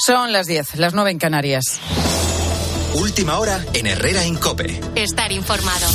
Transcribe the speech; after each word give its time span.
Son 0.00 0.32
las 0.32 0.46
10, 0.46 0.76
las 0.76 0.94
9 0.94 1.10
en 1.10 1.18
Canarias. 1.18 1.80
Última 2.94 3.38
hora 3.38 3.64
en 3.74 3.88
Herrera 3.88 4.24
Incope. 4.24 4.80
Estar 4.94 5.32
informado. 5.32 5.86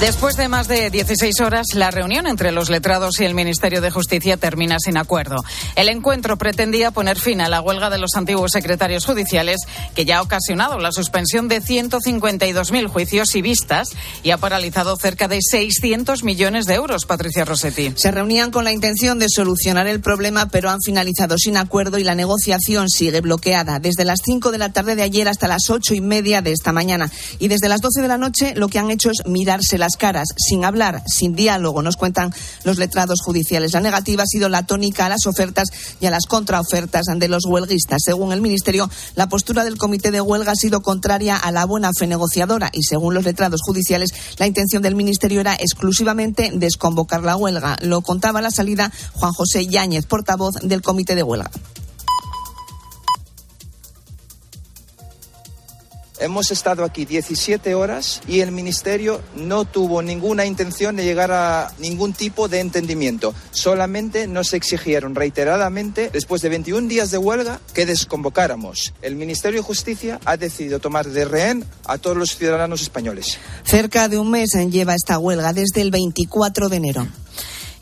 Después 0.00 0.36
de 0.36 0.48
más 0.48 0.66
de 0.68 0.90
16 0.90 1.40
horas, 1.40 1.66
la 1.74 1.90
reunión 1.90 2.26
entre 2.26 2.50
los 2.50 2.70
letrados 2.70 3.20
y 3.20 3.24
el 3.24 3.34
Ministerio 3.34 3.80
de 3.80 3.90
Justicia 3.90 4.36
termina 4.36 4.78
sin 4.80 4.96
acuerdo. 4.96 5.36
El 5.76 5.88
encuentro 5.88 6.36
pretendía 6.36 6.90
poner 6.90 7.20
fin 7.20 7.40
a 7.40 7.48
la 7.48 7.60
huelga 7.60 7.88
de 7.88 7.98
los 7.98 8.16
antiguos 8.16 8.50
secretarios 8.52 9.06
judiciales, 9.06 9.58
que 9.94 10.04
ya 10.04 10.18
ha 10.18 10.22
ocasionado 10.22 10.78
la 10.80 10.90
suspensión 10.90 11.46
de 11.46 11.62
152.000 11.62 12.88
juicios 12.88 13.36
y 13.36 13.42
vistas 13.42 13.90
y 14.24 14.30
ha 14.30 14.38
paralizado 14.38 14.96
cerca 14.96 15.28
de 15.28 15.38
600 15.40 16.24
millones 16.24 16.64
de 16.64 16.74
euros. 16.74 17.06
Patricia 17.06 17.44
Rossetti. 17.44 17.92
Se 17.94 18.10
reunían 18.10 18.50
con 18.50 18.64
la 18.64 18.72
intención 18.72 19.20
de 19.20 19.26
solucionar 19.28 19.86
el 19.86 20.00
problema, 20.00 20.48
pero 20.48 20.70
han 20.70 20.80
finalizado 20.84 21.36
sin 21.38 21.56
acuerdo 21.56 21.98
y 21.98 22.04
la 22.04 22.16
negociación 22.16 22.88
sigue 22.88 23.20
bloqueada 23.20 23.78
desde 23.78 24.04
las 24.04 24.20
5 24.24 24.50
de 24.50 24.58
la 24.58 24.72
tarde 24.72 24.96
de 24.96 25.02
ayer 25.02 25.28
hasta 25.28 25.46
las 25.46 25.70
8 25.70 25.94
y 25.94 26.00
media 26.00 26.42
de 26.42 26.52
esta 26.52 26.72
mañana. 26.72 27.10
Y 27.38 27.46
desde 27.48 27.68
las 27.68 27.80
12 27.80 28.02
de 28.02 28.08
la 28.08 28.18
noche 28.18 28.54
lo 28.56 28.68
que 28.68 28.80
han 28.80 28.90
hecho 28.90 29.10
es 29.10 29.22
mirarse 29.26 29.81
las 29.82 29.96
caras, 29.96 30.28
sin 30.36 30.64
hablar, 30.64 31.02
sin 31.08 31.34
diálogo, 31.34 31.82
nos 31.82 31.96
cuentan 31.96 32.32
los 32.62 32.78
letrados 32.78 33.20
judiciales. 33.20 33.72
La 33.72 33.80
negativa 33.80 34.22
ha 34.22 34.26
sido 34.26 34.48
la 34.48 34.62
tónica 34.62 35.06
a 35.06 35.08
las 35.08 35.26
ofertas 35.26 35.70
y 36.00 36.06
a 36.06 36.10
las 36.10 36.26
contraofertas 36.26 37.06
de 37.12 37.26
los 37.26 37.44
huelguistas. 37.46 38.00
Según 38.04 38.32
el 38.32 38.40
Ministerio, 38.40 38.88
la 39.16 39.28
postura 39.28 39.64
del 39.64 39.78
Comité 39.78 40.12
de 40.12 40.20
Huelga 40.20 40.52
ha 40.52 40.54
sido 40.54 40.82
contraria 40.82 41.36
a 41.36 41.50
la 41.50 41.64
buena 41.64 41.90
fe 41.98 42.06
negociadora 42.06 42.70
y, 42.72 42.84
según 42.84 43.14
los 43.14 43.24
letrados 43.24 43.60
judiciales, 43.60 44.10
la 44.38 44.46
intención 44.46 44.82
del 44.82 44.94
Ministerio 44.94 45.40
era 45.40 45.54
exclusivamente 45.54 46.52
desconvocar 46.54 47.24
la 47.24 47.34
huelga. 47.34 47.76
Lo 47.82 48.02
contaba 48.02 48.40
la 48.40 48.52
salida 48.52 48.92
Juan 49.14 49.32
José 49.32 49.66
Yáñez, 49.66 50.06
portavoz 50.06 50.54
del 50.62 50.80
Comité 50.80 51.16
de 51.16 51.24
Huelga. 51.24 51.50
Hemos 56.22 56.52
estado 56.52 56.84
aquí 56.84 57.04
17 57.04 57.74
horas 57.74 58.20
y 58.28 58.42
el 58.42 58.52
Ministerio 58.52 59.20
no 59.34 59.64
tuvo 59.64 60.02
ninguna 60.02 60.46
intención 60.46 60.94
de 60.94 61.02
llegar 61.02 61.32
a 61.32 61.72
ningún 61.80 62.12
tipo 62.12 62.46
de 62.46 62.60
entendimiento. 62.60 63.34
Solamente 63.50 64.28
nos 64.28 64.52
exigieron 64.52 65.16
reiteradamente, 65.16 66.10
después 66.12 66.40
de 66.40 66.50
21 66.50 66.86
días 66.86 67.10
de 67.10 67.18
huelga, 67.18 67.58
que 67.74 67.86
desconvocáramos. 67.86 68.94
El 69.02 69.16
Ministerio 69.16 69.58
de 69.58 69.66
Justicia 69.66 70.20
ha 70.24 70.36
decidido 70.36 70.78
tomar 70.78 71.08
de 71.08 71.24
rehén 71.24 71.64
a 71.86 71.98
todos 71.98 72.16
los 72.16 72.36
ciudadanos 72.36 72.82
españoles. 72.82 73.38
Cerca 73.64 74.08
de 74.08 74.20
un 74.20 74.30
mes 74.30 74.50
lleva 74.70 74.94
esta 74.94 75.18
huelga, 75.18 75.52
desde 75.52 75.80
el 75.80 75.90
24 75.90 76.68
de 76.68 76.76
enero. 76.76 77.08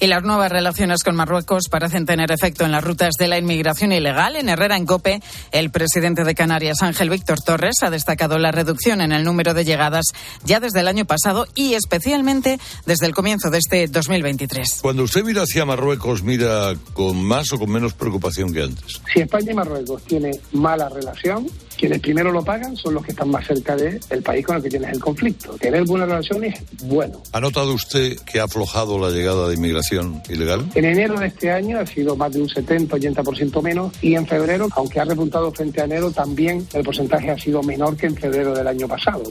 Y 0.02 0.06
las 0.06 0.22
nuevas 0.22 0.50
relaciones 0.50 1.04
con 1.04 1.14
Marruecos 1.14 1.64
parecen 1.70 2.06
tener 2.06 2.32
efecto 2.32 2.64
en 2.64 2.72
las 2.72 2.82
rutas 2.82 3.16
de 3.18 3.28
la 3.28 3.36
inmigración 3.36 3.92
ilegal. 3.92 4.34
En 4.34 4.48
Herrera, 4.48 4.78
en 4.78 4.86
Cope, 4.86 5.20
el 5.52 5.70
presidente 5.70 6.24
de 6.24 6.34
Canarias, 6.34 6.80
Ángel 6.80 7.10
Víctor 7.10 7.38
Torres, 7.44 7.74
ha 7.82 7.90
destacado 7.90 8.38
la 8.38 8.50
reducción 8.50 9.02
en 9.02 9.12
el 9.12 9.24
número 9.24 9.52
de 9.52 9.66
llegadas 9.66 10.06
ya 10.42 10.58
desde 10.58 10.80
el 10.80 10.88
año 10.88 11.04
pasado 11.04 11.46
y 11.54 11.74
especialmente 11.74 12.58
desde 12.86 13.04
el 13.04 13.14
comienzo 13.14 13.50
de 13.50 13.58
este 13.58 13.88
2023. 13.88 14.78
Cuando 14.80 15.02
usted 15.02 15.22
mira 15.22 15.42
hacia 15.42 15.66
Marruecos, 15.66 16.22
mira 16.22 16.72
con 16.94 17.22
más 17.22 17.52
o 17.52 17.58
con 17.58 17.70
menos 17.70 17.92
preocupación 17.92 18.54
que 18.54 18.62
antes. 18.62 19.02
Si 19.12 19.20
España 19.20 19.52
y 19.52 19.54
Marruecos 19.54 20.02
tienen 20.04 20.32
mala 20.52 20.88
relación, 20.88 21.46
quienes 21.80 22.00
primero 22.00 22.30
lo 22.30 22.44
pagan 22.44 22.76
son 22.76 22.92
los 22.92 23.02
que 23.02 23.12
están 23.12 23.30
más 23.30 23.46
cerca 23.46 23.74
del 23.74 24.22
país 24.22 24.44
con 24.44 24.56
el 24.56 24.62
que 24.62 24.68
tienes 24.68 24.92
el 24.92 25.00
conflicto. 25.00 25.56
Tener 25.58 25.84
buenas 25.84 26.08
relaciones 26.08 26.60
es 26.60 26.86
bueno. 26.86 27.22
¿Ha 27.32 27.40
notado 27.40 27.72
usted 27.72 28.18
que 28.30 28.38
ha 28.38 28.44
aflojado 28.44 28.98
la 28.98 29.08
llegada 29.08 29.48
de 29.48 29.54
inmigración 29.54 30.22
ilegal? 30.28 30.68
En 30.74 30.84
enero 30.84 31.18
de 31.18 31.28
este 31.28 31.50
año 31.50 31.78
ha 31.78 31.86
sido 31.86 32.16
más 32.16 32.32
de 32.32 32.42
un 32.42 32.48
70-80% 32.48 33.62
menos 33.62 33.94
y 34.02 34.14
en 34.14 34.26
febrero, 34.26 34.68
aunque 34.72 35.00
ha 35.00 35.04
repuntado 35.06 35.50
frente 35.52 35.80
a 35.80 35.84
enero, 35.84 36.10
también 36.10 36.66
el 36.74 36.84
porcentaje 36.84 37.30
ha 37.30 37.38
sido 37.38 37.62
menor 37.62 37.96
que 37.96 38.08
en 38.08 38.16
febrero 38.16 38.54
del 38.54 38.68
año 38.68 38.86
pasado. 38.86 39.22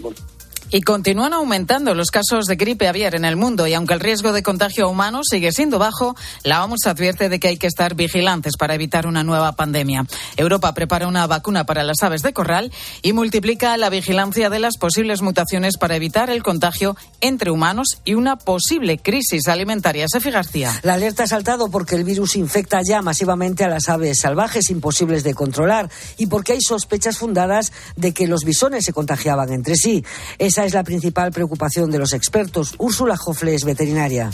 Y 0.71 0.81
continúan 0.81 1.33
aumentando 1.33 1.95
los 1.95 2.11
casos 2.11 2.45
de 2.45 2.55
gripe 2.55 2.87
aviar 2.87 3.15
en 3.15 3.25
el 3.25 3.35
mundo 3.35 3.65
y 3.65 3.73
aunque 3.73 3.95
el 3.95 3.99
riesgo 3.99 4.33
de 4.33 4.43
contagio 4.43 4.85
a 4.85 4.87
humanos 4.87 5.25
sigue 5.31 5.51
siendo 5.51 5.79
bajo, 5.79 6.15
la 6.43 6.63
OMS 6.63 6.85
advierte 6.85 7.27
de 7.27 7.39
que 7.39 7.47
hay 7.47 7.57
que 7.57 7.65
estar 7.65 7.95
vigilantes 7.95 8.55
para 8.55 8.75
evitar 8.75 9.07
una 9.07 9.23
nueva 9.23 9.53
pandemia. 9.53 10.05
Europa 10.37 10.75
prepara 10.75 11.07
una 11.07 11.25
vacuna 11.25 11.65
para 11.65 11.83
las 11.83 12.03
aves 12.03 12.21
de 12.21 12.33
corral 12.33 12.71
y 13.01 13.13
multiplica 13.13 13.75
la 13.77 13.89
vigilancia 13.89 14.51
de 14.51 14.59
las 14.59 14.77
posibles 14.77 15.23
mutaciones 15.23 15.77
para 15.77 15.95
evitar 15.95 16.29
el 16.29 16.43
contagio 16.43 16.95
entre 17.19 17.49
humanos 17.49 17.97
y 18.05 18.13
una 18.13 18.35
posible 18.35 18.99
crisis 18.99 19.47
alimentaria. 19.47 20.05
Sefi 20.07 20.29
García. 20.29 20.79
La 20.83 20.93
alerta 20.93 21.23
ha 21.23 21.27
saltado 21.27 21.71
porque 21.71 21.95
el 21.95 22.03
virus 22.03 22.35
infecta 22.35 22.81
ya 22.87 23.01
masivamente 23.01 23.63
a 23.63 23.69
las 23.69 23.89
aves 23.89 24.19
salvajes 24.19 24.69
imposibles 24.69 25.23
de 25.23 25.33
controlar 25.33 25.89
y 26.17 26.27
porque 26.27 26.53
hay 26.53 26.61
sospechas 26.61 27.17
fundadas 27.17 27.73
de 27.95 28.13
que 28.13 28.27
los 28.27 28.43
bisones 28.43 28.85
se 28.85 28.93
contagiaban 28.93 29.51
entre 29.51 29.73
sí. 29.75 30.05
Esa 30.37 30.58
es 30.65 30.73
la 30.73 30.83
principal 30.83 31.31
preocupación 31.31 31.91
de 31.91 31.99
los 31.99 32.13
expertos. 32.13 32.75
Úrsula 32.77 33.17
Jofle 33.17 33.55
es 33.55 33.63
veterinaria 33.63 34.29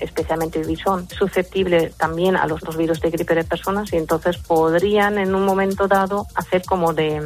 especialmente 0.00 0.60
el 0.60 0.66
bisón, 0.66 1.06
susceptible 1.08 1.92
también 1.96 2.36
a 2.36 2.46
los 2.46 2.60
dos 2.60 2.76
virus 2.76 3.00
de 3.00 3.10
gripe 3.10 3.36
de 3.36 3.44
personas 3.44 3.92
y 3.92 3.96
entonces 3.96 4.36
podrían 4.36 5.16
en 5.16 5.32
un 5.32 5.44
momento 5.44 5.86
dado 5.86 6.26
hacer 6.34 6.64
como 6.64 6.92
de, 6.92 7.20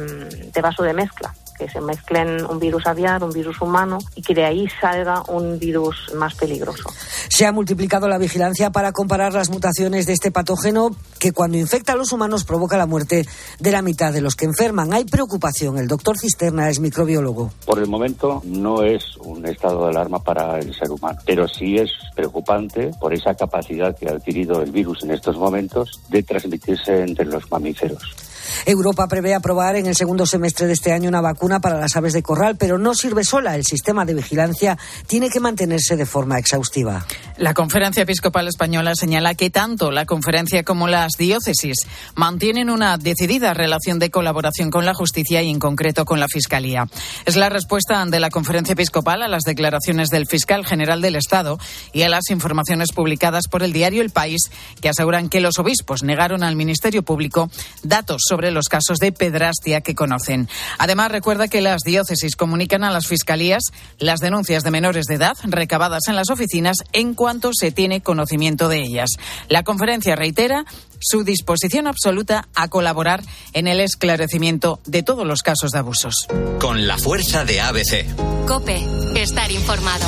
de 0.53 0.61
vaso 0.61 0.83
de 0.83 0.93
mezcla 0.93 1.33
que 1.57 1.69
se 1.69 1.81
mezclen 1.81 2.45
un 2.45 2.59
virus 2.59 2.85
aviar, 2.87 3.23
un 3.23 3.31
virus 3.31 3.61
humano 3.61 3.97
y 4.15 4.21
que 4.21 4.33
de 4.33 4.45
ahí 4.45 4.67
salga 4.79 5.23
un 5.27 5.59
virus 5.59 6.13
más 6.15 6.35
peligroso. 6.35 6.89
Se 7.29 7.45
ha 7.45 7.51
multiplicado 7.51 8.07
la 8.07 8.17
vigilancia 8.17 8.69
para 8.71 8.91
comparar 8.91 9.33
las 9.33 9.49
mutaciones 9.49 10.05
de 10.05 10.13
este 10.13 10.31
patógeno 10.31 10.91
que 11.19 11.31
cuando 11.31 11.57
infecta 11.57 11.93
a 11.93 11.95
los 11.95 12.11
humanos 12.11 12.43
provoca 12.43 12.77
la 12.77 12.85
muerte 12.85 13.25
de 13.59 13.71
la 13.71 13.81
mitad 13.81 14.13
de 14.13 14.21
los 14.21 14.35
que 14.35 14.45
enferman. 14.45 14.93
Hay 14.93 15.05
preocupación. 15.05 15.77
El 15.77 15.87
doctor 15.87 16.17
Cisterna 16.17 16.69
es 16.69 16.79
microbiólogo. 16.79 17.51
Por 17.65 17.79
el 17.79 17.87
momento 17.87 18.41
no 18.45 18.83
es 18.83 19.17
un 19.17 19.45
estado 19.45 19.83
de 19.83 19.89
alarma 19.89 20.19
para 20.19 20.59
el 20.59 20.73
ser 20.73 20.91
humano, 20.91 21.19
pero 21.25 21.47
sí 21.47 21.75
es 21.75 21.89
preocupante 22.15 22.91
por 22.99 23.13
esa 23.13 23.35
capacidad 23.35 23.95
que 23.95 24.07
ha 24.07 24.13
adquirido 24.13 24.61
el 24.61 24.71
virus 24.71 25.03
en 25.03 25.11
estos 25.11 25.37
momentos 25.37 26.01
de 26.09 26.23
transmitirse 26.23 27.01
entre 27.01 27.25
los 27.25 27.49
mamíferos. 27.51 28.26
Europa 28.65 29.07
prevé 29.07 29.33
aprobar 29.33 29.75
en 29.75 29.85
el 29.85 29.95
segundo 29.95 30.25
semestre 30.25 30.67
de 30.67 30.73
este 30.73 30.93
año 30.93 31.09
una 31.09 31.21
vacuna 31.21 31.59
para 31.59 31.79
las 31.79 31.95
aves 31.95 32.13
de 32.13 32.23
corral, 32.23 32.55
pero 32.57 32.77
no 32.77 32.93
sirve 32.93 33.23
sola. 33.23 33.55
El 33.55 33.65
sistema 33.65 34.05
de 34.05 34.13
vigilancia 34.13 34.77
tiene 35.07 35.29
que 35.29 35.39
mantenerse 35.39 35.95
de 35.95 36.05
forma 36.05 36.39
exhaustiva. 36.39 37.05
La 37.37 37.53
Conferencia 37.53 38.03
Episcopal 38.03 38.47
Española 38.47 38.93
señala 38.95 39.35
que 39.35 39.49
tanto 39.49 39.91
la 39.91 40.05
conferencia 40.05 40.63
como 40.63 40.87
las 40.87 41.13
diócesis 41.17 41.77
mantienen 42.15 42.69
una 42.69 42.97
decidida 42.97 43.53
relación 43.53 43.99
de 43.99 44.09
colaboración 44.09 44.71
con 44.71 44.85
la 44.85 44.93
justicia 44.93 45.41
y 45.41 45.49
en 45.49 45.59
concreto 45.59 46.05
con 46.05 46.19
la 46.19 46.27
Fiscalía. 46.27 46.87
Es 47.25 47.35
la 47.35 47.49
respuesta 47.49 48.03
de 48.05 48.19
la 48.19 48.29
Conferencia 48.29 48.73
Episcopal 48.73 49.21
a 49.21 49.27
las 49.27 49.43
declaraciones 49.43 50.09
del 50.09 50.27
fiscal 50.27 50.65
general 50.65 51.01
del 51.01 51.15
Estado 51.15 51.57
y 51.93 52.03
a 52.03 52.09
las 52.09 52.29
informaciones 52.29 52.91
publicadas 52.93 53.47
por 53.47 53.63
el 53.63 53.73
diario 53.73 54.01
El 54.01 54.11
País 54.11 54.41
que 54.81 54.89
aseguran 54.89 55.29
que 55.29 55.41
los 55.41 55.57
obispos 55.57 56.03
negaron 56.03 56.43
al 56.43 56.55
Ministerio 56.55 57.03
Público 57.03 57.49
datos 57.83 58.21
sobre 58.27 58.36
sobre 58.37 58.51
los 58.51 58.67
casos 58.69 58.99
de 58.99 59.11
pedrastia 59.11 59.81
que 59.81 59.95
conocen. 59.95 60.47
Además, 60.77 61.11
recuerda 61.11 61.47
que 61.47 61.59
las 61.59 61.81
diócesis 61.81 62.35
comunican 62.35 62.83
a 62.83 62.91
las 62.91 63.07
fiscalías 63.07 63.63
las 63.97 64.19
denuncias 64.19 64.61
de 64.61 64.69
menores 64.69 65.07
de 65.07 65.15
edad 65.15 65.35
recabadas 65.41 66.03
en 66.07 66.15
las 66.15 66.29
oficinas 66.29 66.77
en 66.93 67.15
cuanto 67.15 67.49
se 67.51 67.71
tiene 67.71 68.01
conocimiento 68.01 68.69
de 68.69 68.81
ellas. 68.81 69.09
La 69.49 69.63
conferencia 69.63 70.15
reitera 70.15 70.65
su 70.99 71.23
disposición 71.23 71.87
absoluta 71.87 72.47
a 72.53 72.67
colaborar 72.67 73.23
en 73.53 73.65
el 73.65 73.79
esclarecimiento 73.79 74.81
de 74.85 75.01
todos 75.01 75.25
los 75.25 75.41
casos 75.41 75.71
de 75.71 75.79
abusos. 75.79 76.27
Con 76.59 76.85
la 76.85 76.99
fuerza 76.99 77.43
de 77.43 77.59
ABC. 77.59 78.05
Cope, 78.45 78.85
estar 79.15 79.51
informado. 79.51 80.05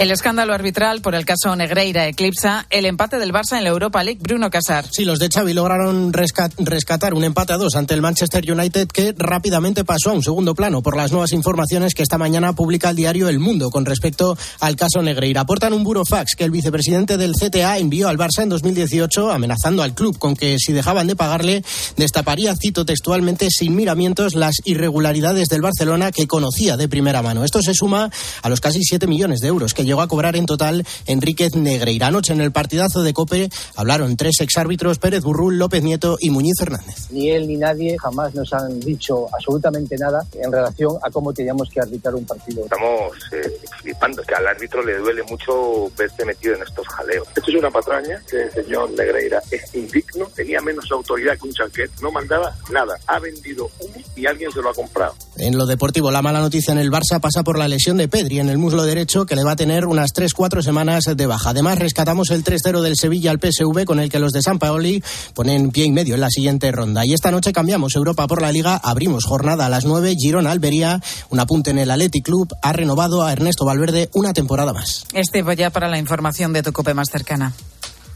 El 0.00 0.10
escándalo 0.10 0.54
arbitral 0.54 1.02
por 1.02 1.14
el 1.14 1.26
caso 1.26 1.54
Negreira 1.54 2.08
eclipsa 2.08 2.64
el 2.70 2.86
empate 2.86 3.18
del 3.18 3.34
Barça 3.34 3.58
en 3.58 3.64
la 3.64 3.68
Europa 3.68 4.02
League. 4.02 4.18
Bruno 4.22 4.48
Casar. 4.48 4.86
Sí, 4.90 5.04
los 5.04 5.18
de 5.18 5.28
Xavi 5.28 5.52
lograron 5.52 6.14
rescatar 6.14 7.12
un 7.12 7.22
empate 7.22 7.52
a 7.52 7.58
dos 7.58 7.76
ante 7.76 7.92
el 7.92 8.00
Manchester 8.00 8.50
United 8.50 8.88
que 8.88 9.14
rápidamente 9.14 9.84
pasó 9.84 10.08
a 10.08 10.12
un 10.14 10.22
segundo 10.22 10.54
plano 10.54 10.82
por 10.82 10.96
las 10.96 11.12
nuevas 11.12 11.32
informaciones 11.32 11.92
que 11.92 12.02
esta 12.02 12.16
mañana 12.16 12.54
publica 12.54 12.88
el 12.88 12.96
diario 12.96 13.28
El 13.28 13.40
Mundo 13.40 13.68
con 13.68 13.84
respecto 13.84 14.38
al 14.60 14.74
caso 14.74 15.02
Negreira. 15.02 15.42
Aportan 15.42 15.74
un 15.74 15.84
burofax 15.84 16.34
que 16.34 16.44
el 16.44 16.50
vicepresidente 16.50 17.18
del 17.18 17.34
CTA 17.34 17.76
envió 17.76 18.08
al 18.08 18.16
Barça 18.16 18.42
en 18.42 18.48
2018 18.48 19.30
amenazando 19.30 19.82
al 19.82 19.92
club 19.92 20.18
con 20.18 20.34
que 20.34 20.56
si 20.58 20.72
dejaban 20.72 21.08
de 21.08 21.16
pagarle 21.16 21.62
destaparía, 21.98 22.54
cito 22.56 22.86
textualmente, 22.86 23.48
sin 23.50 23.76
miramientos 23.76 24.34
las 24.34 24.62
irregularidades 24.64 25.48
del 25.48 25.60
Barcelona 25.60 26.10
que 26.10 26.26
conocía 26.26 26.78
de 26.78 26.88
primera 26.88 27.20
mano. 27.20 27.44
Esto 27.44 27.60
se 27.60 27.74
suma 27.74 28.10
a 28.40 28.48
los 28.48 28.62
casi 28.62 28.82
7 28.82 29.06
millones 29.06 29.40
de 29.40 29.48
euros 29.48 29.74
que 29.74 29.89
llegó 29.90 30.02
a 30.02 30.08
cobrar 30.08 30.36
en 30.36 30.46
total 30.46 30.86
Enríquez 31.06 31.56
Negreira. 31.56 32.06
Anoche 32.06 32.32
en 32.32 32.40
el 32.40 32.52
partidazo 32.52 33.02
de 33.02 33.12
Cope 33.12 33.48
hablaron 33.74 34.16
tres 34.16 34.40
exárbitros, 34.40 34.98
Pérez 34.98 35.24
Burrul, 35.24 35.58
López 35.58 35.82
Nieto 35.82 36.16
y 36.20 36.30
Muñiz 36.30 36.54
Fernández. 36.60 37.10
Ni 37.10 37.30
él 37.30 37.48
ni 37.48 37.56
nadie 37.56 37.96
jamás 37.98 38.32
nos 38.32 38.52
han 38.52 38.78
dicho 38.78 39.26
absolutamente 39.34 39.96
nada 39.98 40.24
en 40.34 40.52
relación 40.52 40.96
a 41.02 41.10
cómo 41.10 41.32
teníamos 41.32 41.68
que 41.70 41.80
arbitrar 41.80 42.14
un 42.14 42.24
partido. 42.24 42.62
Estamos 42.62 43.16
eh, 43.32 43.58
flipando, 43.82 44.22
que 44.22 44.34
al 44.34 44.46
árbitro 44.46 44.80
le 44.84 44.96
duele 44.98 45.24
mucho 45.24 45.90
verse 45.98 46.24
metido 46.24 46.54
en 46.54 46.62
estos 46.62 46.86
jaleos. 46.86 47.26
Esto 47.34 47.50
es 47.50 47.56
una 47.56 47.70
patraña 47.70 48.22
que 48.30 48.42
el 48.42 48.52
señor 48.52 48.90
Negreira 48.92 49.42
es 49.50 49.74
indigno, 49.74 50.26
tenía 50.36 50.60
menos 50.60 50.84
autoridad 50.92 51.36
que 51.36 51.48
un 51.48 51.52
chanquet, 51.52 51.90
no 52.00 52.12
mandaba 52.12 52.54
nada, 52.70 52.96
ha 53.08 53.18
vendido 53.18 53.68
uno 53.80 54.04
y 54.14 54.26
alguien 54.26 54.52
se 54.52 54.62
lo 54.62 54.70
ha 54.70 54.74
comprado. 54.74 55.14
En 55.36 55.58
lo 55.58 55.66
deportivo, 55.66 56.12
la 56.12 56.22
mala 56.22 56.40
noticia 56.40 56.70
en 56.70 56.78
el 56.78 56.92
Barça 56.92 57.18
pasa 57.20 57.42
por 57.42 57.58
la 57.58 57.66
lesión 57.66 57.96
de 57.96 58.06
Pedri 58.06 58.38
en 58.38 58.50
el 58.50 58.58
muslo 58.58 58.84
derecho, 58.84 59.26
que 59.26 59.34
le 59.34 59.42
va 59.42 59.52
a 59.52 59.56
tener 59.56 59.79
unas 59.86 60.12
3-4 60.12 60.62
semanas 60.62 61.04
de 61.04 61.26
baja. 61.26 61.50
Además, 61.50 61.78
rescatamos 61.78 62.30
el 62.30 62.44
3-0 62.44 62.80
del 62.80 62.96
Sevilla 62.96 63.30
al 63.30 63.38
PSV, 63.38 63.84
con 63.84 64.00
el 64.00 64.08
que 64.08 64.18
los 64.18 64.32
de 64.32 64.42
San 64.42 64.58
Paoli 64.58 65.02
ponen 65.34 65.70
pie 65.70 65.84
y 65.84 65.92
medio 65.92 66.14
en 66.14 66.20
la 66.20 66.30
siguiente 66.30 66.70
ronda. 66.72 67.04
Y 67.04 67.12
esta 67.12 67.30
noche 67.30 67.52
cambiamos 67.52 67.94
Europa 67.96 68.26
por 68.26 68.42
la 68.42 68.52
Liga, 68.52 68.76
abrimos 68.76 69.24
jornada 69.24 69.66
a 69.66 69.68
las 69.68 69.84
9, 69.84 70.14
Girona 70.18 70.50
Albería, 70.50 71.00
un 71.30 71.40
apunte 71.40 71.70
en 71.70 71.78
el 71.78 71.90
Athletic 71.90 72.24
Club, 72.24 72.48
ha 72.62 72.72
renovado 72.72 73.22
a 73.22 73.32
Ernesto 73.32 73.64
Valverde 73.64 74.10
una 74.14 74.32
temporada 74.32 74.72
más. 74.72 75.06
Este 75.12 75.42
voy 75.42 75.56
ya 75.56 75.70
para 75.70 75.88
la 75.88 75.98
información 75.98 76.52
de 76.52 76.62
tu 76.62 76.72
cope 76.72 76.94
más 76.94 77.08
cercana. 77.10 77.52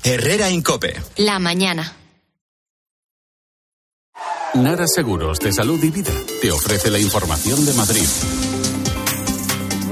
Herrera 0.03 0.51
Incope. 0.51 1.01
La 1.17 1.39
mañana. 1.39 1.97
Nara 4.55 4.87
Seguros 4.87 5.41
de 5.41 5.53
Salud 5.53 5.83
y 5.83 5.91
Vida 5.91 6.13
te 6.41 6.53
ofrece 6.53 6.91
la 6.91 7.01
información 7.01 7.67
de 7.67 7.73
Madrid. 7.73 8.07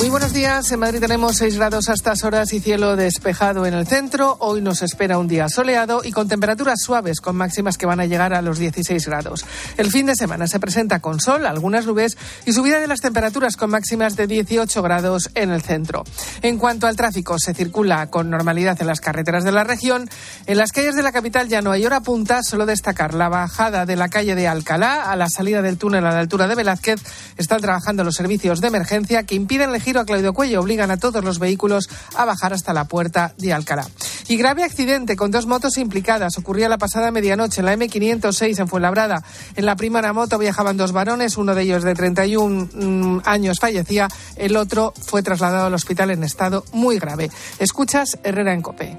Muy 0.02 0.10
buenos 0.10 0.32
días. 0.32 0.72
En 0.72 0.80
Madrid 0.80 0.98
tenemos 0.98 1.36
6 1.36 1.58
grados 1.58 1.88
a 1.88 1.92
estas 1.92 2.24
horas 2.24 2.52
y 2.52 2.58
cielo 2.58 2.96
despejado 2.96 3.66
en 3.66 3.74
el 3.74 3.86
centro. 3.86 4.36
Hoy 4.40 4.60
nos 4.60 4.82
espera 4.82 5.16
un 5.16 5.28
día 5.28 5.48
soleado 5.48 6.02
y 6.02 6.10
con 6.10 6.26
temperaturas 6.26 6.80
suaves, 6.80 7.20
con 7.20 7.36
máximas 7.36 7.78
que 7.78 7.86
van 7.86 8.00
a 8.00 8.06
llegar 8.06 8.34
a 8.34 8.42
los 8.42 8.58
16 8.58 9.06
grados. 9.06 9.44
El 9.76 9.92
fin 9.92 10.06
de 10.06 10.16
semana 10.16 10.48
se 10.48 10.58
presenta 10.58 10.98
con 10.98 11.20
sol, 11.20 11.46
algunas 11.46 11.86
nubes 11.86 12.18
y 12.44 12.52
subida 12.52 12.80
de 12.80 12.88
las 12.88 12.98
temperaturas 12.98 13.56
con 13.56 13.70
máximas 13.70 14.16
de 14.16 14.26
18 14.26 14.82
grados 14.82 15.30
en 15.36 15.52
el 15.52 15.62
centro. 15.62 16.02
En 16.42 16.58
cuanto 16.58 16.88
al 16.88 16.96
tráfico, 16.96 17.38
se 17.38 17.54
circula 17.54 18.08
con 18.08 18.28
normalidad 18.28 18.76
en 18.80 18.88
las 18.88 19.00
carreteras 19.00 19.44
de 19.44 19.52
la 19.52 19.62
región. 19.62 20.10
En 20.46 20.58
las 20.58 20.72
calles 20.72 20.96
de 20.96 21.04
la 21.04 21.12
capital 21.12 21.46
ya 21.46 21.62
no 21.62 21.70
hay 21.70 21.86
hora 21.86 22.00
punta, 22.00 22.42
solo 22.42 22.66
destacar 22.66 23.14
la 23.14 23.28
bajada 23.28 23.86
de 23.86 23.94
la 23.94 24.08
calle 24.08 24.34
de 24.34 24.48
Alcalá 24.48 25.12
a 25.12 25.14
la 25.14 25.28
salida 25.28 25.62
del 25.62 25.78
túnel 25.78 26.04
a 26.06 26.10
la 26.10 26.18
altura 26.18 26.48
de 26.48 26.56
Velázquez. 26.56 27.00
Están 27.36 27.60
trabajando 27.60 28.02
los 28.02 28.16
servicios 28.16 28.60
de 28.60 28.66
emergencia 28.66 29.22
que 29.22 29.36
impiden 29.36 29.70
elegir 29.70 29.91
a 30.00 30.04
Claudio 30.04 30.32
Cuello 30.32 30.60
obligan 30.60 30.90
a 30.90 30.96
todos 30.96 31.24
los 31.24 31.38
vehículos 31.38 31.88
a 32.16 32.24
bajar 32.24 32.52
hasta 32.52 32.72
la 32.72 32.84
puerta 32.84 33.34
de 33.38 33.52
Alcalá. 33.52 33.86
Y 34.28 34.36
grave 34.36 34.64
accidente 34.64 35.16
con 35.16 35.30
dos 35.30 35.46
motos 35.46 35.76
implicadas. 35.76 36.38
Ocurría 36.38 36.68
la 36.68 36.78
pasada 36.78 37.10
medianoche 37.10 37.60
en 37.60 37.66
la 37.66 37.74
M506 37.74 38.60
en 38.60 38.68
Fuenlabrada. 38.68 39.22
En 39.56 39.66
la 39.66 39.76
primera 39.76 40.12
moto 40.12 40.38
viajaban 40.38 40.76
dos 40.76 40.92
varones, 40.92 41.36
uno 41.36 41.54
de 41.54 41.62
ellos 41.62 41.82
de 41.82 41.94
31 41.94 42.68
mm, 42.72 43.20
años 43.24 43.58
fallecía, 43.60 44.08
el 44.36 44.56
otro 44.56 44.92
fue 45.06 45.22
trasladado 45.22 45.66
al 45.66 45.74
hospital 45.74 46.10
en 46.10 46.24
estado 46.24 46.64
muy 46.72 46.98
grave. 46.98 47.30
Escuchas 47.58 48.18
Herrera 48.22 48.52
en 48.52 48.62
Cope. 48.62 48.98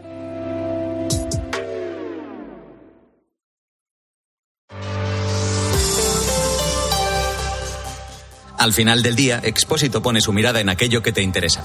Al 8.64 8.72
final 8.72 9.04
del 9.04 9.18
día, 9.18 9.42
Expósito 9.44 10.02
pone 10.02 10.22
su 10.22 10.32
mirada 10.32 10.62
en 10.62 10.70
aquello 10.70 11.04
que 11.04 11.12
te 11.12 11.22
interesa. 11.22 11.64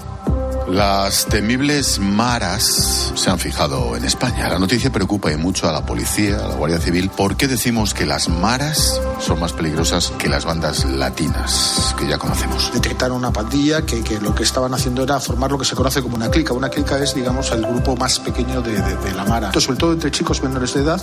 Las 0.67 1.25
temibles 1.27 1.97
maras 1.97 3.13
se 3.15 3.29
han 3.29 3.39
fijado 3.39 3.95
en 3.95 4.03
España. 4.03 4.49
La 4.49 4.59
noticia 4.59 4.91
preocupa 4.91 5.31
y 5.31 5.37
mucho 5.37 5.69
a 5.69 5.71
la 5.71 5.85
policía, 5.85 6.35
a 6.35 6.47
la 6.49 6.55
Guardia 6.55 6.77
Civil. 6.77 7.09
¿Por 7.09 7.37
qué 7.37 7.47
decimos 7.47 7.93
que 7.93 8.05
las 8.05 8.27
maras 8.27 8.99
son 9.25 9.39
más 9.39 9.53
peligrosas 9.53 10.11
que 10.19 10.27
las 10.27 10.43
bandas 10.43 10.83
latinas 10.83 11.95
que 11.97 12.05
ya 12.05 12.17
conocemos? 12.17 12.69
Detectaron 12.73 13.15
una 13.17 13.31
pandilla 13.31 13.83
que, 13.83 14.03
que 14.03 14.19
lo 14.19 14.35
que 14.35 14.43
estaban 14.43 14.73
haciendo 14.73 15.01
era 15.01 15.21
formar 15.21 15.49
lo 15.51 15.57
que 15.57 15.65
se 15.65 15.75
conoce 15.75 16.01
como 16.03 16.17
una 16.17 16.29
clica. 16.29 16.51
Una 16.53 16.67
clica 16.69 16.99
es, 16.99 17.15
digamos, 17.15 17.49
el 17.51 17.65
grupo 17.65 17.95
más 17.95 18.19
pequeño 18.19 18.61
de, 18.61 18.73
de- 18.81 18.97
de 18.97 19.11
la 19.13 19.23
mara. 19.23 19.47
Esto, 19.47 19.61
sobre 19.61 19.77
todo 19.79 19.93
entre 19.93 20.11
chicos 20.11 20.43
menores 20.43 20.73
de 20.73 20.81
edad. 20.81 21.01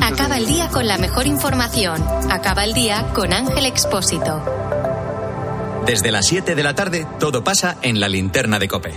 Acaba 0.00 0.34
de- 0.34 0.40
el 0.40 0.46
día 0.46 0.68
con 0.70 0.88
la 0.88 0.96
mejor 0.96 1.26
información. 1.26 2.02
Acaba 2.30 2.64
el 2.64 2.72
día 2.72 3.06
con 3.12 3.34
Ángel 3.34 3.66
Expósito. 3.66 4.42
Desde 5.90 6.12
las 6.12 6.26
7 6.26 6.54
de 6.54 6.62
la 6.62 6.72
tarde, 6.72 7.04
todo 7.18 7.42
pasa 7.42 7.78
en 7.82 7.98
la 7.98 8.08
linterna 8.08 8.60
de 8.60 8.68
Cope. 8.68 8.92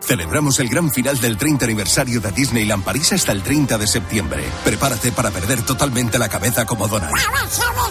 Celebramos 0.00 0.60
el 0.60 0.68
gran 0.68 0.88
final 0.92 1.20
del 1.20 1.36
30 1.36 1.64
aniversario 1.64 2.20
de 2.20 2.30
Disneyland 2.30 2.84
París 2.84 3.12
hasta 3.12 3.32
el 3.32 3.42
30 3.42 3.76
de 3.76 3.88
septiembre. 3.88 4.44
Prepárate 4.62 5.10
para 5.10 5.32
perder 5.32 5.62
totalmente 5.62 6.20
la 6.20 6.28
cabeza 6.28 6.64
como 6.64 6.86
Donald. 6.86 7.12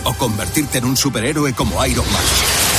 O 0.06 0.14
convertirte 0.14 0.78
en 0.78 0.86
un 0.86 0.96
superhéroe 0.96 1.52
como 1.52 1.86
Iron 1.86 2.06
Man. 2.10 2.71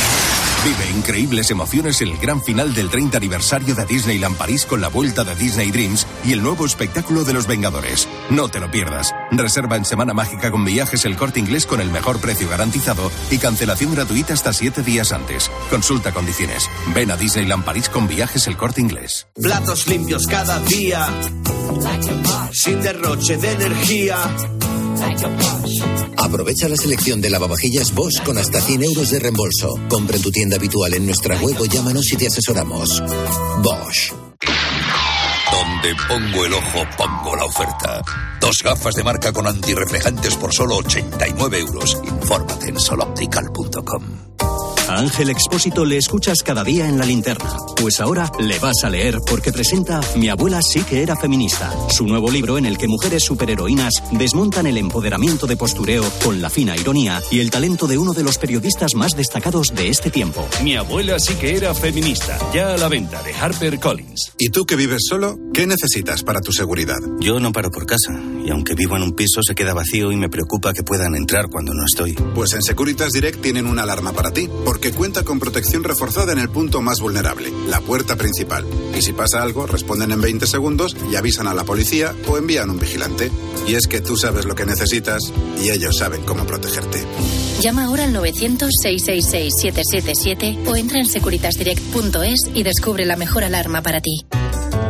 Vive 0.65 0.91
increíbles 0.97 1.51
emociones 1.51 2.01
en 2.03 2.09
el 2.11 2.19
gran 2.19 2.41
final 2.41 2.73
del 2.73 2.89
30 2.89 3.17
aniversario 3.17 3.75
de 3.75 3.85
Disneyland 3.85 4.37
París 4.37 4.65
con 4.65 4.81
la 4.81 4.87
vuelta 4.87 5.25
de 5.25 5.35
Disney 5.35 5.73
Dreams 5.73 6.07
y 6.25 6.33
el 6.33 6.43
nuevo 6.43 6.65
espectáculo 6.65 7.25
de 7.25 7.33
los 7.33 7.49
Vengadores. 7.49 8.09
No 8.31 8.49
te 8.49 8.61
lo 8.61 8.71
pierdas. 8.71 9.13
Reserva 9.33 9.75
en 9.75 9.85
Semana 9.85 10.15
Mágica 10.15 10.53
con 10.53 10.65
viajes 10.65 11.05
el 11.05 11.17
corte 11.17 11.41
inglés 11.41 11.67
con 11.67 11.81
el 11.81 11.91
mejor 11.91 12.21
precio 12.21 12.49
garantizado 12.49 13.11
y 13.33 13.39
cancelación 13.39 13.93
gratuita 13.93 14.35
hasta 14.35 14.53
7 14.53 14.83
días 14.83 15.11
antes. 15.11 15.51
Consulta 15.69 16.13
condiciones. 16.13 16.71
Ven 16.95 17.11
a 17.11 17.17
Disneyland 17.17 17.65
París 17.65 17.89
con 17.89 18.07
viajes 18.07 18.47
el 18.47 18.57
corte 18.57 18.81
inglés. 18.81 19.27
Platos 19.35 19.89
limpios 19.89 20.29
cada 20.29 20.61
día, 20.61 21.09
sin 22.53 22.81
derroche 22.81 23.37
de 23.37 23.51
energía. 23.51 24.17
Aprovecha 26.19 26.69
la 26.69 26.77
selección 26.77 27.21
de 27.21 27.31
lavavajillas 27.31 27.95
Bosch 27.95 28.23
con 28.23 28.39
hasta 28.39 28.61
100 28.61 28.85
euros 28.85 29.11
de 29.11 29.19
reembolso. 29.19 29.75
Compra 29.89 30.17
en 30.17 30.23
tu 30.23 30.31
tienda 30.31 30.57
habitual 30.57 30.95
en 30.95 31.07
nuestra 31.07 31.37
web 31.37 31.61
o 31.61 31.67
llámanos 31.67 32.13
y 32.13 32.17
te 32.17 32.27
asesoramos. 32.27 33.03
Bosch. 33.63 34.13
Donde 35.51 35.95
pongo 36.09 36.47
el 36.47 36.55
ojo, 36.55 36.87
pongo 36.97 37.37
la 37.37 37.45
oferta. 37.45 38.03
Dos 38.41 38.63
gafas 38.63 38.95
de 38.95 39.05
marca 39.05 39.33
con 39.33 39.47
antirreflejantes 39.47 40.37
por 40.37 40.55
solo 40.55 40.77
89 40.77 41.59
euros. 41.59 42.01
Infórmate 42.05 42.69
en 42.69 42.81
soloptical.com. 42.81 44.32
A 44.93 44.99
Ángel 44.99 45.31
Expósito 45.31 45.87
le 45.87 45.97
escuchas 45.97 46.43
cada 46.43 46.63
día 46.65 46.87
en 46.87 46.99
la 46.99 47.07
linterna. 47.07 47.57
Pues 47.81 47.99
ahora 47.99 48.31
le 48.39 48.59
vas 48.59 48.85
a 48.85 48.91
leer 48.91 49.21
porque 49.27 49.51
presenta 49.51 50.03
Mi 50.17 50.29
abuela 50.29 50.61
sí 50.61 50.83
que 50.83 51.03
era 51.03 51.17
feminista. 51.17 51.73
Su 51.89 52.07
nuevo 52.07 52.31
libro 52.31 52.59
en 52.59 52.67
el 52.67 52.77
que 52.77 52.89
mujeres 52.89 53.25
superheroínas 53.25 53.95
desmontan 54.11 54.67
el 54.67 54.77
empoderamiento 54.77 55.47
de 55.47 55.57
postureo 55.57 56.05
con 56.23 56.43
la 56.43 56.51
fina 56.51 56.77
ironía 56.77 57.23
y 57.31 57.41
el 57.41 57.51
talento 57.51 57.87
de 57.87 57.97
uno 57.97 58.13
de 58.13 58.23
los 58.23 58.37
periodistas 58.37 58.95
más 58.95 59.17
destacados 59.17 59.75
de 59.75 59.89
este 59.89 60.11
tiempo. 60.11 60.47
Mi 60.63 60.77
abuela 60.77 61.19
sí 61.19 61.37
que 61.37 61.57
era 61.57 61.75
feminista. 61.75 62.39
Ya 62.53 62.75
a 62.75 62.77
la 62.77 62.89
venta 62.89 63.23
de 63.23 63.33
Harper 63.33 63.81
Collins. 63.81 64.33
¿Y 64.39 64.51
tú 64.51 64.67
que 64.67 64.77
vives 64.77 65.05
solo? 65.09 65.39
¿Qué 65.55 65.67
necesitas 65.67 66.23
para 66.23 66.43
tu 66.43 66.53
seguridad? 66.53 66.99
Yo 67.19 67.41
no 67.41 67.51
paro 67.53 67.71
por 67.71 67.87
casa 67.87 68.13
y 68.45 68.51
aunque 68.51 68.75
vivo 68.75 68.97
en 68.97 69.03
un 69.03 69.13
piso 69.13 69.41
se 69.43 69.55
queda 69.55 69.75
vacío 69.75 70.13
y 70.13 70.17
me 70.17 70.29
preocupa 70.29 70.73
que 70.73 70.83
puedan 70.83 71.15
entrar 71.15 71.49
cuando 71.49 71.73
no 71.75 71.85
estoy. 71.85 72.15
Pues 72.35 72.53
en 72.55 72.63
Securitas 72.63 73.13
Direct 73.13 73.41
tienen 73.41 73.67
una 73.67 73.83
alarma 73.83 74.13
para 74.13 74.33
ti, 74.33 74.49
porque 74.65 74.93
cuenta 74.93 75.25
con 75.25 75.39
protección 75.39 75.85
reforzada 75.85 76.33
en 76.33 76.39
el 76.39 76.49
punto 76.49 76.83
más 76.83 77.01
vulnerable, 77.01 77.53
la 77.69 77.81
puerta 77.81 78.17
principal. 78.17 78.65
Y 78.97 79.03
si 79.03 79.13
pasa 79.13 79.43
algo, 79.43 79.67
responden 79.67 80.13
en 80.13 80.21
20 80.21 80.47
segundos 80.47 80.97
y 81.11 81.17
avisan 81.17 81.47
a 81.47 81.55
la 81.55 81.65
policía 81.65 82.15
o 82.29 82.39
envían 82.39 82.71
un 82.71 82.79
vigilante. 82.79 83.31
Y 83.67 83.75
es 83.75 83.87
que 83.87 84.01
tú 84.01 84.17
sabes 84.17 84.45
lo 84.45 84.55
que 84.55 84.67
necesitas 84.67 85.33
y 85.63 85.71
ellos 85.71 85.99
saben 85.99 86.23
cómo 86.23 86.45
protegerte. 86.45 87.05
Llama 87.61 87.85
ahora 87.85 88.05
al 88.05 88.15
900-666-777 88.15 90.67
o 90.67 90.77
entra 90.77 90.99
en 90.99 91.07
securitasdirect.es 91.07 92.51
y 92.55 92.63
descubre 92.65 93.05
la 93.05 93.17
mejor 93.17 93.45
alarma 93.45 93.83
para 93.83 94.01
ti. 94.01 94.25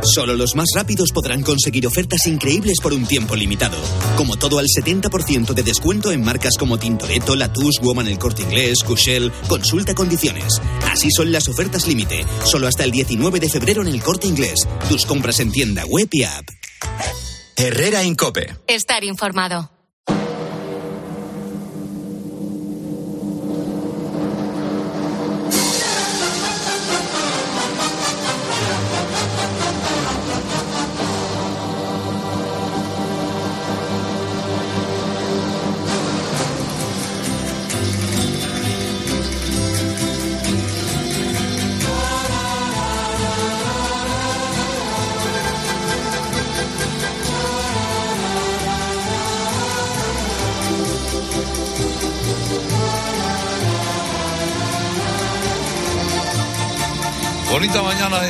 Solo 0.02 0.34
los 0.34 0.56
más 0.56 0.68
rápidos 0.74 1.10
podrán 1.12 1.42
conseguir 1.42 1.86
ofertas 1.86 2.26
increíbles 2.26 2.78
por 2.82 2.92
un 2.92 3.06
tiempo 3.06 3.36
limitado. 3.36 3.78
Como 4.16 4.36
todo 4.36 4.58
al 4.58 4.66
70% 4.66 5.54
de 5.54 5.62
descuento 5.62 6.10
en 6.10 6.24
marcas 6.24 6.54
como 6.58 6.78
Tintoretto, 6.78 7.36
Latus, 7.36 7.78
Woman 7.80 8.08
El 8.08 8.18
Corte 8.18 8.42
Inglés, 8.42 8.82
Cushell. 8.82 9.30
Consulta 9.48 9.94
condiciones. 9.94 10.60
Así 10.90 11.08
son 11.10 11.30
las 11.30 11.48
ofertas 11.48 11.86
límite. 11.86 12.24
Solo 12.44 12.66
hasta 12.66 12.84
el 12.84 12.90
19 12.90 13.38
de 13.38 13.48
febrero 13.48 13.82
en 13.82 13.88
El 13.88 14.02
Corte 14.02 14.26
Inglés. 14.26 14.66
Tus 14.88 15.06
compras 15.06 15.38
en 15.40 15.52
tienda 15.52 15.84
web 15.86 16.08
y 16.10 16.24
app. 16.24 16.48
Herrera 17.56 18.02
Incope. 18.02 18.56
Estar 18.66 19.04
informado. 19.04 19.70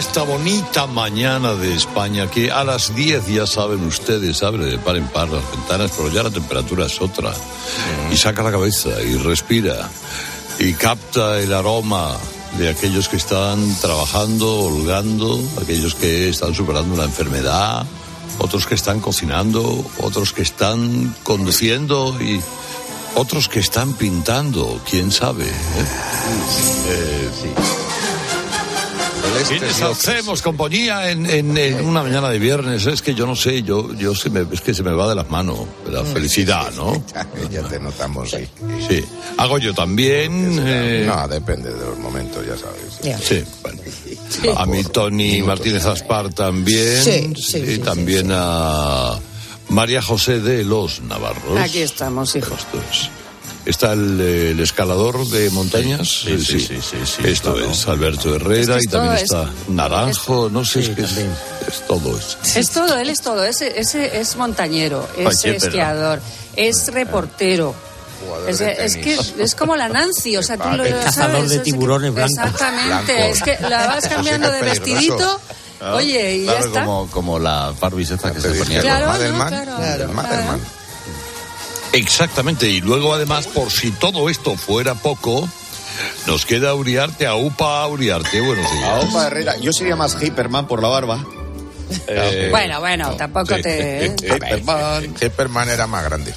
Esta 0.03 0.25
bonita 0.25 0.89
mañana 0.89 1.55
de 1.55 1.77
España, 1.77 2.29
que 2.29 2.51
a 2.51 2.65
las 2.65 2.93
10 2.93 3.29
ya 3.29 3.47
saben 3.47 3.85
ustedes, 3.87 4.43
abre 4.43 4.65
de 4.67 4.77
par 4.77 4.97
en 4.97 5.07
par 5.07 5.29
las 5.29 5.49
ventanas, 5.53 5.93
pero 5.97 6.11
ya 6.11 6.25
la 6.25 6.31
temperatura 6.31 6.87
es 6.87 7.01
otra. 7.01 7.33
Y 8.11 8.17
saca 8.17 8.43
la 8.43 8.51
cabeza 8.51 9.01
y 9.01 9.17
respira 9.17 9.89
y 10.59 10.73
capta 10.73 11.39
el 11.39 11.55
aroma 11.55 12.17
de 12.59 12.71
aquellos 12.71 13.09
que 13.09 13.17
están 13.17 13.77
trabajando, 13.81 14.63
holgando, 14.63 15.41
aquellos 15.63 15.95
que 15.95 16.31
están 16.31 16.53
superando 16.53 16.95
una 16.95 17.05
enfermedad, 17.05 17.87
otros 18.41 18.67
que 18.67 18.75
están 18.75 18.99
cocinando, 18.99 19.85
otros 19.99 20.33
que 20.33 20.43
están 20.43 21.15
conduciendo 21.23 22.21
y 22.21 22.41
otros 23.15 23.49
que 23.49 23.61
están 23.61 23.93
pintando, 23.93 24.81
quién 24.85 25.13
sabe. 25.13 25.45
¿eh? 25.45 25.87
Eh, 26.89 27.92
y 29.51 29.59
les 29.59 29.81
hacemos 29.83 30.43
compañía 30.43 31.11
en, 31.11 31.27
en- 31.29 31.57
en 31.57 31.85
una 31.85 32.03
mañana 32.03 32.29
de 32.31 32.39
viernes. 32.39 32.87
Es 32.87 33.03
que 33.03 33.15
yo 33.15 33.27
no 33.27 33.35
sé, 33.37 33.63
yo, 33.63 33.93
yo 33.95 34.15
se 34.15 34.31
me, 34.31 34.47
es 34.53 34.61
que 34.61 34.75
se 34.75 34.83
me 34.83 34.93
va 34.93 35.09
de 35.09 35.15
las 35.15 35.29
manos 35.31 35.61
la 35.91 36.03
felicidad, 36.05 36.73
¿no? 36.75 37.03
Ya 37.51 37.63
te 37.65 37.79
notamos, 37.81 38.31
sí. 38.31 38.49
Sí. 38.89 39.05
Hago 39.39 39.59
yo 39.59 39.75
también. 39.75 40.59
eh, 40.65 41.05
No, 41.07 41.27
depende 41.29 41.73
de 41.73 41.81
los 41.87 41.99
momentos, 41.99 42.45
ya 42.47 42.57
sabes. 42.57 43.21
Sí, 43.23 43.43
bueno. 43.63 43.81
A 44.59 44.67
mí 44.67 44.83
Tony 44.85 45.43
Martínez 45.43 45.85
Aspar 45.87 46.33
también. 46.33 47.03
Sí, 47.03 47.33
sí, 47.37 47.59
y 47.59 47.67
sí, 47.75 47.79
también 47.79 48.31
a 48.33 49.19
María 49.69 50.03
José 50.03 50.41
de 50.41 50.65
los 50.65 51.01
Navarros. 51.03 51.59
Aquí 51.59 51.79
estamos, 51.81 52.35
hijo. 52.37 52.55
Esto 52.55 52.79
es. 52.91 53.11
Está 53.65 53.93
el, 53.93 54.21
el 54.21 54.61
escalador 54.61 55.25
de 55.29 55.49
montañas. 55.51 56.09
Sí, 56.25 56.37
sí, 56.45 56.59
sí, 56.59 56.79
sí, 56.83 56.97
sí, 57.05 57.23
Esto 57.29 57.55
claro. 57.55 57.71
es 57.71 57.87
Alberto 57.87 58.35
Herrera 58.35 58.77
Es 58.77 58.83
que 58.83 58.89
y 58.89 58.91
también 58.91 59.15
es 59.15 59.23
está 59.23 59.49
Naranjo. 59.69 60.49
No 60.51 60.65
sé, 60.65 60.81
es 60.81 60.89
que 60.91 61.03
es, 61.03 61.13
es 61.17 61.87
todo 61.87 62.19
eso. 62.19 62.39
Es 62.57 62.71
todo, 62.71 62.99
él 62.99 63.09
es 63.09 63.21
todo. 63.21 63.45
Ese, 63.45 63.79
ese 63.79 64.21
es 64.21 64.35
montañero, 64.37 65.09
es 65.17 65.43
pero- 65.43 65.57
esquiador, 65.59 66.21
es 66.57 66.93
reportero. 66.93 67.73
Es, 68.49 68.61
es 68.61 68.97
que 68.97 69.19
es 69.39 69.55
como 69.55 69.75
la 69.77 69.89
Nancy, 69.89 70.37
o 70.37 70.43
sea, 70.43 70.57
tú 70.57 70.69
lo, 70.77 70.85
Es 70.85 70.93
lo 70.93 71.01
cazador 71.01 71.33
sabes, 71.37 71.51
de 71.51 71.57
es 71.57 71.63
que- 71.63 71.71
tiburones 71.73 72.15
blancos. 72.15 72.37
Exactamente, 72.37 73.13
Blancos. 73.15 73.37
es 73.37 73.43
que 73.43 73.69
la 73.69 73.87
vas 73.89 74.09
cambiando 74.09 74.51
de 74.51 74.59
es 74.59 74.65
vestidito. 74.65 75.17
peligroso. 75.17 75.41
Oye, 75.95 76.35
y 76.37 76.45
ya 76.47 76.53
Claro, 76.53 76.67
está. 76.67 76.85
Como, 76.85 77.11
como 77.11 77.39
la 77.41 77.73
Barbie 77.81 78.03
esta 78.05 78.33
que 78.33 78.41
se 78.41 78.51
ponía. 78.55 78.81
Claro, 78.81 79.07
¿no? 79.07 79.13
Madelman, 79.13 79.49
Claro, 79.49 80.03
el 80.05 80.09
Madelman. 80.11 80.61
Exactamente, 81.93 82.69
y 82.69 82.81
luego 82.81 83.15
además, 83.15 83.47
por 83.47 83.71
si 83.71 83.91
todo 83.91 84.29
esto 84.31 84.57
fuera 84.57 84.95
poco, 84.95 85.49
nos 86.27 86.47
queda 86.47 86.75
Uriarte, 86.75 87.27
a 87.27 87.35
UPA 87.35 87.87
Uriarte. 87.87 88.41
Buenos 88.41 88.71
días. 88.73 88.89
A 88.89 89.01
Opa 89.01 89.27
Herrera, 89.27 89.57
yo 89.59 89.73
sería 89.73 89.95
más 89.97 90.17
Hyperman 90.21 90.67
por 90.67 90.81
la 90.83 90.89
barba. 90.89 91.25
Eh, 92.07 92.49
Bueno, 92.51 92.81
bueno, 92.81 93.15
tampoco 93.17 93.55
Sí. 93.57 93.63
te... 93.63 94.07
¿eh? 94.07 94.17
Hyperman. 94.23 95.15
Hyperman 95.21 95.69
era 95.69 95.87
más 95.87 96.05
grande. 96.05 96.33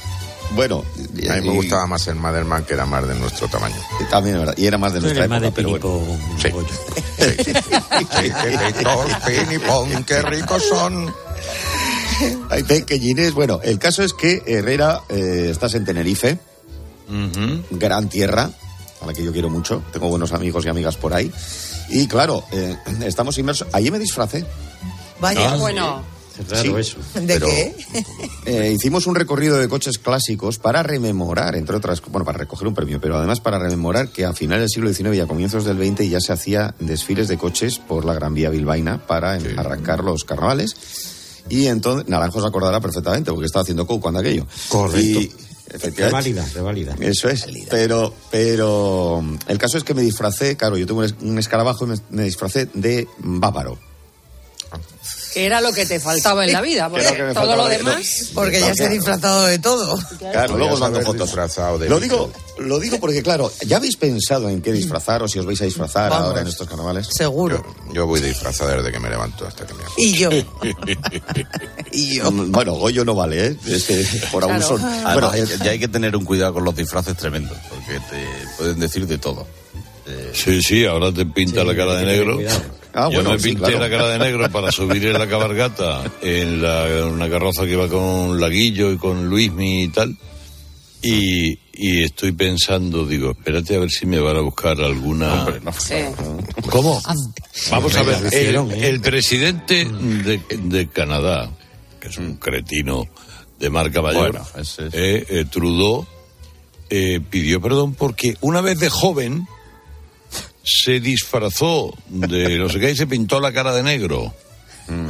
Bueno, 0.51 0.83
A 1.29 1.33
mí 1.35 1.41
me 1.47 1.53
y- 1.53 1.55
gustaba 1.55 1.87
más 1.87 2.05
el 2.07 2.15
Madelman, 2.15 2.65
que 2.65 2.73
era 2.73 2.85
más 2.85 3.07
de 3.07 3.15
nuestro 3.15 3.47
tamaño. 3.47 3.75
También, 4.11 4.35
es 4.35 4.39
verdad. 4.41 4.55
Y 4.57 4.67
era 4.67 4.77
más 4.77 4.93
de 4.93 4.99
Tú 4.99 5.05
nuestra 5.05 5.25
época, 5.25 5.39
de 5.39 5.51
pero 5.51 5.69
bueno. 5.69 6.17
Sí. 6.37 6.49
Sí, 8.21 8.31
pinipón, 9.25 10.03
qué 10.03 10.21
ricos 10.21 10.63
son. 10.67 11.13
Hay 12.49 12.63
pequeñines. 12.63 13.33
Bueno, 13.33 13.59
el 13.63 13.79
caso 13.79 14.03
es 14.03 14.13
que 14.13 14.43
Herrera, 14.45 15.01
eh, 15.09 15.49
estás 15.51 15.73
en 15.75 15.85
Tenerife, 15.85 16.39
gran 17.71 18.09
tierra, 18.09 18.49
a 19.01 19.05
la 19.05 19.13
que 19.13 19.23
yo 19.23 19.31
quiero 19.31 19.49
mucho. 19.49 19.83
Tengo 19.93 20.09
buenos 20.09 20.31
amigos 20.33 20.65
y 20.65 20.69
amigas 20.69 20.97
por 20.97 21.13
ahí. 21.13 21.31
Y 21.89 22.07
claro, 22.07 22.43
eh, 22.51 22.75
estamos 23.05 23.37
inmersos. 23.37 23.67
Allí 23.71 23.91
me 23.91 23.99
disfracé. 23.99 24.45
Vaya, 25.19 25.51
Ah, 25.53 25.57
bueno. 25.57 26.15
Es 26.37 26.49
raro 26.49 26.77
eso. 26.77 26.97
¿De 27.13 27.21
Pero, 27.27 27.47
qué? 27.47 27.73
eh, 28.45 28.73
hicimos 28.75 29.07
un 29.07 29.15
recorrido 29.15 29.55
de 29.57 29.69
coches 29.69 29.97
clásicos 29.97 30.57
para 30.59 30.83
rememorar, 30.83 31.55
entre 31.55 31.77
otras, 31.77 32.01
bueno, 32.01 32.25
para 32.25 32.39
recoger 32.39 32.67
un 32.67 32.73
premio, 32.73 32.99
pero 32.99 33.15
además 33.17 33.39
para 33.39 33.57
rememorar 33.57 34.09
que 34.09 34.25
a 34.25 34.33
finales 34.33 34.63
del 34.63 34.69
siglo 34.69 34.93
XIX 34.93 35.15
y 35.15 35.19
a 35.21 35.27
comienzos 35.27 35.63
del 35.63 35.77
XX 35.77 36.09
ya 36.09 36.19
se 36.19 36.33
hacía 36.33 36.75
desfiles 36.79 37.29
de 37.29 37.37
coches 37.37 37.79
por 37.79 38.03
la 38.03 38.13
Gran 38.13 38.33
Vía 38.33 38.49
bilbaína 38.49 38.97
para 39.07 39.31
arrancar 39.55 40.03
los 40.03 40.25
carnavales. 40.25 40.75
Y 41.49 41.67
entonces, 41.67 42.07
Naranjo 42.09 42.41
se 42.41 42.47
acordará 42.47 42.79
perfectamente 42.79 43.31
porque 43.31 43.45
estaba 43.45 43.61
haciendo 43.63 43.85
coke 43.85 44.01
cuando 44.01 44.19
aquello. 44.19 44.45
Correcto. 44.69 44.99
Y, 45.21 45.31
efectivamente, 45.67 46.03
Reválida, 46.05 46.45
reválida. 46.53 46.95
eso 46.99 47.29
es. 47.29 47.45
Pero, 47.69 48.13
pero 48.31 49.23
el 49.47 49.57
caso 49.57 49.77
es 49.77 49.83
que 49.83 49.93
me 49.93 50.01
disfracé, 50.01 50.55
claro, 50.57 50.77
yo 50.77 50.85
tengo 50.85 50.99
un 51.01 51.05
es- 51.05 51.15
un 51.21 51.37
escarabajo 51.37 51.85
y 51.85 51.89
me, 51.89 51.95
me 52.09 52.23
disfracé 52.23 52.67
de 52.73 53.07
bávaro. 53.19 53.77
Era 55.35 55.59
lo 55.61 55.73
que 55.73 55.85
te 55.85 55.99
faltaba 55.99 56.45
en 56.45 56.53
la 56.53 56.61
vida, 56.61 56.89
porque 56.89 57.05
que 57.05 57.33
todo 57.33 57.55
lo 57.57 57.67
de- 57.67 57.77
demás... 57.77 58.29
Porque 58.33 58.59
ya 58.61 58.73
se 58.73 58.85
ha 58.85 58.89
disfrazado 58.89 59.43
de 59.45 59.59
todo. 59.59 59.97
Claro, 60.17 60.57
luego 60.57 60.75
os 60.75 60.79
mando 60.79 61.01
fotos. 61.01 61.27
disfrazado 61.27 61.77
de 61.77 61.89
Lo 61.89 61.99
digo, 61.99 62.31
lo 62.57 62.79
digo 62.79 62.99
porque, 62.99 63.21
claro, 63.21 63.51
¿ya 63.65 63.77
habéis 63.77 63.97
pensado 63.97 64.47
en 64.49 64.61
qué 64.61 64.71
disfrazar 64.71 65.21
o 65.23 65.27
si 65.27 65.37
os 65.39 65.45
vais 65.45 65.61
a 65.61 65.65
disfrazar 65.65 66.09
Vamos. 66.09 66.27
ahora 66.29 66.41
en 66.41 66.47
estos 66.47 66.67
carnavales? 66.67 67.07
Seguro. 67.11 67.65
Yo 67.91 68.07
voy 68.07 68.21
disfrazado 68.21 68.71
desde 68.77 68.91
que 68.91 68.99
me 68.99 69.09
levanto 69.09 69.45
hasta 69.45 69.65
que 69.65 69.73
me. 69.73 69.83
Y 69.97 70.13
yo. 70.13 70.29
Y 71.91 72.15
yo. 72.17 72.31
Bueno, 72.31 72.73
Goyo 72.73 73.05
no 73.05 73.15
vale, 73.15 73.47
¿eh? 73.47 73.57
Es 73.67 73.83
que 73.83 74.05
por 74.31 74.43
Claro. 74.43 74.65
abuso. 74.65 74.85
Además, 74.85 75.13
Bueno, 75.13 75.35
ya- 75.35 75.63
ya 75.63 75.71
hay 75.71 75.79
que 75.79 75.87
tener 75.87 76.15
un 76.15 76.25
cuidado 76.25 76.53
con 76.53 76.63
los 76.65 76.75
disfraces 76.75 77.15
tremendos, 77.15 77.57
porque 77.69 77.99
te 78.09 78.25
pueden 78.57 78.79
decir 78.79 79.05
de 79.07 79.17
todo. 79.17 79.47
Sí, 80.33 80.61
sí, 80.61 80.85
ahora 80.85 81.11
te 81.11 81.25
pinta 81.25 81.63
la 81.63 81.75
cara 81.75 81.95
de 81.95 82.05
negro. 82.05 82.39
Ah, 82.93 83.09
Yo 83.11 83.15
bueno, 83.17 83.31
me 83.31 83.39
sí, 83.39 83.49
pinté 83.49 83.63
claro. 83.71 83.79
la 83.79 83.89
cara 83.89 84.07
de 84.09 84.19
negro 84.19 84.49
para 84.51 84.71
subir 84.71 85.05
en 85.07 85.13
la 85.19 85.27
cabargata 85.27 86.03
en, 86.21 86.61
la- 86.61 86.87
en 86.87 87.03
una 87.05 87.29
carroza 87.29 87.63
que 87.65 87.71
iba 87.71 87.87
con 87.87 88.39
Laguillo 88.39 88.91
y 88.91 88.97
con 88.97 89.27
Luismi 89.29 89.83
y 89.83 89.87
tal. 89.89 90.15
Y, 91.01 91.59
y 91.73 92.03
estoy 92.03 92.31
pensando, 92.31 93.05
digo, 93.05 93.31
espérate 93.31 93.75
a 93.75 93.79
ver 93.79 93.91
si 93.91 94.05
me 94.05 94.19
van 94.19 94.37
a 94.37 94.41
buscar 94.41 94.79
alguna. 94.81 95.45
¿Cómo? 96.69 97.01
Vamos 97.69 97.95
a 97.95 98.03
ver, 98.03 98.17
el, 98.33 98.55
¿eh? 98.71 98.89
el 98.89 99.01
presidente 99.01 99.85
de, 99.85 100.39
de 100.63 100.87
Canadá, 100.87 101.51
que 101.99 102.07
es 102.07 102.17
un 102.17 102.37
cretino 102.37 103.05
de 103.59 103.69
marca 103.69 104.01
mayor, 104.01 104.31
Bueno, 104.31 104.45
ese 104.57 104.87
es- 104.87 104.93
eh, 104.93 105.25
eh, 105.29 105.45
Trudeau, 105.51 106.05
eh, 106.89 107.19
pidió 107.29 107.61
perdón 107.61 107.93
porque 107.93 108.35
una 108.41 108.61
vez 108.61 108.79
de 108.79 108.89
joven 108.89 109.47
se 110.65 110.99
disfrazó 110.99 111.95
de 112.09 112.57
no 112.57 112.67
sé 112.69 112.79
qué 112.79 112.91
y 112.91 112.95
se 112.97 113.07
pintó 113.07 113.39
la 113.39 113.53
cara 113.53 113.73
de 113.73 113.83
negro. 113.83 114.33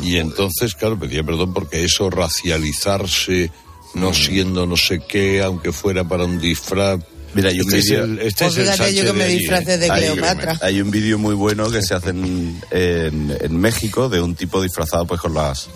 Y 0.04 0.18
entonces, 0.18 0.74
claro, 0.76 0.98
pedía 1.00 1.24
perdón 1.24 1.54
porque 1.54 1.84
eso, 1.84 2.10
racializarse, 2.10 3.52
no 3.94 4.14
siendo 4.14 4.66
no 4.66 4.78
sé 4.78 5.02
qué, 5.08 5.42
aunque 5.42 5.72
fuera 5.72 6.04
para 6.04 6.26
un 6.26 6.40
disfraz. 6.40 7.00
Mira, 7.34 7.50
hay 7.50 7.60
un 7.60 7.68
este 7.68 7.80
es 7.80 7.90
el, 7.90 8.20
este 8.20 8.46
Pues 8.46 8.58
es 8.58 8.80
el 8.80 8.96
yo 8.96 9.04
que 9.04 9.14
me 9.14 9.26
de 9.26 9.30
disfracé 9.32 9.74
¿eh? 9.74 9.78
de 9.78 9.92
Hay- 9.92 10.00
Cleopatra. 10.14 10.58
Hay, 10.62 10.80
un 10.82 10.90
vídeo 10.92 11.18
muy 11.20 11.36
bueno 11.36 11.70
que 11.70 11.82
se 11.82 11.94
hace 11.94 12.12
en, 12.12 12.62
en- 12.72 13.38
en 13.42 13.58
México 13.58 14.08
de 14.08 14.22
un 14.22 14.36
tipo 14.36 14.62
disfrazado 14.62 15.06
pues 15.06 15.20
con 15.20 15.34
las 15.34 15.68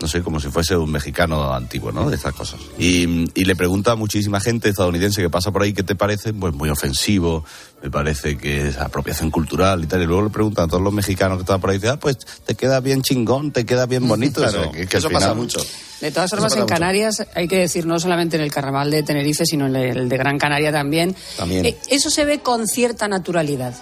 no 0.00 0.08
sé, 0.08 0.22
como 0.22 0.40
si 0.40 0.48
fuese 0.48 0.76
un 0.76 0.90
mexicano 0.90 1.52
antiguo, 1.54 1.90
¿no? 1.92 2.08
De 2.10 2.16
estas 2.16 2.34
cosas. 2.34 2.60
Y, 2.78 3.30
y 3.38 3.44
le 3.44 3.56
pregunta 3.56 3.92
a 3.92 3.96
muchísima 3.96 4.40
gente 4.40 4.68
estadounidense 4.68 5.22
que 5.22 5.30
pasa 5.30 5.50
por 5.50 5.62
ahí 5.62 5.72
qué 5.72 5.82
te 5.82 5.94
parece, 5.94 6.34
pues 6.34 6.52
muy 6.54 6.68
ofensivo, 6.68 7.44
me 7.82 7.90
parece 7.90 8.36
que 8.36 8.68
es 8.68 8.76
apropiación 8.76 9.30
cultural 9.30 9.82
y 9.84 9.86
tal. 9.86 10.02
Y 10.02 10.06
luego 10.06 10.22
le 10.24 10.30
preguntan 10.30 10.66
a 10.66 10.68
todos 10.68 10.82
los 10.82 10.92
mexicanos 10.92 11.38
que 11.38 11.42
están 11.42 11.60
por 11.60 11.70
ahí, 11.70 11.80
ah, 11.90 11.96
pues 11.98 12.18
te 12.44 12.54
queda 12.54 12.80
bien 12.80 13.02
chingón, 13.02 13.52
te 13.52 13.64
queda 13.64 13.86
bien 13.86 14.06
bonito. 14.08 14.40
Claro, 14.42 14.64
eso 14.64 14.70
que- 14.72 14.82
eso 14.98 15.08
final- 15.08 15.22
pasa 15.22 15.34
mucho. 15.34 15.60
De 16.00 16.10
todas 16.12 16.28
formas, 16.28 16.52
en 16.52 16.60
mucho. 16.60 16.74
Canarias 16.74 17.26
hay 17.34 17.48
que 17.48 17.56
decir, 17.58 17.86
no 17.86 17.98
solamente 17.98 18.36
en 18.36 18.42
el 18.42 18.52
carnaval 18.52 18.90
de 18.90 19.02
Tenerife, 19.02 19.46
sino 19.46 19.66
en 19.66 19.76
el 19.76 20.08
de 20.10 20.16
Gran 20.18 20.38
Canaria 20.38 20.70
también. 20.70 21.16
También. 21.38 21.64
eh, 21.64 21.78
eso 21.88 22.10
se 22.10 22.26
ve 22.26 22.40
con 22.40 22.66
cierta 22.66 23.08
naturalidad. 23.08 23.74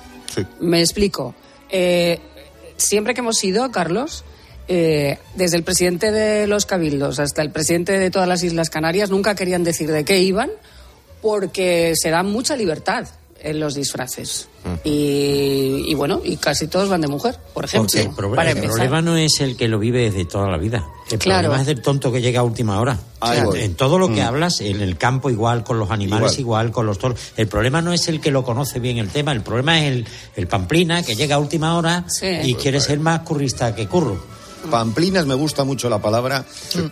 Me 0.61 0.81
explico. 0.81 1.35
Eh, 1.71 2.21
siempre 2.77 3.15
que 3.15 3.21
hemos 3.21 3.43
ido, 3.43 3.69
Carlos, 3.73 4.25
eh, 4.69 5.19
desde 5.35 5.57
el 5.57 5.63
presidente 5.65 6.11
de 6.13 6.47
los 6.47 6.67
cabildos 6.67 7.19
hasta 7.19 7.43
el 7.43 7.51
presidente 7.51 7.99
de 7.99 8.11
todas 8.11 8.29
las 8.29 8.43
Islas 8.43 8.71
Canarias, 8.71 9.11
nunca 9.11 9.35
querían 9.35 9.65
decir 9.65 9.91
de 9.91 10.05
qué 10.05 10.19
iban, 10.21 10.51
porque 11.23 11.95
se 11.97 12.11
da 12.11 12.23
mucha 12.23 12.57
libertad 12.57 13.07
en 13.41 13.61
los 13.61 13.75
disfraces. 13.75 14.49
Y, 14.85 15.85
y 15.87 15.95
bueno, 15.95 16.23
y 16.25 16.39
casi 16.39 16.67
todos 16.67 16.89
van 16.89 17.03
de 17.03 17.09
mujer, 17.09 17.37
por 17.53 17.67
ejemplo. 17.67 17.89
Porque 17.93 18.01
el, 18.09 18.11
proble- 18.17 18.37
para 18.37 18.51
el 18.53 18.59
problema 18.63 19.03
no 19.03 19.19
es 19.19 19.39
el 19.41 19.57
que 19.59 19.69
lo 19.69 19.79
vive 19.79 20.11
desde 20.11 20.25
toda 20.25 20.49
la 20.51 20.57
vida. 20.57 20.87
El 21.11 21.19
Claro. 21.19 21.43
problema 21.49 21.61
es 21.61 21.67
del 21.67 21.83
tonto 21.83 22.11
que 22.11 22.23
llega 22.23 22.41
a 22.41 22.43
última 22.43 22.81
hora. 22.81 22.99
O 23.21 23.27
sea, 23.27 23.45
en 23.57 23.75
todo 23.75 23.99
lo 23.99 24.09
que 24.09 24.23
Mm. 24.23 24.27
hablas, 24.27 24.61
en 24.63 24.81
el 24.81 24.97
campo 24.97 25.29
igual, 25.29 25.63
con 25.65 25.79
los 25.79 25.91
animales 25.91 26.39
igual. 26.39 26.71
con 26.73 26.87
los 26.87 26.99
toros. 26.99 27.21
El 27.37 27.47
problema 27.47 27.83
no 27.83 27.93
es 27.93 28.09
el 28.09 28.23
que 28.23 28.31
lo 28.31 28.43
conoce 28.45 28.81
bien 28.81 28.97
el 28.97 29.11
tema, 29.11 29.33
el 29.33 29.43
problema 29.43 29.79
es 29.85 29.93
el, 29.93 30.07
el 30.37 30.47
pamplina 30.47 31.03
que 31.03 31.15
llega 31.15 31.35
a 31.37 31.39
última 31.39 31.77
hora 31.77 32.07
Sí. 32.09 32.27
y 32.45 32.55
quiere 32.55 32.81
ser 32.81 32.99
más 33.01 33.21
currista 33.21 33.75
que 33.75 33.87
curro. 33.87 34.33
Pamplinas 34.71 35.27
me 35.27 35.35
gusta 35.35 35.65
mucho 35.65 35.89
la 35.89 36.01
palabra. 36.01 36.45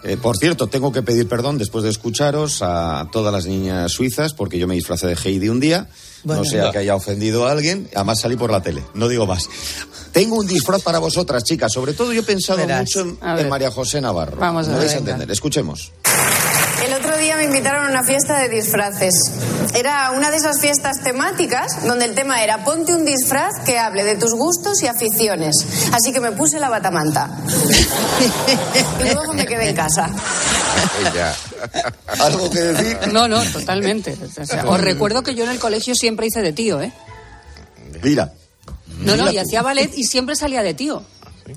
Eh, 0.05 0.17
por 0.17 0.37
cierto, 0.37 0.67
tengo 0.67 0.93
que 0.93 1.03
pedir 1.03 1.29
perdón 1.29 1.59
después 1.59 1.85
de 1.85 1.91
escucharos 1.91 2.61
a 2.63 3.09
todas 3.11 3.33
las 3.33 3.47
niñas 3.47 3.93
suizas 3.93 4.35
porque 4.35 4.59
yo 4.59 4.67
me 4.67 4.75
disfracé 4.75 5.07
de 5.07 5.17
Heidi 5.23 5.49
un 5.49 5.61
día. 5.61 5.89
Bueno. 6.25 6.45
no 6.45 6.49
sea 6.49 6.71
que 6.71 6.79
haya 6.79 6.95
ofendido 6.95 7.47
a 7.47 7.53
alguien. 7.53 7.89
Además 7.95 8.21
salí 8.21 8.37
por 8.37 8.51
la 8.51 8.63
tele. 8.63 8.85
No 8.95 9.09
digo 9.09 9.27
más. 9.27 9.49
Tengo 10.13 10.37
un 10.37 10.47
disfraz 10.47 10.83
para 10.83 10.99
vosotras, 10.99 11.43
chicas. 11.43 11.73
Sobre 11.73 11.95
todo 11.95 12.13
yo 12.13 12.21
he 12.21 12.25
pensado 12.25 12.59
Verás. 12.59 12.81
mucho 12.81 13.01
en, 13.01 13.49
María 13.49 13.71
José 13.71 14.01
Navarro. 14.01 14.37
Vamos 14.39 14.67
a 14.69 14.71
Me 14.71 14.79
ver, 14.79 14.87
vais 14.87 14.95
a 14.95 14.99
entender. 14.99 15.31
Escuchemos. 15.31 15.93
El 17.03 17.09
otro 17.09 17.21
día 17.21 17.37
me 17.37 17.47
invitaron 17.47 17.85
a 17.85 17.91
una 17.91 18.05
fiesta 18.05 18.39
de 18.39 18.49
disfraces. 18.49 19.13
Era 19.75 20.13
una 20.13 20.31
de 20.31 20.37
esas 20.37 20.61
fiestas 20.61 21.03
temáticas 21.03 21.85
donde 21.85 22.05
el 22.05 22.15
tema 22.15 22.45
era 22.45 22.65
ponte 22.65 22.95
un 22.95 23.05
disfraz 23.05 23.55
que 23.67 23.77
hable 23.77 24.05
de 24.05 24.15
tus 24.15 24.35
gustos 24.35 24.81
y 24.85 24.87
aficiones. 24.87 25.57
Así 25.93 26.13
que 26.13 26.21
me 26.21 26.31
puse 26.31 26.61
la 26.61 26.69
batamanta. 26.69 27.29
y 29.01 29.15
luego 29.15 29.33
me 29.35 29.45
quedé 29.45 29.71
en 29.71 29.75
casa. 29.75 30.09
¿Algo 32.21 32.49
que 32.49 32.61
decir? 32.61 32.99
No, 33.13 33.27
no, 33.27 33.43
totalmente. 33.47 34.17
O 34.39 34.47
sea, 34.47 34.65
os 34.65 34.81
recuerdo 34.81 35.25
que 35.25 35.35
yo 35.35 35.43
en 35.43 35.51
el 35.51 35.59
colegio 35.59 35.97
siempre 35.97 36.29
hice 36.29 36.41
de 36.41 36.53
tío, 36.53 36.81
¿eh? 36.81 36.93
Mira. 38.01 38.33
No, 39.01 39.17
no, 39.17 39.29
y 39.33 39.39
hacía 39.39 39.61
ballet 39.63 39.91
y 39.97 40.05
siempre 40.05 40.37
salía 40.37 40.63
de 40.63 40.75
tío. 40.75 41.03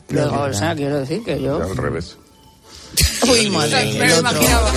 Luego, 0.10 0.42
o 0.42 0.54
sea, 0.54 0.74
quiero 0.74 1.02
decir 1.02 1.24
que 1.24 1.40
yo... 1.40 1.58
Al 1.62 1.78
revés. 1.78 2.18
Uy, 3.30 3.50
madre. 3.52 3.94
Me 3.94 4.10
lo 4.10 4.20
imaginaba. 4.20 4.72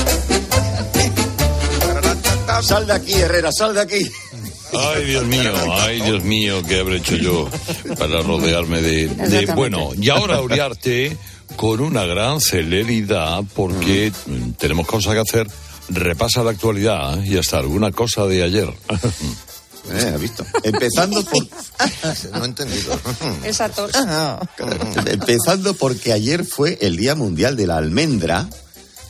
Sal 2.62 2.86
de 2.86 2.92
aquí, 2.92 3.14
Herrera, 3.14 3.50
sal 3.52 3.74
de 3.74 3.80
aquí. 3.80 4.10
Ay, 4.72 5.04
Dios 5.04 5.24
mío, 5.24 5.52
ay, 5.72 6.00
Dios 6.00 6.24
mío, 6.24 6.62
¿qué 6.66 6.80
habré 6.80 6.96
hecho 6.98 7.16
yo 7.16 7.48
para 7.98 8.20
rodearme 8.20 8.82
de... 8.82 9.52
bueno, 9.54 9.90
y 9.98 10.10
ahora 10.10 10.40
Uriarte, 10.42 11.16
con 11.56 11.80
una 11.80 12.04
gran 12.04 12.40
celeridad, 12.40 13.42
porque 13.54 14.12
mm, 14.26 14.50
tenemos 14.52 14.86
cosas 14.86 15.14
que 15.14 15.20
hacer, 15.20 15.46
repasa 15.88 16.42
la 16.42 16.50
actualidad 16.50 17.22
y 17.22 17.38
hasta 17.38 17.58
alguna 17.58 17.92
cosa 17.92 18.26
de 18.26 18.42
ayer. 18.42 18.72
Eh, 19.90 20.10
¿has 20.14 20.20
visto? 20.20 20.44
Empezando 20.62 21.24
por... 21.24 21.46
No 22.32 22.44
he 22.44 22.46
entendido. 22.46 22.98
Esa 23.44 23.68
tos. 23.70 23.90
Empezando 25.06 25.74
porque 25.74 26.12
ayer 26.12 26.44
fue 26.44 26.76
el 26.82 26.96
Día 26.96 27.14
Mundial 27.14 27.56
de 27.56 27.66
la 27.66 27.78
Almendra. 27.78 28.48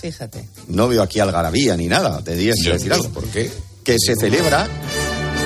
Fíjate. 0.01 0.49
No 0.69 0.89
veo 0.89 1.03
aquí 1.03 1.21
algarabía 1.21 1.77
ni 1.77 1.89
nada. 1.89 2.23
Tendrías 2.23 2.57
que 2.57 2.65
Yo 2.65 2.73
decir 2.73 2.93
algo. 2.93 3.09
¿Por 3.11 3.25
qué? 3.27 3.51
Que 3.85 3.97
se 3.99 4.15
celebra. 4.17 4.69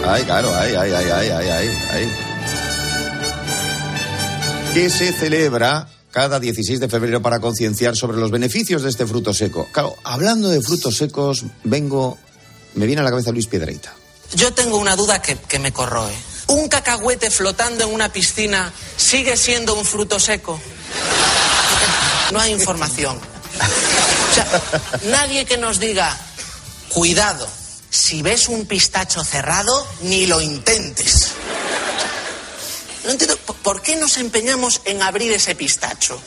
Ay, 0.06 0.25
claro, 0.25 0.54
ay, 0.54 0.75
ay, 0.75 0.92
ay, 0.92 1.06
ay, 1.11 1.28
ay, 1.28 1.49
ay, 1.49 1.71
ay. 1.90 2.12
Que 4.75 4.90
se 4.90 5.12
celebra 5.12 5.88
cada 6.11 6.40
16 6.40 6.80
de 6.80 6.88
febrero 6.88 7.23
para 7.23 7.40
concienciar 7.40 7.97
sobre 7.97 8.18
los 8.18 8.30
beneficios 8.30 8.82
de 8.82 8.90
este 8.90 9.06
fruto 9.06 9.32
seco. 9.32 9.68
Claro, 9.73 9.94
hablando 10.04 10.49
de 10.49 10.61
frutos 10.61 10.97
secos, 10.97 11.44
vengo. 11.64 12.18
Me 12.75 12.87
viene 12.87 13.00
a 13.00 13.04
la 13.04 13.11
cabeza 13.11 13.32
Luis 13.32 13.47
Piedreita. 13.47 13.94
Yo 14.35 14.52
tengo 14.52 14.78
una 14.78 14.97
duda 14.97 15.21
que, 15.21 15.37
que 15.37 15.59
me 15.59 15.73
corroe. 15.73 16.12
¿Un 16.49 16.68
cacahuete 16.68 17.30
flotando 17.30 17.85
en 17.85 17.94
una 17.94 18.12
piscina 18.12 18.73
sigue 18.97 19.37
siendo 19.37 19.75
un 19.75 19.85
fruto 19.85 20.18
seco? 20.18 20.59
No 22.32 22.40
hay 22.40 22.52
información. 22.52 23.18
Sea, 24.44 25.00
nadie 25.11 25.44
que 25.44 25.56
nos 25.58 25.78
diga, 25.80 26.16
cuidado, 26.90 27.46
si 27.90 28.22
ves 28.22 28.49
un 28.49 28.66
pistacho 28.66 29.22
cerrado, 29.25 29.87
ni 30.02 30.26
lo 30.26 30.40
intentes. 30.40 31.32
No 33.04 33.11
entiendo, 33.11 33.37
¿por- 33.38 33.56
¿por 33.56 33.82
qué 33.82 33.96
nos 33.96 34.16
empeñamos 34.18 34.80
en 34.84 35.02
abrir 35.02 35.32
ese 35.32 35.54
pistacho? 35.54 36.20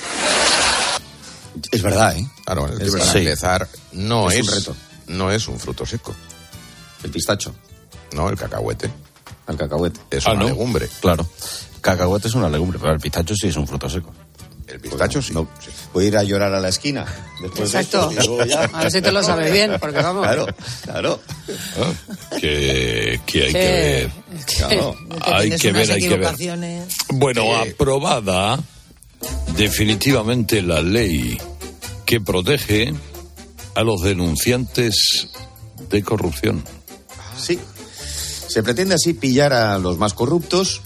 Es 1.71 1.81
verdad, 1.81 2.15
¿eh? 2.17 2.27
Claro, 2.45 2.67
el 2.67 2.81
Es 2.81 2.91
para 2.91 3.03
verdad. 3.05 3.15
empezar, 3.17 3.69
no 3.93 4.29
Es 4.29 4.39
es, 4.39 4.47
un 4.47 4.53
reto. 4.55 4.75
no 5.07 5.31
es 5.31 5.47
un 5.47 5.59
fruto 5.59 5.85
seco. 5.85 6.13
El 7.03 7.11
pistacho. 7.11 7.55
No, 8.11 8.29
el 8.29 8.37
cacahuete. 8.37 8.91
El 9.47 9.57
cacahuete. 9.57 9.99
Es 10.11 10.25
Ah, 10.27 10.31
una 10.31 10.41
¿no? 10.41 10.47
legumbre. 10.49 10.89
Claro. 11.01 11.27
Cacahuete 11.81 12.27
es 12.27 12.33
una 12.33 12.49
legumbre, 12.49 12.79
pero 12.79 12.93
el 12.93 12.99
pistacho 12.99 13.35
sí 13.35 13.47
es 13.47 13.55
un 13.55 13.67
fruto 13.67 13.89
seco. 13.89 14.13
El 14.75 14.81
pistacho 14.81 15.21
sí. 15.21 15.31
No, 15.33 15.47
voy 15.93 16.03
a 16.05 16.07
ir 16.09 16.17
a 16.17 16.23
llorar 16.23 16.53
a 16.53 16.59
la 16.59 16.67
esquina. 16.67 17.05
Después 17.41 17.71
de 17.71 17.79
Exacto. 17.79 18.09
esto, 18.11 18.23
y 18.23 18.27
luego 18.27 18.45
ya. 18.45 18.63
A 18.65 18.83
ver 18.83 18.91
si 18.91 19.01
te 19.01 19.11
lo 19.11 19.23
sabes 19.23 19.49
bien, 19.51 19.77
porque 19.79 20.01
vamos. 20.01 20.23
Claro, 20.27 20.47
claro. 20.83 21.19
Ah, 21.79 21.93
que, 22.41 23.21
que 23.25 23.43
hay 23.43 23.47
que 23.47 23.51
Que- 23.53 23.57
ver. 23.59 24.11
claro. 24.57 24.95
Hay 25.21 25.41
Tienes 25.43 25.61
que 25.61 25.71
ver, 25.71 25.91
hay 25.91 26.01
que 26.01 26.17
ver. 26.17 26.87
Bueno, 27.13 27.55
aprobada 27.55 28.59
definitivamente 29.55 30.61
la 30.61 30.81
ley 30.81 31.37
que 32.05 32.19
protege 32.19 32.93
a 33.75 33.81
los 33.83 34.01
denunciantes 34.01 35.29
de 35.89 36.03
corrupción. 36.03 36.63
Sí. 37.41 37.57
Se 38.49 38.61
pretende 38.61 38.95
así 38.95 39.13
pillar 39.13 39.53
a 39.53 39.77
los 39.79 39.97
más 39.97 40.13
corruptos 40.13 40.81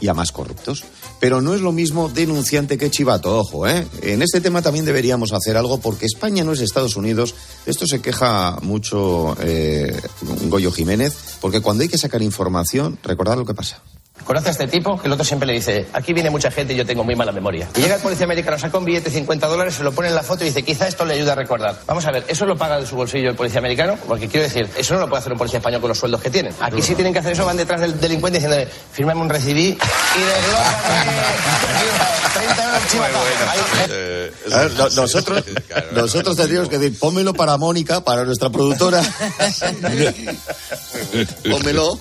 y 0.00 0.08
a 0.08 0.14
más 0.14 0.32
corruptos. 0.32 0.84
Pero 1.20 1.40
no 1.40 1.54
es 1.54 1.60
lo 1.60 1.72
mismo 1.72 2.08
denunciante 2.08 2.78
que 2.78 2.90
chivato, 2.90 3.38
ojo, 3.38 3.66
¿eh? 3.66 3.86
En 4.02 4.22
este 4.22 4.40
tema 4.40 4.62
también 4.62 4.84
deberíamos 4.84 5.32
hacer 5.32 5.56
algo 5.56 5.78
porque 5.78 6.06
España 6.06 6.44
no 6.44 6.52
es 6.52 6.60
Estados 6.60 6.96
Unidos. 6.96 7.34
Esto 7.66 7.86
se 7.86 8.00
queja 8.00 8.58
mucho 8.62 9.36
eh, 9.40 10.00
Goyo 10.44 10.70
Jiménez, 10.70 11.14
porque 11.40 11.60
cuando 11.60 11.82
hay 11.82 11.88
que 11.88 11.98
sacar 11.98 12.22
información, 12.22 12.98
recordad 13.02 13.36
lo 13.36 13.44
que 13.44 13.54
pasa. 13.54 13.82
Conoce 14.24 14.48
a 14.48 14.52
este 14.52 14.66
tipo 14.68 15.00
que 15.00 15.06
el 15.06 15.12
otro 15.14 15.24
siempre 15.24 15.46
le 15.46 15.54
dice, 15.54 15.86
aquí 15.94 16.12
viene 16.12 16.28
mucha 16.28 16.50
gente 16.50 16.74
y 16.74 16.76
yo 16.76 16.84
tengo 16.84 17.02
muy 17.02 17.16
mala 17.16 17.32
memoria. 17.32 17.66
Y 17.76 17.80
llega 17.80 17.94
el 17.94 18.02
policía 18.02 18.24
americano, 18.24 18.58
saca 18.58 18.76
un 18.76 18.84
billete 18.84 19.08
de 19.08 19.16
50 19.16 19.46
dólares, 19.46 19.74
se 19.74 19.82
lo 19.82 19.90
pone 19.92 20.08
en 20.08 20.14
la 20.14 20.22
foto 20.22 20.44
y 20.44 20.48
dice, 20.48 20.62
quizá 20.62 20.86
esto 20.86 21.06
le 21.06 21.14
ayude 21.14 21.30
a 21.30 21.34
recordar. 21.34 21.80
Vamos 21.86 22.04
a 22.04 22.10
ver, 22.10 22.24
¿eso 22.28 22.44
lo 22.44 22.54
paga 22.58 22.78
de 22.78 22.84
su 22.86 22.94
bolsillo 22.94 23.30
el 23.30 23.36
policía 23.36 23.60
americano? 23.60 23.96
Porque 24.06 24.28
quiero 24.28 24.44
decir, 24.44 24.68
eso 24.76 24.92
no 24.94 25.00
lo 25.00 25.08
puede 25.08 25.20
hacer 25.20 25.32
un 25.32 25.38
policía 25.38 25.58
español 25.60 25.80
con 25.80 25.88
los 25.88 25.98
sueldos 25.98 26.20
que 26.20 26.28
tienen. 26.28 26.52
Aquí 26.60 26.82
sí 26.82 26.94
tienen 26.94 27.14
que 27.14 27.20
hacer 27.20 27.32
eso, 27.32 27.46
van 27.46 27.56
detrás 27.56 27.80
del 27.80 27.98
delincuente 27.98 28.38
diciéndole, 28.38 28.68
fírmame 28.92 29.22
un 29.22 29.30
recibí 29.30 29.68
y 29.68 29.70
desglósame 29.70 31.12
30 32.34 32.64
euros 32.64 32.88
chivata. 32.90 33.18
Ahí- 33.50 33.60
A 34.52 34.58
ver, 34.62 34.72
no- 34.72 34.88
nosotros, 34.90 35.42
nosotros 35.92 36.36
tendríamos 36.36 36.68
que 36.68 36.76
decir, 36.78 36.98
pónmelo 36.98 37.32
para 37.32 37.56
Mónica, 37.56 38.02
para 38.04 38.24
nuestra 38.24 38.50
productora. 38.50 39.00
Pónmelo. 41.50 41.98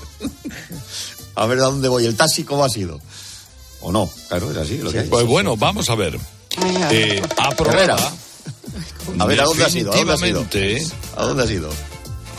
A 1.37 1.45
ver 1.45 1.59
a 1.59 1.63
dónde 1.63 1.87
voy. 1.87 2.05
¿El 2.05 2.15
taxi 2.15 2.43
cómo 2.43 2.65
ha 2.65 2.69
sido? 2.69 2.99
¿O 3.81 3.91
no? 3.91 4.09
Claro, 4.27 4.51
es 4.51 4.57
así 4.57 4.79
lo 4.79 4.91
que 4.91 4.99
hay. 4.99 5.07
Pues 5.07 5.25
bueno, 5.25 5.55
vamos 5.55 5.89
a 5.89 5.95
ver. 5.95 6.19
Eh, 6.91 7.21
aprobada. 7.37 7.95
A 9.19 9.25
ver, 9.25 9.39
¿a 9.41 9.43
dónde 9.45 9.63
ha 9.65 9.69
sido? 9.69 9.93
¿A 9.93 9.97
dónde 9.97 10.13
ha 10.13 10.17
sido? 10.17 10.43
definitivamente, 10.43 10.95
¿A 11.15 11.25
dónde 11.25 11.43
ha 11.43 11.47
sido? 11.47 11.69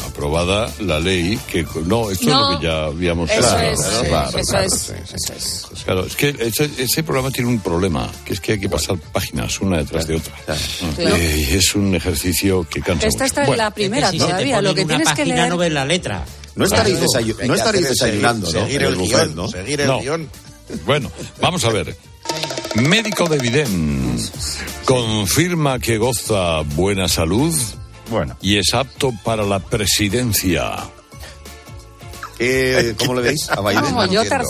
Aprobada 0.06 0.68
la 0.80 0.98
ley 0.98 1.38
que... 1.50 1.64
No, 1.84 2.10
esto 2.10 2.26
No. 2.28 2.48
es 2.48 2.54
lo 2.54 2.58
que 2.60 2.66
ya 2.66 2.84
habíamos... 2.86 3.30
Eso 3.30 3.40
Claro, 3.40 3.68
es, 3.70 3.78
claro, 3.80 4.00
sí, 4.02 4.06
claro, 4.08 4.38
eso 4.38 4.50
claro, 4.50 4.66
es, 4.66 4.72
sí, 4.74 4.92
sí. 5.06 5.14
eso 5.14 5.32
es. 5.74 5.84
Claro, 5.84 6.04
es 6.06 6.16
que 6.16 6.36
ese, 6.40 6.70
ese 6.78 7.02
programa 7.04 7.30
tiene 7.30 7.48
un 7.50 7.60
problema, 7.60 8.10
que 8.24 8.32
es 8.32 8.40
que 8.40 8.52
hay 8.52 8.60
que 8.60 8.68
pasar 8.68 8.98
páginas 8.98 9.60
una 9.60 9.76
detrás 9.78 10.08
de 10.08 10.16
otra. 10.16 10.34
Claro. 10.44 11.16
Eh, 11.16 11.46
y 11.50 11.54
es 11.54 11.74
un 11.76 11.94
ejercicio 11.94 12.66
que 12.68 12.80
cansa 12.80 13.06
Esta 13.06 13.26
está 13.26 13.40
mucho. 13.42 13.52
en 13.52 13.58
la 13.58 13.70
primera 13.70 14.10
te 14.10 14.18
todavía, 14.18 14.60
lo 14.60 14.74
que 14.74 14.82
una 14.84 14.96
tienes 14.96 15.14
que 15.14 15.24
leer... 15.24 15.48
no 15.50 15.56
ves 15.56 15.72
la 15.72 15.84
letra. 15.84 16.24
No 16.58 16.64
estaréis, 16.64 16.98
desayu- 17.00 17.36
no 17.46 17.54
desayunando, 17.54 18.46
seguir- 18.46 18.60
¿no? 18.60 18.66
Seguir 18.66 18.82
En 18.82 18.86
el, 18.86 18.92
el 18.92 18.98
buffet, 18.98 19.16
guion, 19.16 19.36
¿no? 19.36 19.48
seguir 19.48 19.80
el 19.80 19.86
No. 19.86 20.00
guion. 20.00 20.30
Bueno, 20.84 21.10
vamos 21.40 21.64
a 21.64 21.70
ver. 21.70 21.96
Médico 22.74 23.26
de 23.28 23.38
Vidén 23.38 24.18
confirma 24.84 25.78
que 25.78 25.96
goza 25.98 26.60
buena 26.74 27.08
salud 27.08 27.54
Bueno. 28.10 28.36
y 28.42 28.58
es 28.58 28.74
apto 28.74 29.12
para 29.24 29.44
la 29.44 29.60
presidencia. 29.60 30.76
Eh, 32.38 32.94
¿Cómo 32.98 33.14
le 33.14 33.22
veis 33.22 33.48
a 33.50 33.60
Biden? 33.60 33.82
Vamos, 33.82 34.10
yo 34.10 34.22
entiendo. 34.22 34.48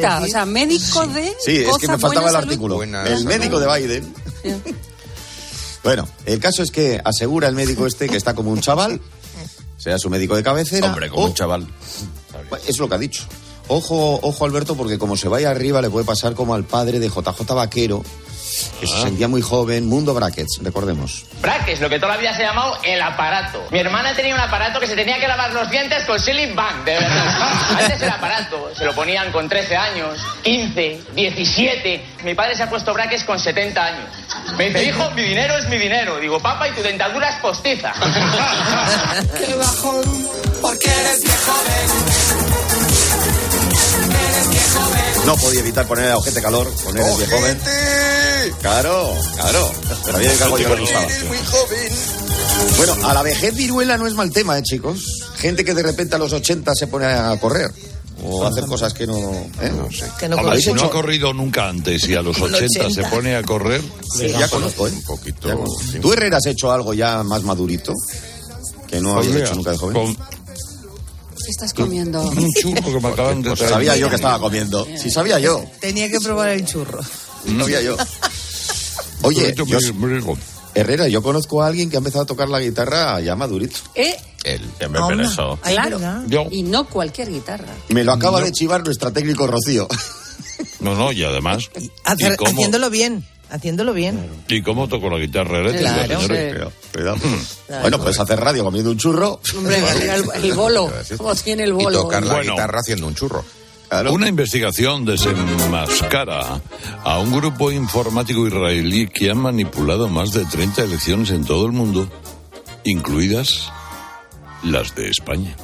Tarzán 0.00 0.22
o 0.22 0.26
sea, 0.28 0.46
médico 0.46 1.06
de... 1.08 1.32
Sí, 1.44 1.56
es 1.58 1.76
que 1.78 1.88
me 1.88 1.98
faltaba 1.98 2.30
el 2.30 2.36
artículo. 2.36 2.76
Buena 2.76 3.02
el 3.04 3.18
salud. 3.18 3.24
médico 3.28 3.58
de 3.60 3.78
Biden. 3.80 4.14
Bueno, 5.82 6.08
el 6.26 6.38
caso 6.40 6.62
es 6.62 6.70
que 6.70 7.00
asegura 7.04 7.48
el 7.48 7.54
médico 7.54 7.86
este 7.86 8.08
que 8.08 8.16
está 8.16 8.34
como 8.34 8.50
un 8.50 8.60
chaval, 8.60 9.00
sea 9.78 9.98
su 9.98 10.10
médico 10.10 10.36
de 10.36 10.42
cabecera. 10.42 10.88
Hombre, 10.88 11.08
como 11.08 11.22
o- 11.24 11.28
un 11.28 11.34
chaval. 11.34 11.66
Es 12.66 12.78
lo 12.78 12.88
que 12.88 12.94
ha 12.94 12.98
dicho. 12.98 13.24
Ojo, 13.68 14.18
ojo 14.22 14.44
Alberto, 14.44 14.76
porque 14.76 14.98
como 14.98 15.16
se 15.16 15.28
vaya 15.28 15.50
arriba 15.50 15.80
le 15.80 15.88
puede 15.90 16.04
pasar 16.04 16.34
como 16.34 16.54
al 16.54 16.64
padre 16.64 17.00
de 17.00 17.08
JJ 17.08 17.54
Vaquero, 17.54 18.02
que 18.80 18.86
se 18.86 19.00
sentía 19.00 19.28
muy 19.28 19.42
joven, 19.42 19.86
Mundo 19.86 20.14
Brackets, 20.14 20.60
recordemos. 20.62 21.24
Brackets, 21.40 21.80
lo 21.80 21.88
que 21.88 21.98
toda 21.98 22.14
la 22.14 22.20
vida 22.20 22.34
se 22.34 22.44
ha 22.44 22.48
llamado 22.48 22.78
el 22.82 23.00
aparato. 23.00 23.66
Mi 23.70 23.78
hermana 23.78 24.14
tenía 24.14 24.34
un 24.34 24.40
aparato 24.40 24.80
que 24.80 24.86
se 24.86 24.94
tenía 24.94 25.18
que 25.18 25.28
lavar 25.28 25.52
los 25.52 25.70
dientes 25.70 26.04
con 26.04 26.18
Silly 26.18 26.52
Bank, 26.52 26.84
de 26.84 26.94
verdad. 26.94 27.52
Antes 27.78 28.02
el 28.02 28.10
aparato 28.10 28.70
se 28.76 28.84
lo 28.84 28.94
ponían 28.94 29.30
con 29.32 29.48
13 29.48 29.76
años, 29.76 30.18
15, 30.42 31.02
17. 31.14 32.04
Mi 32.24 32.34
padre 32.34 32.56
se 32.56 32.62
ha 32.62 32.70
puesto 32.70 32.92
brackets 32.92 33.24
con 33.24 33.38
70 33.38 33.84
años. 33.84 34.08
Me 34.56 34.66
dice, 34.66 34.84
hijo, 34.84 35.10
mi 35.12 35.22
dinero 35.22 35.56
es 35.58 35.68
mi 35.68 35.76
dinero. 35.76 36.18
Digo, 36.18 36.40
papá, 36.40 36.68
y 36.68 36.72
tu 36.72 36.82
dentadura 36.82 37.30
es 37.30 37.36
postiza. 37.36 37.92
Qué 39.38 39.54
bajón, 39.54 40.28
porque 40.60 40.88
eres 40.88 41.22
viejo 41.22 42.67
No 45.28 45.36
podía 45.36 45.60
evitar 45.60 45.86
poner 45.86 46.10
a 46.10 46.16
ojete 46.16 46.40
calor, 46.40 46.66
poner 46.84 47.02
el 47.06 47.16
viejo 47.18 47.36
joven. 47.36 47.58
Claro, 48.62 49.12
claro. 49.34 49.72
Sabía 50.04 50.34
que 50.36 50.42
algo 50.44 50.58
yo. 50.58 50.68
Muy 50.70 50.86
joven. 50.86 51.92
Bueno, 52.78 52.96
a 53.08 53.12
la 53.14 53.22
vejez 53.22 53.54
viruela 53.54 53.98
no 53.98 54.06
es 54.06 54.14
mal 54.14 54.30
tema, 54.32 54.56
¿eh, 54.58 54.62
chicos? 54.62 55.04
Gente 55.36 55.64
que 55.66 55.74
de 55.74 55.82
repente 55.82 56.16
a 56.16 56.18
los 56.18 56.32
80 56.32 56.74
se 56.74 56.86
pone 56.86 57.04
a 57.06 57.36
correr. 57.38 57.70
O 58.24 58.42
a 58.44 58.48
hacer 58.48 58.64
cosas 58.64 58.94
que 58.94 59.06
no... 59.06 59.18
¿eh? 59.60 59.70
No 59.76 59.88
sé. 59.92 60.06
Que 60.18 60.28
no 60.28 60.36
Hombre, 60.36 60.50
¿Habéis 60.52 60.64
si 60.64 60.70
no 60.72 60.76
hecho- 60.78 60.86
ha 60.86 60.90
corrido 60.90 61.32
nunca 61.34 61.68
antes 61.68 62.08
y 62.08 62.14
a 62.16 62.22
los 62.22 62.36
Con 62.36 62.52
80, 62.52 62.86
80. 62.86 63.02
se 63.02 63.08
pone 63.14 63.36
a 63.36 63.42
correr. 63.44 63.80
Sí, 64.16 64.28
ya 64.28 64.48
conozco, 64.48 64.88
¿eh? 64.88 64.92
Un 64.92 65.02
poquito. 65.04 65.46
Ya 65.48 65.54
conozco. 65.54 65.82
¿Tú, 66.00 66.12
Herrera, 66.14 66.38
has 66.38 66.46
hecho 66.46 66.72
algo 66.72 66.94
ya 66.94 67.22
más 67.22 67.42
madurito? 67.44 67.92
Que 68.88 68.98
no 69.00 69.14
Pues 69.14 69.26
habías 69.26 69.34
mira, 69.34 69.46
hecho 69.46 69.54
nunca 69.56 69.70
de 69.72 69.76
joven. 69.78 69.94
con 69.94 70.16
¿Qué 71.48 71.52
estás 71.52 71.72
comiendo? 71.72 72.20
un 72.20 72.52
churro 72.52 72.82
que 72.92 73.00
me 73.00 73.08
acaban 73.08 73.40
de 73.40 73.48
Pues 73.48 73.60
traer. 73.60 73.72
sabía 73.72 73.96
yo 73.96 74.10
que 74.10 74.16
estaba 74.16 74.38
comiendo. 74.38 74.86
Si 75.00 75.10
sabía 75.10 75.38
yo. 75.38 75.64
Tenía 75.80 76.10
que 76.10 76.20
probar 76.20 76.50
el 76.50 76.66
churro. 76.66 77.00
Sabía 77.58 77.80
yo. 77.80 77.96
Oye, 79.22 79.54
yo-. 79.56 80.36
Herrera, 80.74 81.08
yo 81.08 81.22
conozco 81.22 81.62
a 81.62 81.68
alguien 81.68 81.88
que 81.88 81.96
ha 81.96 82.00
empezado 82.00 82.24
a 82.24 82.26
tocar 82.26 82.50
la 82.50 82.60
guitarra 82.60 83.18
ya 83.22 83.34
madurito. 83.34 83.78
¿Eh? 83.94 84.14
Él. 84.44 84.60
Pero 84.78 85.22
eso. 85.22 85.58
Claro. 85.62 85.98
Yo. 86.26 86.48
Y 86.50 86.64
no 86.64 86.86
cualquier 86.86 87.30
guitarra. 87.32 87.72
Me 87.88 88.04
lo 88.04 88.12
acaba 88.12 88.42
de 88.42 88.52
chivar 88.52 88.84
nuestra 88.84 89.10
técnico 89.10 89.46
Rocío. 89.46 89.88
No, 90.80 90.94
no, 90.96 91.12
y 91.12 91.24
además. 91.24 91.70
Hacer- 92.04 92.34
¿y 92.34 92.36
cómo, 92.36 92.50
haciéndolo 92.50 92.90
bien. 92.90 93.24
Haciéndolo 93.50 93.94
bien. 93.94 94.28
¿Y 94.48 94.60
cómo 94.62 94.88
toco 94.88 95.08
la 95.08 95.18
guitarra 95.18 95.60
eléctrica, 95.60 96.04
Claro, 96.04 96.20
señores? 96.20 96.52
sí. 96.52 96.54
Cuidado, 96.54 96.72
cuidado. 96.92 97.80
Bueno, 97.80 97.98
puedes 97.98 98.20
hacer 98.20 98.38
radio 98.40 98.62
comiendo 98.64 98.90
un 98.90 98.98
churro. 98.98 99.40
Hombre, 99.56 99.78
el, 100.14 100.44
el 100.44 100.52
bolo. 100.52 100.92
¿Cómo 101.16 101.34
tiene 101.34 101.62
el 101.64 101.70
Y 101.70 101.72
bolo? 101.72 102.02
tocar 102.02 102.24
la 102.26 102.34
Bueno. 102.34 102.52
guitarra 102.52 102.80
haciendo 102.80 103.06
un 103.06 103.14
churro. 103.14 103.44
Claro. 103.88 104.12
Una 104.12 104.28
investigación 104.28 105.06
desenmascara 105.06 106.60
a 107.04 107.18
un 107.20 107.32
grupo 107.32 107.70
informático 107.72 108.46
israelí 108.46 109.08
que 109.08 109.30
ha 109.30 109.34
manipulado 109.34 110.08
más 110.10 110.32
de 110.32 110.44
30 110.44 110.82
elecciones 110.82 111.30
en 111.30 111.44
todo 111.46 111.64
el 111.64 111.72
mundo, 111.72 112.06
incluidas 112.84 113.70
las 114.62 114.94
de 114.94 115.08
España. 115.08 115.56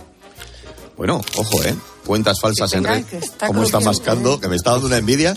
Bueno, 0.96 1.20
ojo, 1.36 1.62
¿eh? 1.64 1.74
Cuentas 2.06 2.40
falsas 2.40 2.72
en 2.74 2.86
está 2.86 3.46
¿Cómo 3.48 3.62
está 3.62 3.80
mascando? 3.80 4.34
¿eh? 4.34 4.38
Que 4.40 4.48
me 4.48 4.56
está 4.56 4.70
dando 4.72 4.86
una 4.86 4.96
envidia. 4.98 5.34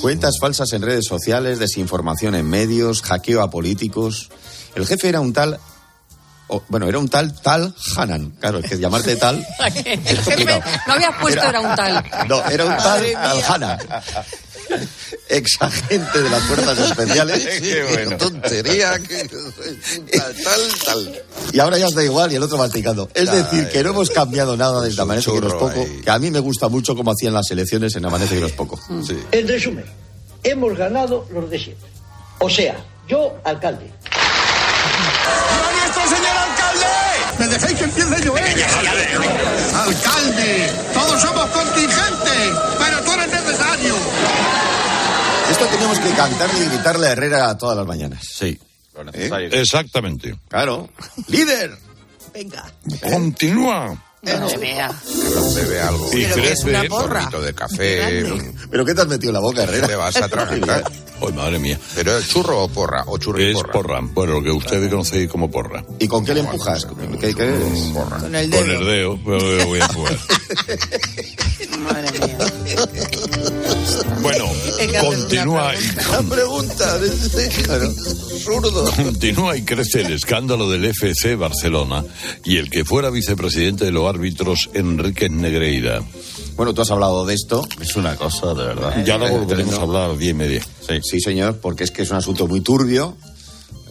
Cuentas 0.00 0.34
falsas 0.40 0.72
en 0.72 0.82
redes 0.82 1.04
sociales, 1.06 1.58
desinformación 1.58 2.34
en 2.34 2.48
medios, 2.48 3.02
hackeo 3.02 3.40
a 3.42 3.50
políticos. 3.50 4.30
El 4.74 4.86
jefe 4.86 5.08
era 5.08 5.20
un 5.20 5.32
tal. 5.32 5.58
o- 6.48 6.62
bueno, 6.68 6.88
era 6.88 6.98
un 6.98 7.08
tal 7.08 7.32
Tal 7.40 7.74
Hanan. 7.96 8.30
Claro, 8.40 8.58
es 8.58 8.68
que 8.68 8.78
llamarte 8.78 9.16
tal. 9.16 9.46
El 9.84 10.00
jefe 10.18 10.60
no 10.86 10.92
había 10.92 11.10
puesto, 11.18 11.42
era 11.42 11.60
un 11.60 11.74
tal. 11.76 12.04
No, 12.28 12.44
era 12.46 12.64
un 12.64 12.76
tal 12.76 13.12
Tal 13.12 13.42
Hanan. 13.44 13.78
Exagente 15.28 16.22
de 16.22 16.30
las 16.30 16.42
fuerzas 16.44 16.78
especiales. 16.78 17.38
Qué 17.60 17.84
bueno. 17.90 18.16
tontería. 18.18 18.98
que- 18.98 19.28
Tal, 20.18 20.34
tal, 20.44 20.60
tal. 20.84 21.22
Y 21.52 21.58
ahora 21.60 21.78
ya 21.78 21.86
os 21.86 21.94
da 21.94 22.02
igual 22.04 22.32
y 22.32 22.36
el 22.36 22.42
otro 22.42 22.58
masticando. 22.58 23.08
Es 23.14 23.30
decir, 23.30 23.68
que 23.68 23.82
no 23.82 23.90
hemos 23.90 24.10
cambiado 24.10 24.56
nada 24.56 24.80
desde 24.82 25.00
Amanece 25.02 25.30
que 25.30 25.36
churro 25.38 25.58
poco. 25.58 25.80
ahí. 25.80 26.00
Que 26.04 26.10
a 26.10 26.18
mí 26.18 26.30
me 26.30 26.40
gusta 26.40 26.68
mucho 26.68 26.94
como 26.94 27.12
hacían 27.12 27.32
las 27.34 27.50
elecciones 27.50 27.94
en 27.96 28.04
Amanece 28.04 28.34
que 28.34 28.40
no 28.40 28.46
es 28.46 28.52
poco. 28.52 28.78
Sí. 29.06 29.18
En 29.32 29.48
resumen, 29.48 29.84
hemos 30.42 30.76
ganado 30.76 31.26
los 31.32 31.48
de 31.50 31.58
siempre. 31.58 31.88
O 32.40 32.50
sea, 32.50 32.76
yo, 33.08 33.34
alcalde. 33.44 33.90
nuestro 35.80 36.02
señor 36.16 36.36
alcalde! 36.36 36.86
¿Me 37.38 37.48
dejáis 37.48 37.78
que 37.78 37.84
empiece 37.84 38.24
yo, 38.24 38.36
eh? 38.36 38.54
¡Alcalde! 39.74 40.70
¡Todos 40.92 41.20
somos 41.22 41.46
contingentes! 41.46 42.50
¡Pero 42.78 43.00
tú 43.04 43.12
eres 43.12 43.28
necesario! 43.28 43.94
Esto 45.62 45.74
teníamos 45.76 46.00
que 46.00 46.10
cantarle 46.10 46.60
y 46.60 46.68
gritarle 46.70 47.06
a 47.06 47.12
Herrera 47.12 47.56
todas 47.56 47.76
las 47.76 47.86
mañanas. 47.86 48.26
Sí. 48.26 48.58
Lo 48.96 49.04
necesario. 49.04 49.48
Exactamente. 49.52 50.34
Claro. 50.48 50.90
¡Líder! 51.28 51.78
Venga. 52.34 52.64
Continúa. 53.00 53.96
Madre 54.24 54.56
mía. 54.58 54.88
Bebe 55.56 55.80
algo. 55.80 56.08
Y 56.12 56.24
crece. 56.26 56.80
Un 56.82 56.88
poquito 56.88 57.40
de 57.40 57.52
café. 57.54 58.24
¿Pero 58.70 58.84
qué 58.84 58.94
te 58.94 59.00
has 59.00 59.08
metido 59.08 59.30
en 59.30 59.34
la 59.34 59.40
boca, 59.40 59.64
Herrera? 59.64 59.88
Te 59.88 59.96
vas 59.96 60.14
a 60.16 60.24
atragantar. 60.26 60.84
Ay, 61.20 61.32
madre 61.32 61.58
mía. 61.58 61.76
¿Pero 61.96 62.16
es 62.18 62.28
churro 62.28 62.62
o 62.62 62.68
porra? 62.68 63.02
¿O 63.08 63.18
churro 63.18 63.40
y 63.40 63.46
Es 63.50 63.54
porra? 63.54 63.72
porra. 63.72 64.00
Bueno, 64.00 64.34
lo 64.34 64.42
que 64.44 64.50
ustedes 64.52 64.88
conocen 64.90 65.26
como 65.26 65.50
porra. 65.50 65.84
¿Y 65.98 66.06
con 66.06 66.24
qué 66.24 66.34
le 66.34 66.40
empujas? 66.40 66.86
¿Qué, 67.20 67.34
qué 67.34 67.48
es? 67.48 67.80
Porra. 67.92 68.18
Con 68.18 68.32
el 68.34 68.48
Con 68.50 68.66
dedo. 68.68 68.78
el 68.80 68.86
dedo, 68.86 69.18
pero 69.24 69.56
lo 69.56 69.66
voy 69.66 69.80
a 69.80 69.84
empujar. 69.86 70.18
Madre 71.80 72.18
mía. 72.20 72.38
Bueno, 74.20 74.44
continúa 75.00 75.72
La 76.10 76.22
pregunta. 76.22 76.98
Zurdo. 78.44 78.90
Continúa 78.92 79.56
y 79.56 79.62
crece 79.62 80.02
el 80.02 80.12
escándalo 80.12 80.70
del 80.70 80.84
FC 80.86 81.34
Barcelona 81.36 82.04
y 82.44 82.56
el 82.58 82.70
que 82.70 82.84
fuera 82.84 83.10
vicepresidente 83.10 83.84
de 83.84 83.90
los 83.92 84.08
árbitros, 84.12 84.70
Enrique 84.74 85.28
Negreira. 85.28 86.02
Bueno, 86.56 86.74
tú 86.74 86.82
has 86.82 86.90
hablado 86.90 87.24
de 87.24 87.34
esto. 87.34 87.66
Es 87.80 87.96
una 87.96 88.14
cosa, 88.16 88.48
de 88.54 88.64
verdad. 88.64 89.04
Ya 89.04 89.16
lo 89.18 89.26
Eh, 89.26 89.30
volveremos 89.30 89.74
no. 89.74 89.80
a 89.80 89.82
hablar 89.82 90.10
a 90.10 90.14
diez 90.14 90.30
y 90.30 90.34
media. 90.34 90.62
Sí. 90.86 90.94
Sí, 91.02 91.20
señor, 91.20 91.58
porque 91.58 91.84
es 91.84 91.90
que 91.90 92.02
es 92.02 92.10
un 92.10 92.16
asunto 92.18 92.46
muy 92.46 92.60
turbio. 92.60 93.16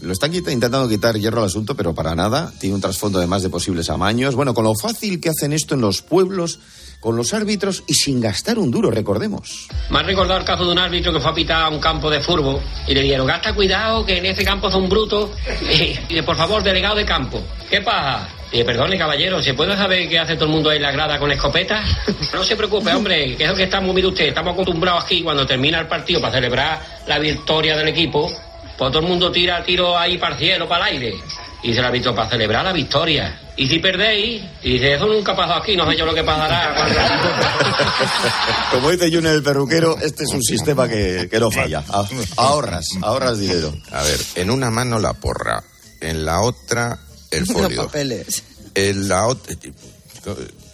Lo 0.01 0.13
están 0.13 0.31
quita- 0.31 0.51
intentando 0.51 0.89
quitar 0.89 1.15
hierro 1.17 1.41
al 1.41 1.45
asunto, 1.47 1.75
pero 1.75 1.93
para 1.93 2.15
nada. 2.15 2.51
Tiene 2.59 2.73
un 2.75 2.81
trasfondo 2.81 3.19
además 3.19 3.43
de 3.43 3.49
posibles 3.49 3.89
amaños. 3.89 4.33
Bueno, 4.35 4.53
con 4.53 4.63
lo 4.63 4.73
fácil 4.75 5.19
que 5.19 5.29
hacen 5.29 5.53
esto 5.53 5.75
en 5.75 5.81
los 5.81 6.01
pueblos, 6.01 6.59
con 6.99 7.15
los 7.15 7.33
árbitros 7.33 7.83
y 7.87 7.93
sin 7.93 8.19
gastar 8.19 8.57
un 8.57 8.71
duro, 8.71 8.89
recordemos. 8.89 9.67
Me 9.91 9.99
ha 9.99 10.03
recordado 10.03 10.39
el 10.39 10.45
caso 10.45 10.65
de 10.65 10.71
un 10.71 10.79
árbitro 10.79 11.13
que 11.13 11.19
fue 11.19 11.29
a 11.31 11.33
pitar 11.35 11.61
a 11.63 11.69
un 11.69 11.79
campo 11.79 12.09
de 12.09 12.19
fútbol 12.19 12.59
y 12.87 12.93
le 12.95 13.01
dijeron, 13.03 13.27
gasta 13.27 13.53
cuidado 13.53 14.03
que 14.05 14.17
en 14.17 14.25
ese 14.25 14.43
campo 14.43 14.71
son 14.71 14.87
brutos. 14.89 15.29
Y 15.61 15.97
dice, 16.09 16.23
por 16.23 16.35
favor, 16.35 16.63
delegado 16.63 16.95
de 16.95 17.05
campo, 17.05 17.39
¿qué 17.69 17.81
pasa? 17.81 18.27
Y 18.51 18.57
dice, 18.57 18.65
perdone, 18.65 18.97
caballero, 18.97 19.41
¿se 19.41 19.53
puede 19.53 19.75
saber 19.77 20.09
qué 20.09 20.19
hace 20.19 20.35
todo 20.35 20.45
el 20.45 20.51
mundo 20.51 20.69
ahí 20.69 20.77
en 20.77 20.83
la 20.83 20.91
grada 20.91 21.17
con 21.17 21.31
escopetas? 21.31 21.85
No 22.33 22.43
se 22.43 22.55
preocupe, 22.57 22.93
hombre, 22.93 23.35
que 23.37 23.43
es 23.45 23.49
lo 23.49 23.55
que 23.55 23.63
estamos, 23.63 23.95
mire 23.95 24.07
usted, 24.07 24.25
estamos 24.25 24.53
acostumbrados 24.53 25.05
aquí 25.05 25.21
cuando 25.23 25.45
termina 25.47 25.79
el 25.79 25.87
partido 25.87 26.19
para 26.19 26.33
celebrar 26.33 26.81
la 27.07 27.17
victoria 27.19 27.77
del 27.77 27.87
equipo, 27.87 28.29
pues 28.77 28.91
todo 28.91 28.99
el 28.99 29.07
mundo 29.07 29.31
tira 29.31 29.63
tiro 29.63 29.97
ahí 29.97 30.17
para 30.17 30.33
el 30.35 30.39
cielo, 30.39 30.67
para 30.67 30.89
el 30.89 30.95
aire. 30.97 31.15
Y 31.63 31.67
dice 31.67 31.79
el 31.79 31.85
árbitro, 31.85 32.13
para 32.15 32.27
celebrar 32.27 32.65
la 32.65 32.73
victoria. 32.73 33.39
Y 33.55 33.67
si 33.67 33.77
perdéis, 33.79 34.41
y 34.63 34.73
dice, 34.73 34.95
eso 34.95 35.05
nunca 35.05 35.35
pasó 35.35 35.53
aquí, 35.53 35.77
no 35.77 35.89
sé 35.89 35.95
yo 35.95 36.05
lo 36.05 36.13
que 36.13 36.23
pasará. 36.23 36.73
cuando-". 36.75 36.99
Como 38.71 38.89
dice 38.91 39.11
Junior 39.13 39.35
el 39.35 39.43
perruquero, 39.43 39.97
este 40.01 40.23
es 40.23 40.31
un 40.33 40.41
sistema 40.41 40.89
que, 40.89 41.27
que 41.31 41.39
no 41.39 41.51
falla. 41.51 41.83
Ah- 41.89 42.05
Ahorras, 42.37 42.85
ahorras 43.01 43.37
dinero. 43.39 43.73
A 43.91 44.01
ver, 44.03 44.19
en 44.35 44.49
una 44.49 44.71
mano 44.71 44.97
la 44.99 45.13
porra, 45.13 45.63
en 45.99 46.25
la 46.25 46.41
otra 46.41 46.97
el 47.31 47.39
Los 47.45 47.51
folio. 47.51 47.85
papeles. 47.85 48.43
En 48.75 49.07
la 49.07 49.27
otra... 49.27 49.55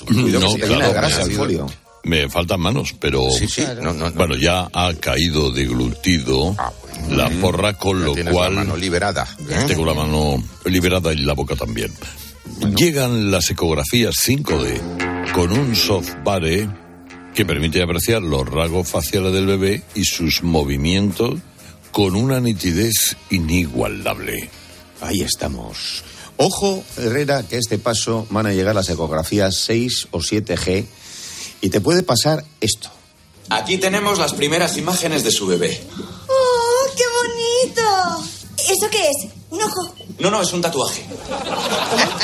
No, 0.10 0.52
se 0.52 0.60
te 0.60 0.68
llena 0.68 0.88
de 0.88 0.94
grasa 0.94 1.18
me- 1.20 1.24
el 1.26 1.32
folio. 1.38 1.68
Me 2.04 2.30
faltan 2.30 2.62
manos, 2.62 2.96
pero 3.00 3.30
Sí, 3.32 3.48
sí, 3.50 3.64
no, 3.82 3.94
no, 3.94 4.10
no. 4.10 4.12
bueno, 4.12 4.36
ya 4.36 4.70
ha 4.72 4.94
caído 4.94 5.52
deglutido 5.52 6.56
la 7.10 7.30
porra, 7.42 7.74
con 7.78 8.04
lo 8.06 8.14
cual 8.32 8.56
la 8.56 8.62
mano 8.62 8.78
liberada. 8.78 9.28
¿eh? 9.50 9.66
tengo 9.68 9.86
la 9.86 9.94
mano 9.94 10.42
liberada 10.66 11.12
y 11.12 11.18
la 11.18 11.34
boca 11.34 11.56
también. 11.56 11.92
Llegan 12.78 13.30
las 13.30 13.50
ecografías 13.50 14.16
5D 14.26 15.32
con 15.34 15.52
un 15.52 15.76
software 15.76 16.70
que 17.34 17.44
permite 17.46 17.84
apreciar 17.84 18.22
los 18.22 18.48
rasgos 18.48 18.88
faciales 18.88 19.34
del 19.34 19.46
bebé 19.46 19.84
y 19.94 20.06
sus 20.06 20.44
movimientos 20.44 21.40
con 21.92 22.16
una 22.16 22.40
nitidez 22.40 23.18
inigualable. 23.32 24.50
Ahí 25.02 25.22
estamos. 25.22 26.04
Ojo, 26.38 26.84
Herrera, 26.98 27.44
que 27.44 27.56
a 27.56 27.60
este 27.60 27.80
paso 27.80 28.28
van 28.30 28.46
a 28.46 28.54
llegar 28.54 28.76
las 28.76 28.90
ecografías 28.90 29.56
6 29.56 30.10
o 30.12 30.20
7G 30.20 30.86
y 31.62 31.70
te 31.70 31.82
puede 31.82 32.04
pasar 32.04 32.46
esto. 32.62 32.90
Aquí 33.50 33.78
tenemos 33.78 34.20
las 34.20 34.34
primeras 34.34 34.78
imágenes 34.78 35.24
de 35.24 35.32
su 35.32 35.48
bebé. 35.48 35.82
¡Oh, 36.28 36.86
qué 36.96 37.04
bonito! 37.18 38.24
¿Eso 38.58 38.90
qué 38.92 39.10
es? 39.10 39.32
¿Un 39.50 39.62
ojo? 39.64 39.97
No, 40.20 40.32
no, 40.32 40.42
es 40.42 40.52
un 40.52 40.62
tatuaje. 40.62 41.06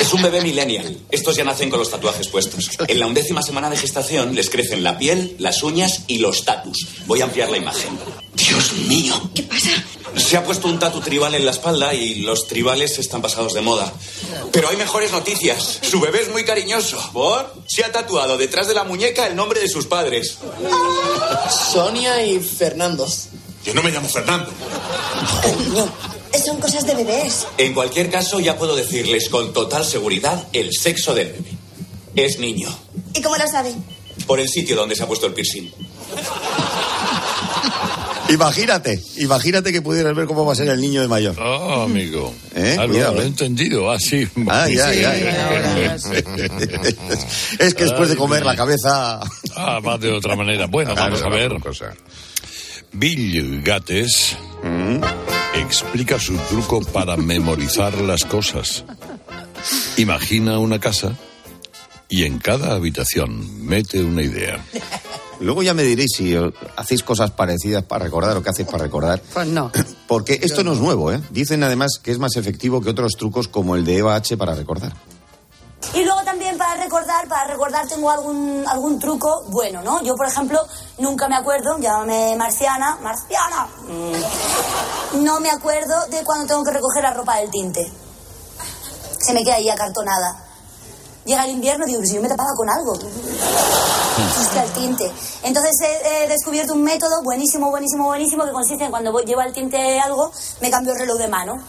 Es 0.00 0.12
un 0.12 0.22
bebé 0.22 0.40
millennial. 0.40 0.98
Estos 1.10 1.36
ya 1.36 1.44
nacen 1.44 1.70
con 1.70 1.78
los 1.78 1.90
tatuajes 1.90 2.28
puestos. 2.28 2.70
En 2.88 2.98
la 2.98 3.06
undécima 3.06 3.42
semana 3.42 3.70
de 3.70 3.76
gestación 3.76 4.34
les 4.34 4.50
crecen 4.50 4.82
la 4.82 4.98
piel, 4.98 5.36
las 5.38 5.62
uñas 5.62 6.02
y 6.08 6.18
los 6.18 6.44
tatus. 6.44 6.86
Voy 7.06 7.20
a 7.20 7.24
ampliar 7.24 7.50
la 7.50 7.58
imagen. 7.58 7.98
Dios 8.34 8.72
mío. 8.88 9.14
¿Qué 9.34 9.44
pasa? 9.44 9.70
Se 10.16 10.36
ha 10.36 10.44
puesto 10.44 10.68
un 10.68 10.78
tatu 10.78 11.00
tribal 11.00 11.34
en 11.34 11.44
la 11.44 11.52
espalda 11.52 11.94
y 11.94 12.16
los 12.16 12.46
tribales 12.46 12.98
están 12.98 13.22
pasados 13.22 13.54
de 13.54 13.60
moda. 13.60 13.92
Pero 14.52 14.68
hay 14.68 14.76
mejores 14.76 15.12
noticias. 15.12 15.78
Su 15.82 16.00
bebé 16.00 16.22
es 16.22 16.30
muy 16.30 16.44
cariñoso. 16.44 16.98
¿Por? 17.12 17.54
Se 17.66 17.84
ha 17.84 17.92
tatuado 17.92 18.36
detrás 18.36 18.66
de 18.66 18.74
la 18.74 18.84
muñeca 18.84 19.26
el 19.26 19.36
nombre 19.36 19.60
de 19.60 19.68
sus 19.68 19.86
padres. 19.86 20.38
Sonia 21.72 22.24
y 22.24 22.40
Fernando. 22.40 23.06
Yo 23.64 23.74
no 23.74 23.82
me 23.82 23.90
llamo 23.90 24.08
Fernando. 24.08 24.50
Cariño, 25.42 25.88
son 26.42 26.60
cosas 26.60 26.86
de 26.86 26.94
bebés. 26.94 27.46
En 27.58 27.74
cualquier 27.74 28.10
caso, 28.10 28.40
ya 28.40 28.56
puedo 28.56 28.74
decirles 28.76 29.28
con 29.28 29.52
total 29.52 29.84
seguridad 29.84 30.46
el 30.52 30.70
sexo 30.72 31.14
del 31.14 31.28
bebé. 31.32 31.50
Es 32.16 32.38
niño. 32.38 32.68
¿Y 33.14 33.20
cómo 33.22 33.36
lo 33.36 33.46
saben? 33.46 33.74
Por 34.26 34.40
el 34.40 34.48
sitio 34.48 34.76
donde 34.76 34.94
se 34.96 35.02
ha 35.02 35.06
puesto 35.06 35.26
el 35.26 35.34
piercing. 35.34 35.70
Imagínate, 38.30 39.02
imagínate 39.18 39.70
que 39.70 39.82
pudieras 39.82 40.14
ver 40.14 40.26
cómo 40.26 40.46
va 40.46 40.54
a 40.54 40.56
ser 40.56 40.68
el 40.68 40.80
niño 40.80 41.02
de 41.02 41.08
mayor. 41.08 41.38
Oh, 41.38 41.82
amigo. 41.82 42.32
¿Eh? 42.54 42.74
Ah, 42.78 42.84
lo- 42.86 42.92
Cuidado, 42.94 43.14
lo 43.16 43.20
he 43.20 43.24
¿eh? 43.24 43.26
entendido, 43.26 43.90
ah, 43.90 43.98
sí. 44.00 44.26
Ah, 44.48 44.66
ya, 44.68 44.94
ya, 44.94 45.14
ya. 45.16 45.96
Es 47.58 47.74
que 47.74 47.84
después 47.84 48.08
de 48.08 48.16
comer 48.16 48.44
la 48.46 48.56
cabeza. 48.56 49.20
Ah, 49.54 49.78
va 49.80 49.98
de 49.98 50.10
otra 50.10 50.36
manera. 50.36 50.66
Bueno, 50.66 50.94
vamos 50.94 51.20
a 51.22 51.28
ver. 51.28 51.52
Bill 52.94 53.62
Gates 53.62 54.36
Mm. 54.62 55.00
explica 55.56 56.18
su 56.18 56.36
truco 56.48 56.80
para 56.80 57.16
memorizar 57.16 57.94
las 58.00 58.24
cosas. 58.24 58.84
Imagina 59.98 60.58
una 60.58 60.78
casa 60.78 61.12
y 62.08 62.24
en 62.24 62.38
cada 62.38 62.74
habitación 62.74 63.66
mete 63.66 64.02
una 64.02 64.22
idea. 64.22 64.64
Luego 65.40 65.62
ya 65.62 65.74
me 65.74 65.82
diréis 65.82 66.12
si 66.16 66.34
hacéis 66.76 67.02
cosas 67.02 67.32
parecidas 67.32 67.82
para 67.82 68.04
recordar 68.04 68.36
o 68.36 68.42
qué 68.42 68.50
hacéis 68.50 68.68
para 68.68 68.84
recordar. 68.84 69.20
Pues 69.34 69.48
no. 69.48 69.70
Porque 70.06 70.38
esto 70.42 70.62
no 70.64 70.72
es 70.72 70.78
nuevo, 70.78 71.12
¿eh? 71.12 71.20
Dicen 71.30 71.62
además 71.62 71.98
que 72.02 72.10
es 72.12 72.18
más 72.18 72.36
efectivo 72.36 72.80
que 72.80 72.90
otros 72.90 73.16
trucos 73.18 73.48
como 73.48 73.76
el 73.76 73.84
de 73.84 73.98
Eva 73.98 74.14
H 74.16 74.36
para 74.36 74.54
recordar. 74.54 74.92
Y 75.94 76.04
luego 76.04 76.23
para 76.64 76.82
recordar, 76.82 77.28
para 77.28 77.44
recordar 77.44 77.86
tengo 77.86 78.10
algún, 78.10 78.64
algún 78.66 78.98
truco 78.98 79.44
bueno, 79.48 79.82
¿no? 79.82 80.02
Yo, 80.02 80.16
por 80.16 80.26
ejemplo, 80.26 80.58
nunca 80.96 81.28
me 81.28 81.36
acuerdo, 81.36 81.78
llámame 81.78 82.34
Marciana, 82.36 82.96
Marciana, 83.02 83.68
mm, 83.86 85.22
no 85.22 85.40
me 85.40 85.50
acuerdo 85.50 86.06
de 86.06 86.24
cuando 86.24 86.46
tengo 86.46 86.64
que 86.64 86.70
recoger 86.70 87.02
la 87.02 87.12
ropa 87.12 87.36
del 87.36 87.50
tinte. 87.50 87.92
Se 89.18 89.34
me 89.34 89.44
queda 89.44 89.56
ahí 89.56 89.68
acartonada. 89.68 90.42
Llega 91.26 91.44
el 91.44 91.50
invierno 91.50 91.86
y 91.86 91.90
digo, 91.90 92.02
si 92.02 92.14
yo 92.14 92.22
me 92.22 92.28
tapaba 92.28 92.50
con 92.56 92.70
algo. 92.70 92.92
Hostia, 94.40 94.64
el 94.64 94.72
tinte. 94.72 95.12
Entonces 95.42 95.72
he, 95.82 96.24
he 96.24 96.28
descubierto 96.28 96.72
un 96.72 96.82
método 96.82 97.22
buenísimo, 97.22 97.68
buenísimo, 97.68 98.06
buenísimo 98.06 98.44
que 98.46 98.52
consiste 98.52 98.84
en 98.84 98.90
cuando 98.90 99.12
voy, 99.12 99.24
llevo 99.24 99.42
al 99.42 99.52
tinte 99.52 100.00
algo, 100.00 100.32
me 100.62 100.70
cambio 100.70 100.94
el 100.94 101.00
reloj 101.00 101.18
de 101.18 101.28
mano. 101.28 101.62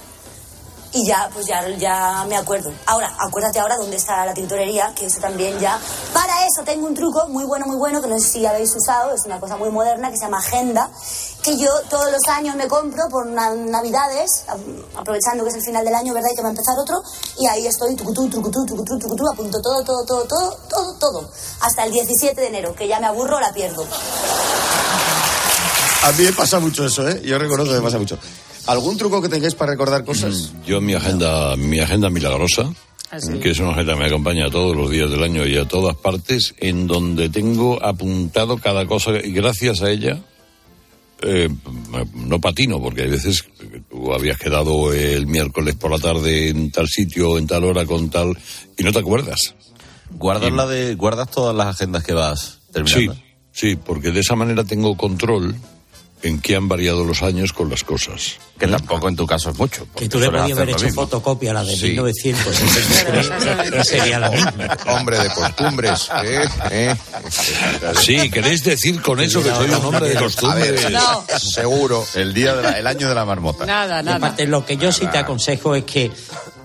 Y 0.97 1.05
ya, 1.05 1.29
pues 1.33 1.45
ya, 1.45 1.67
ya 1.77 2.23
me 2.25 2.37
acuerdo. 2.37 2.71
Ahora, 2.85 3.13
acuérdate 3.19 3.59
ahora 3.59 3.75
dónde 3.75 3.97
está 3.97 4.25
la 4.25 4.33
tintorería, 4.33 4.93
que 4.95 5.07
eso 5.07 5.19
también 5.19 5.59
ya. 5.59 5.77
Para 6.13 6.33
eso 6.47 6.63
tengo 6.63 6.87
un 6.87 6.93
truco 6.95 7.27
muy 7.27 7.43
bueno, 7.43 7.65
muy 7.67 7.75
bueno, 7.75 8.01
que 8.01 8.07
no 8.07 8.17
sé 8.17 8.25
si 8.25 8.45
habéis 8.45 8.73
usado, 8.73 9.11
es 9.13 9.21
una 9.25 9.37
cosa 9.41 9.57
muy 9.57 9.69
moderna, 9.71 10.09
que 10.09 10.15
se 10.15 10.23
llama 10.23 10.37
agenda, 10.37 10.89
que 11.43 11.57
yo 11.57 11.67
todos 11.89 12.09
los 12.13 12.21
años 12.29 12.55
me 12.55 12.69
compro 12.69 13.09
por 13.09 13.25
na- 13.27 13.53
navidades, 13.53 14.45
aprovechando 14.95 15.43
que 15.43 15.49
es 15.49 15.55
el 15.57 15.63
final 15.63 15.83
del 15.83 15.95
año, 15.95 16.13
¿verdad? 16.13 16.29
Y 16.31 16.35
que 16.37 16.41
va 16.41 16.47
a 16.47 16.51
empezar 16.51 16.79
otro, 16.79 17.03
y 17.39 17.45
ahí 17.47 17.67
estoy, 17.67 17.93
tucutú, 17.97 18.29
trucutú, 18.29 18.65
trucutú, 18.65 18.97
trucutú, 18.97 19.27
apunto 19.29 19.61
todo, 19.61 19.83
todo, 19.83 20.05
todo, 20.05 20.23
todo, 20.25 20.57
todo, 20.69 20.93
todo, 20.97 21.29
hasta 21.59 21.83
el 21.83 21.91
17 21.91 22.39
de 22.39 22.47
enero, 22.47 22.73
que 22.73 22.87
ya 22.87 23.01
me 23.01 23.07
aburro, 23.07 23.37
la 23.41 23.51
pierdo. 23.51 23.85
A 26.03 26.11
mí 26.13 26.23
me 26.23 26.31
pasa 26.33 26.59
mucho 26.59 26.85
eso, 26.85 27.05
¿eh? 27.09 27.21
Yo 27.25 27.37
reconozco 27.37 27.73
que 27.73 27.79
me 27.79 27.83
pasa 27.85 27.97
mucho. 27.97 28.17
¿Algún 28.67 28.97
truco 28.97 29.21
que 29.21 29.29
tengáis 29.29 29.55
para 29.55 29.71
recordar 29.71 30.03
cosas? 30.03 30.53
Yo 30.65 30.81
mi 30.81 30.93
agenda, 30.93 31.55
mi 31.55 31.79
agenda 31.79 32.09
milagrosa, 32.09 32.73
sí. 33.17 33.39
que 33.39 33.51
es 33.51 33.59
una 33.59 33.71
agenda 33.71 33.93
que 33.93 33.99
me 33.99 34.05
acompaña 34.05 34.49
todos 34.49 34.75
los 34.75 34.89
días 34.89 35.09
del 35.09 35.23
año 35.23 35.45
y 35.45 35.57
a 35.57 35.67
todas 35.67 35.95
partes, 35.95 36.55
en 36.57 36.87
donde 36.87 37.29
tengo 37.29 37.83
apuntado 37.83 38.57
cada 38.57 38.85
cosa 38.87 39.11
y 39.23 39.31
gracias 39.31 39.81
a 39.81 39.91
ella 39.91 40.19
eh, 41.21 41.49
no 42.13 42.41
patino, 42.41 42.81
porque 42.81 43.03
hay 43.03 43.09
veces 43.09 43.43
que 43.43 43.81
tú 43.89 44.13
habías 44.13 44.37
quedado 44.37 44.93
el 44.93 45.27
miércoles 45.27 45.75
por 45.75 45.91
la 45.91 45.97
tarde 45.97 46.49
en 46.49 46.71
tal 46.71 46.87
sitio, 46.87 47.37
en 47.37 47.47
tal 47.47 47.63
hora, 47.63 47.85
con 47.85 48.09
tal, 48.09 48.37
y 48.77 48.83
no 48.83 48.91
te 48.91 48.99
acuerdas. 48.99 49.55
¿Guardas, 50.11 50.51
la 50.51 50.67
de, 50.67 50.95
¿Guardas 50.95 51.31
todas 51.31 51.55
las 51.55 51.67
agendas 51.67 52.03
que 52.03 52.13
vas 52.13 52.59
terminando? 52.71 53.13
Sí, 53.13 53.21
sí, 53.51 53.75
porque 53.75 54.11
de 54.11 54.19
esa 54.19 54.35
manera 54.35 54.63
tengo 54.65 54.95
control 54.97 55.55
en 56.23 56.39
qué 56.41 56.55
han 56.55 56.67
variado 56.67 57.03
los 57.03 57.21
años 57.21 57.53
con 57.53 57.69
las 57.69 57.83
cosas. 57.83 58.37
Que 58.57 58.67
tampoco 58.67 59.09
en 59.09 59.15
tu 59.15 59.27
caso 59.27 59.49
es 59.51 59.57
mucho. 59.59 59.85
Que 59.95 60.07
tú 60.09 60.17
le 60.19 60.31
podías 60.31 60.57
haber 60.57 60.69
hecho 60.71 60.89
fotocopia 60.89 61.51
a 61.51 61.55
la 61.55 61.63
de 61.63 61.75
Sí. 61.75 61.87
1963 61.87 63.31
y 63.79 63.83
sería 63.83 64.19
la 64.19 64.29
misma. 64.31 64.77
Hombre 64.87 65.19
de 65.19 65.29
costumbres. 65.33 66.09
¿eh? 66.23 66.45
¿eh? 66.71 66.95
Sí, 68.01 68.29
¿queréis 68.31 68.63
decir 68.63 69.01
con 69.01 69.19
eso 69.19 69.43
que 69.43 69.49
soy 69.49 69.69
un 69.69 69.85
hombre 69.85 70.09
de 70.09 70.15
costumbres? 70.15 70.89
No. 70.91 71.25
Seguro. 71.37 72.05
El 72.15 72.33
día 72.33 72.55
de 72.55 72.63
la- 72.63 72.79
el 72.79 72.87
año 72.87 73.09
de 73.09 73.15
la 73.15 73.25
marmota. 73.25 73.65
Nada, 73.65 74.01
Y 74.01 74.05
nada. 74.05 74.17
aparte, 74.17 74.47
lo 74.47 74.65
que 74.65 74.77
yo 74.77 74.91
sí 74.91 75.05
te 75.07 75.17
aconsejo 75.17 75.75
es 75.75 75.83
que 75.83 76.09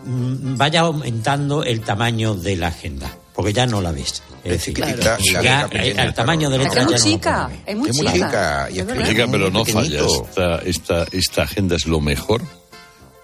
mm, 0.04 0.56
vaya 0.56 0.80
aumentando 0.80 1.64
el 1.64 1.80
tamaño 1.80 2.34
de 2.34 2.56
la 2.56 2.68
agenda, 2.68 3.10
porque 3.34 3.52
ya 3.52 3.66
no 3.66 3.80
la 3.80 3.92
ves. 3.92 4.22
Es 4.44 4.52
decir, 4.52 4.74
chiquitita 4.74 5.18
la 5.18 5.42
ya, 5.42 5.68
pequeña, 5.68 6.02
eh, 6.02 6.06
el 6.06 6.14
tamaño 6.14 6.50
de 6.50 6.58
letra 6.58 6.82
es 6.82 6.88
muy 6.88 6.96
chica, 6.96 7.50
es 7.66 7.76
muy 7.76 7.92
muy 7.92 8.06
chica. 8.12 8.68
Es 8.68 8.86
verdad. 8.86 9.08
Chica, 9.08 9.26
pero 9.30 9.50
no 9.50 9.64
falla. 9.64 10.00
Esta, 10.00 10.56
esta, 10.58 11.06
esta 11.12 11.42
agenda 11.42 11.76
es 11.76 11.86
lo 11.86 12.00
mejor 12.00 12.42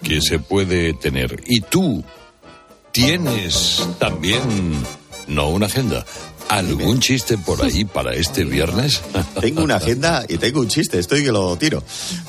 que 0.02 0.20
se 0.20 0.38
puede 0.38 0.92
tener. 0.94 1.42
Y 1.46 1.60
tú 1.60 2.04
tienes 2.92 3.86
también, 3.98 4.40
no 5.26 5.48
una 5.50 5.66
agenda, 5.66 6.04
algún 6.48 7.00
chiste 7.00 7.38
por 7.38 7.62
ahí 7.64 7.84
para 7.84 8.14
este 8.14 8.44
viernes. 8.44 9.00
Tengo 9.40 9.62
una 9.62 9.76
agenda 9.76 10.24
y 10.28 10.38
tengo 10.38 10.60
un 10.60 10.68
chiste, 10.68 10.98
estoy 10.98 11.24
que 11.24 11.32
lo 11.32 11.56
tiro. 11.56 11.82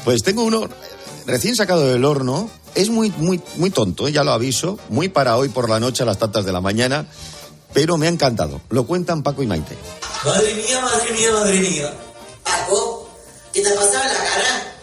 Pues 0.03 0.23
tengo 0.23 0.43
uno 0.43 0.67
recién 1.25 1.55
sacado 1.55 1.87
del 1.87 2.05
horno, 2.05 2.49
es 2.75 2.89
muy, 2.89 3.11
muy, 3.17 3.41
muy 3.57 3.69
tonto, 3.69 4.07
ya 4.07 4.23
lo 4.23 4.31
aviso, 4.31 4.79
muy 4.89 5.09
para 5.09 5.37
hoy 5.37 5.49
por 5.49 5.69
la 5.69 5.79
noche 5.79 6.03
a 6.03 6.05
las 6.05 6.17
tantas 6.17 6.45
de 6.45 6.51
la 6.51 6.61
mañana, 6.61 7.05
pero 7.73 7.97
me 7.97 8.07
ha 8.07 8.09
encantado. 8.09 8.61
Lo 8.69 8.85
cuentan 8.85 9.23
Paco 9.23 9.43
y 9.43 9.47
Maite. 9.47 9.77
Madre 10.25 10.53
mía, 10.55 10.81
madre 10.81 11.11
mía, 11.11 11.31
madre 11.31 11.59
mía. 11.59 11.93
Paco, 12.43 13.09
¿qué 13.53 13.61
te 13.61 13.69
ha 13.69 13.75
pasado 13.75 14.03
en 14.03 14.13
la 14.13 14.23
cara? 14.23 14.73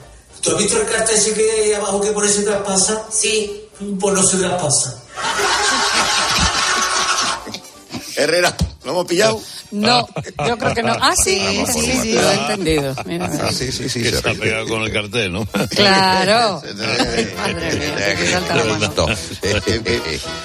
¿Tú 0.41 0.51
has 0.51 0.59
visto 0.59 0.81
el 0.81 0.87
cartel 0.87 1.17
ese 1.17 1.35
que 1.35 1.51
hay 1.51 1.73
abajo 1.73 2.01
que 2.01 2.13
pone 2.13 2.29
se 2.29 2.43
traspasa? 2.43 3.07
Sí. 3.11 3.69
Pues 3.99 4.15
no 4.15 4.23
se 4.23 4.37
traspasa. 4.37 5.03
Herrera, 8.17 8.57
¿lo 8.85 8.93
hemos 8.93 9.07
pillado? 9.07 9.41
No, 9.75 10.09
yo 10.47 10.57
creo 10.57 10.75
que 10.75 10.83
no. 10.85 10.93
Ah, 11.01 11.15
sí, 11.17 11.41
sí, 11.67 11.81
sí, 11.81 11.93
sí, 12.03 12.13
lo 12.13 12.31
he 12.31 12.35
entendido. 12.35 12.95
Mira, 13.07 13.29
mira. 13.29 13.47
Ah, 13.49 13.53
sí, 13.53 13.73
sí, 13.73 13.89
sí. 13.89 14.03
Que 14.03 14.11
se 14.11 14.17
está 14.17 14.31
ríe. 14.31 14.41
pegado 14.41 14.69
con 14.69 14.83
el 14.83 14.93
cartel, 14.93 15.33
¿no? 15.33 15.47
Claro. 15.71 16.63
Madre 17.37 17.75
mía, 17.75 18.17
que 18.17 18.27
salta 18.31 18.55
la 18.57 18.65
mano. 18.65 19.07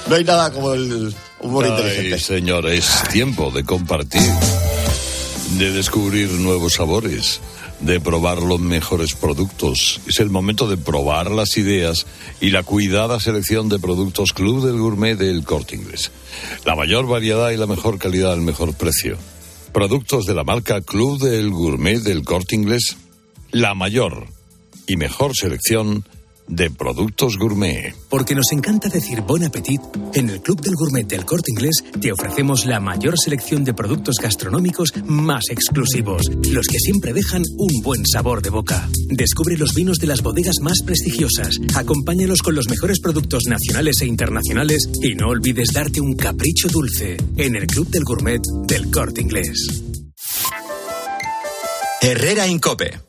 No 0.07 0.15
hay 0.15 0.23
nada 0.23 0.51
como 0.51 0.73
el 0.73 1.13
humor 1.41 1.65
Ay, 1.65 1.71
inteligente. 1.71 2.19
señor, 2.19 2.67
es 2.69 3.03
tiempo 3.11 3.51
de 3.51 3.63
compartir, 3.63 4.21
de 5.57 5.71
descubrir 5.71 6.29
nuevos 6.31 6.73
sabores, 6.73 7.39
de 7.81 7.99
probar 7.99 8.41
los 8.41 8.59
mejores 8.59 9.13
productos. 9.13 10.01
Es 10.07 10.19
el 10.19 10.29
momento 10.29 10.67
de 10.67 10.77
probar 10.77 11.31
las 11.31 11.57
ideas 11.57 12.05
y 12.41 12.49
la 12.49 12.63
cuidada 12.63 13.19
selección 13.19 13.69
de 13.69 13.79
productos 13.79 14.33
Club 14.33 14.65
del 14.65 14.77
Gourmet 14.77 15.17
del 15.17 15.43
Corte 15.43 15.75
Inglés. 15.75 16.11
La 16.65 16.75
mayor 16.75 17.07
variedad 17.07 17.51
y 17.51 17.57
la 17.57 17.67
mejor 17.67 17.97
calidad 17.97 18.33
al 18.33 18.41
mejor 18.41 18.73
precio. 18.73 19.17
Productos 19.73 20.25
de 20.25 20.33
la 20.33 20.43
marca 20.43 20.81
Club 20.81 21.19
del 21.19 21.49
Gourmet 21.51 21.99
del 21.99 22.23
Corte 22.23 22.55
Inglés. 22.55 22.97
La 23.51 23.73
mayor 23.73 24.27
y 24.87 24.97
mejor 24.97 25.35
selección 25.35 26.05
de 26.49 26.69
productos 26.69 27.37
gourmet. 27.37 27.95
Porque 28.09 28.35
nos 28.35 28.51
encanta 28.51 28.89
decir 28.89 29.21
bon 29.21 29.43
appetit, 29.43 29.81
en 30.13 30.29
el 30.29 30.41
Club 30.41 30.61
del 30.61 30.75
Gourmet 30.75 31.07
del 31.07 31.25
Corte 31.25 31.51
Inglés 31.51 31.83
te 32.01 32.11
ofrecemos 32.11 32.65
la 32.65 32.79
mayor 32.79 33.15
selección 33.17 33.63
de 33.63 33.73
productos 33.73 34.17
gastronómicos 34.21 34.93
más 35.05 35.49
exclusivos, 35.49 36.29
los 36.51 36.67
que 36.67 36.79
siempre 36.79 37.13
dejan 37.13 37.43
un 37.57 37.81
buen 37.81 38.05
sabor 38.05 38.41
de 38.41 38.49
boca. 38.49 38.89
Descubre 39.09 39.57
los 39.57 39.73
vinos 39.73 39.99
de 39.99 40.07
las 40.07 40.21
bodegas 40.21 40.55
más 40.61 40.81
prestigiosas, 40.85 41.59
acompáñalos 41.75 42.41
con 42.41 42.55
los 42.55 42.67
mejores 42.69 42.99
productos 42.99 43.43
nacionales 43.47 44.01
e 44.01 44.07
internacionales 44.07 44.89
y 45.01 45.15
no 45.15 45.29
olvides 45.29 45.71
darte 45.73 46.01
un 46.01 46.15
capricho 46.15 46.67
dulce 46.67 47.17
en 47.37 47.55
el 47.55 47.67
Club 47.67 47.89
del 47.89 48.03
Gourmet 48.03 48.41
del 48.67 48.89
Corte 48.91 49.21
Inglés. 49.21 49.83
Herrera 52.01 52.47
Incope. 52.47 53.08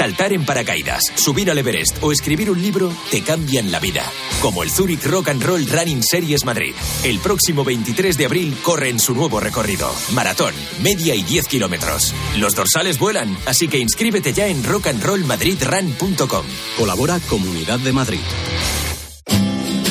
Saltar 0.00 0.32
en 0.32 0.46
paracaídas, 0.46 1.02
subir 1.14 1.50
al 1.50 1.58
Everest 1.58 2.02
o 2.02 2.10
escribir 2.10 2.50
un 2.50 2.62
libro 2.62 2.90
te 3.10 3.20
cambian 3.20 3.70
la 3.70 3.78
vida. 3.80 4.02
Como 4.40 4.62
el 4.62 4.70
Zurich 4.70 5.04
Rock 5.04 5.28
and 5.28 5.42
Roll 5.42 5.66
Running 5.66 6.02
Series 6.02 6.42
Madrid. 6.46 6.72
El 7.04 7.18
próximo 7.18 7.64
23 7.64 8.16
de 8.16 8.24
abril 8.24 8.56
corre 8.62 8.88
en 8.88 8.98
su 8.98 9.12
nuevo 9.12 9.40
recorrido. 9.40 9.94
Maratón, 10.14 10.54
media 10.82 11.14
y 11.14 11.22
10 11.22 11.48
kilómetros. 11.48 12.14
Los 12.38 12.54
dorsales 12.54 12.98
vuelan, 12.98 13.36
así 13.44 13.68
que 13.68 13.76
inscríbete 13.76 14.32
ya 14.32 14.46
en 14.46 14.64
rockandrollmadridrun.com. 14.64 16.46
Colabora 16.78 17.20
Comunidad 17.28 17.78
de 17.80 17.92
Madrid. 17.92 18.20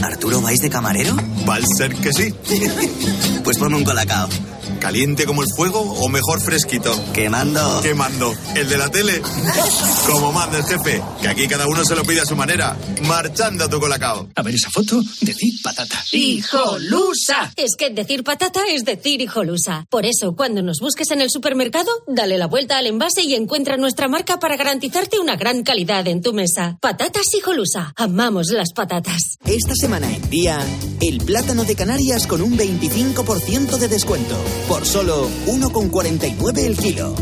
¿Arturo 0.01 0.41
vais 0.41 0.59
de 0.59 0.69
camarero? 0.69 1.15
Va 1.47 1.55
a 1.55 1.61
ser 1.77 1.93
que 1.95 2.13
sí. 2.13 2.33
Pues 3.43 3.57
ponme 3.57 3.77
un 3.77 3.83
colacao. 3.83 4.29
¿Caliente 4.79 5.25
como 5.25 5.41
el 5.41 5.47
fuego 5.55 5.79
o 5.81 6.07
mejor 6.07 6.39
fresquito? 6.39 6.93
Quemando. 7.13 7.81
Quemando. 7.81 8.33
¿El 8.55 8.69
de 8.69 8.77
la 8.77 8.89
tele? 8.89 9.21
como 10.05 10.31
manda 10.31 10.57
el 10.57 10.63
jefe, 10.63 11.01
que 11.21 11.27
aquí 11.27 11.47
cada 11.47 11.67
uno 11.67 11.83
se 11.83 11.95
lo 11.95 12.03
pide 12.03 12.21
a 12.21 12.25
su 12.25 12.35
manera. 12.35 12.77
Marchando 13.03 13.65
a 13.65 13.69
tu 13.69 13.79
colacao. 13.79 14.29
A 14.35 14.41
ver 14.41 14.55
esa 14.55 14.69
foto, 14.69 15.01
decir 15.21 15.53
patata. 15.63 16.01
¡Hijolusa! 16.11 17.51
Es 17.55 17.75
que 17.77 17.89
decir 17.89 18.23
patata 18.23 18.61
es 18.69 18.85
decir 18.85 19.21
hijolusa. 19.21 19.85
Por 19.89 20.05
eso, 20.05 20.35
cuando 20.35 20.61
nos 20.61 20.79
busques 20.79 21.09
en 21.11 21.21
el 21.21 21.29
supermercado, 21.29 21.89
dale 22.07 22.37
la 22.37 22.47
vuelta 22.47 22.77
al 22.77 22.87
envase 22.87 23.23
y 23.23 23.33
encuentra 23.35 23.77
nuestra 23.77 24.07
marca 24.07 24.39
para 24.39 24.55
garantizarte 24.55 25.19
una 25.19 25.35
gran 25.35 25.63
calidad 25.63 26.07
en 26.07 26.21
tu 26.21 26.33
mesa. 26.33 26.77
Patatas 26.81 27.25
hijolusa. 27.35 27.93
Amamos 27.97 28.47
las 28.51 28.71
patatas. 28.73 29.37
Esta 29.45 29.73
semana 29.75 29.88
en 29.97 30.29
Día, 30.29 30.59
el 31.01 31.17
plátano 31.25 31.63
de 31.63 31.75
Canarias 31.75 32.27
con 32.27 32.41
un 32.41 32.55
25% 32.55 33.77
de 33.77 33.87
descuento. 33.87 34.35
Por 34.67 34.85
solo 34.85 35.27
1,49 35.47 36.59
el 36.59 36.77
kilo. 36.77 37.15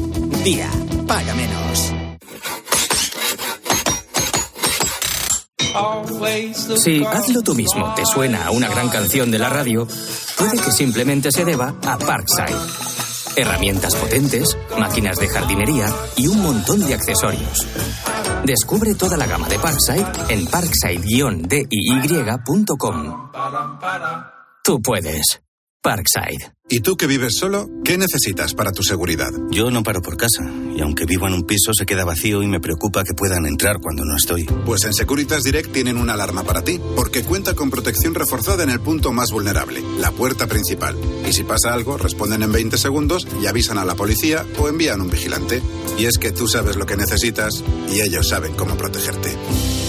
Día, 0.44 0.70
paga 1.08 1.34
menos. 1.34 1.94
Si 6.84 7.06
hazlo 7.06 7.42
tú 7.42 7.56
mismo 7.56 7.94
te 7.96 8.06
suena 8.06 8.48
a 8.48 8.52
una 8.52 8.68
gran 8.68 8.90
canción 8.90 9.32
de 9.32 9.40
la 9.40 9.50
radio, 9.50 9.88
puede 10.38 10.58
que 10.58 10.72
simplemente 10.72 11.32
se 11.32 11.46
deba 11.46 11.74
a 11.86 11.98
Parkside. 11.98 12.58
Herramientas 13.38 13.96
potentes, 13.96 14.58
máquinas 14.78 15.18
de 15.20 15.30
jardinería 15.30 15.88
y 16.18 16.28
un 16.28 16.42
montón 16.42 16.86
de 16.86 16.96
accesorios. 16.96 17.66
Descubre 18.48 18.96
toda 18.96 19.18
la 19.18 19.28
gama 19.28 19.50
de 19.50 19.60
Parkside 19.60 20.08
en 20.30 20.48
parkside-diy.com. 20.48 23.30
Tú 24.64 24.82
puedes. 24.82 25.42
Parkside. 25.82 26.57
¿Y 26.70 26.82
tú 26.82 26.98
que 26.98 27.08
vives 27.08 27.38
solo? 27.38 27.70
¿Qué 27.86 27.98
necesitas 27.98 28.54
para 28.54 28.74
tu 28.74 28.84
seguridad? 28.84 29.32
Yo 29.52 29.72
no 29.72 29.84
paro 29.84 30.02
por 30.02 30.18
casa 30.18 30.44
y 30.76 30.82
aunque 30.82 31.06
vivo 31.06 31.26
en 31.26 31.34
un 31.34 31.44
piso 31.44 31.72
se 31.74 31.86
queda 31.86 32.04
vacío 32.04 32.44
y 32.44 32.48
me 32.48 32.60
preocupa 32.60 33.06
que 33.06 33.14
puedan 33.14 33.46
entrar 33.46 33.80
cuando 33.80 34.04
no 34.04 34.18
estoy. 34.18 34.44
Pues 34.66 34.84
en 34.84 34.94
Securitas 34.94 35.44
Direct 35.44 35.72
tienen 35.72 35.96
una 35.96 36.16
alarma 36.16 36.44
para 36.44 36.64
ti, 36.64 36.82
porque 36.98 37.24
cuenta 37.24 37.54
con 37.54 37.70
protección 37.70 38.14
reforzada 38.14 38.64
en 38.64 38.70
el 38.70 38.82
punto 38.82 39.14
más 39.14 39.32
vulnerable, 39.32 39.82
la 39.98 40.12
puerta 40.12 40.48
principal. 40.48 40.98
Y 41.26 41.32
si 41.32 41.46
pasa 41.46 41.74
algo, 41.74 41.98
responden 41.98 42.44
en 42.44 42.52
20 42.52 42.78
segundos 42.78 43.26
y 43.42 43.46
avisan 43.46 43.78
a 43.78 43.86
la 43.86 43.96
policía 43.96 44.46
o 44.60 44.68
envían 44.68 45.00
un 45.00 45.10
vigilante. 45.10 45.64
Y 45.98 46.04
es 46.04 46.18
que 46.18 46.34
tú 46.34 46.50
sabes 46.50 46.76
lo 46.76 46.86
que 46.86 46.98
necesitas 46.98 47.64
y 47.90 48.02
ellos 48.02 48.28
saben 48.28 48.56
cómo 48.56 48.76
protegerte. 48.76 49.38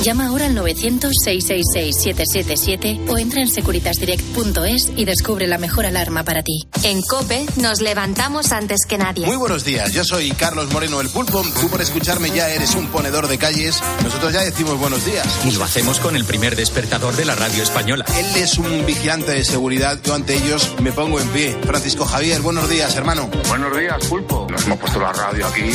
Llama 0.04 0.28
ahora 0.28 0.46
al 0.46 0.56
900-666-777 0.56 3.08
o 3.08 3.18
entra 3.18 3.42
en 3.42 3.48
securitasdirect.es 3.48 4.92
y 4.96 5.04
descubre 5.04 5.48
la 5.48 5.58
mejor 5.58 5.86
alarma 5.86 6.22
para 6.22 6.44
ti. 6.44 6.67
En 6.85 7.02
Cope 7.02 7.44
nos 7.57 7.81
levantamos 7.81 8.52
antes 8.52 8.87
que 8.87 8.98
nadie. 8.98 9.26
Muy 9.26 9.37
buenos 9.37 9.64
días, 9.64 9.92
yo 9.92 10.04
soy 10.04 10.31
Carlos 10.31 10.72
Moreno 10.72 11.00
el 11.00 11.09
Pulpo. 11.09 11.42
Tú 11.61 11.68
por 11.68 11.81
escucharme 11.81 12.31
ya 12.31 12.48
eres 12.50 12.76
un 12.76 12.87
ponedor 12.87 13.26
de 13.26 13.37
calles. 13.37 13.83
Nosotros 14.04 14.33
ya 14.33 14.42
decimos 14.42 14.78
buenos 14.78 15.04
días. 15.04 15.26
Y 15.44 15.50
lo 15.52 15.64
hacemos 15.64 15.98
con 15.98 16.14
el 16.14 16.24
primer 16.24 16.54
despertador 16.54 17.16
de 17.16 17.24
la 17.24 17.35
radio 17.35 17.64
española. 17.64 18.04
Él 18.16 18.26
es 18.37 18.59
un 18.59 18.87
vigilante 18.87 19.33
de 19.33 19.44
seguridad. 19.44 19.98
Yo 20.04 20.14
ante 20.14 20.37
ellos 20.37 20.72
me 20.81 20.92
pongo 20.92 21.18
en 21.18 21.28
pie. 21.31 21.59
Francisco 21.64 22.04
Javier, 22.04 22.42
buenos 22.42 22.68
días, 22.70 22.94
hermano. 22.94 23.28
Buenos 23.48 23.76
días, 23.76 24.07
Pulpo. 24.07 24.46
Nos 24.48 24.64
hemos 24.64 24.78
puesto 24.78 25.00
la 25.00 25.12
radio 25.12 25.46
aquí, 25.48 25.70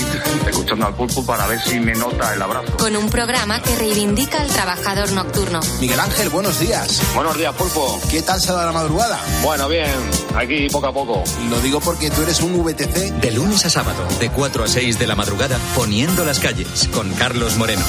escuchando 0.47 0.88
al 0.88 0.95
Pulpo 0.95 1.25
para 1.25 1.47
ver 1.47 1.62
si 1.65 1.79
me 1.79 1.93
nota 1.95 2.34
el 2.34 2.41
abrazo. 2.41 2.77
Con 2.77 2.95
un 2.95 3.10
programa 3.10 3.62
que 3.62 3.75
reivindica 3.75 4.41
al 4.41 4.47
trabajador 4.47 5.12
nocturno. 5.12 5.60
Miguel 5.82 5.99
Ángel, 5.99 6.29
buenos 6.29 6.60
días. 6.60 7.01
Buenos 7.13 7.38
días, 7.38 7.53
Pulpo. 7.56 7.99
¿Qué 8.10 8.21
tal 8.21 8.39
se 8.39 8.53
da 8.53 8.65
la 8.65 8.71
madrugada? 8.71 9.19
Bueno, 9.43 9.67
bien. 9.67 9.91
Aquí 10.36 10.69
poco 10.69 10.83
a 10.88 10.93
poco. 10.93 11.24
Lo 11.50 11.60
digo 11.62 11.80
porque 11.80 12.10
tú 12.10 12.22
eres 12.22 12.41
un 12.41 12.63
VTC. 12.63 13.22
De 13.22 13.32
lunes 13.32 13.65
a 13.65 13.69
sábado, 13.69 14.08
de 14.19 14.30
4 14.30 14.63
a 14.63 14.67
6 14.67 15.00
de 15.00 15.08
la 15.08 15.15
madrugada, 15.15 15.60
poniendo 15.76 16.26
las 16.26 16.39
calles, 16.39 16.89
con 16.93 17.13
Carlos 17.13 17.58
Moreno. 17.58 17.84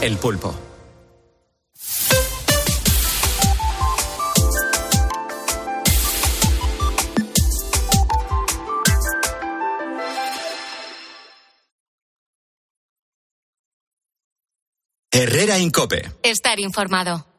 El 0.00 0.16
pulpo. 0.18 0.54
Herrera 15.10 15.58
Incope. 15.60 16.10
Estar 16.24 16.58
informado. 16.58 17.33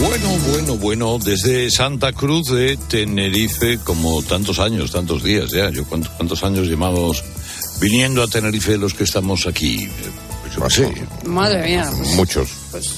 Bueno, 0.00 0.28
bueno, 0.50 0.76
bueno, 0.76 1.18
desde 1.22 1.70
Santa 1.70 2.12
Cruz 2.12 2.48
de 2.48 2.76
Tenerife, 2.88 3.78
como 3.84 4.22
tantos 4.22 4.58
años, 4.58 4.90
tantos 4.92 5.22
días 5.22 5.50
ya, 5.50 5.70
yo 5.70 5.84
cuántos, 5.84 6.10
cuántos 6.12 6.42
años 6.42 6.66
llevamos 6.66 7.22
viniendo 7.80 8.22
a 8.22 8.26
Tenerife 8.26 8.78
los 8.78 8.94
que 8.94 9.04
estamos 9.04 9.46
aquí. 9.46 9.88
Pues 10.42 10.54
yo 10.56 10.70
sí. 10.70 10.82
Madre 11.26 11.62
mía. 11.64 11.90
Muchos. 12.16 12.48
Pues, 12.70 12.88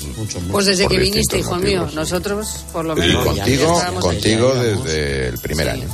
pues 0.50 0.66
desde 0.66 0.86
que 0.86 0.98
viniste, 0.98 1.38
hijo 1.40 1.56
mío. 1.56 1.88
Nosotros, 1.92 2.64
por 2.72 2.84
lo 2.84 2.96
Y 2.96 3.00
menos. 3.00 3.24
contigo, 3.26 3.44
ya 3.66 3.72
estábamos 3.74 4.04
contigo 4.04 4.52
allá. 4.52 4.62
desde 4.62 5.28
el 5.28 5.38
primer 5.38 5.68
año. 5.70 5.88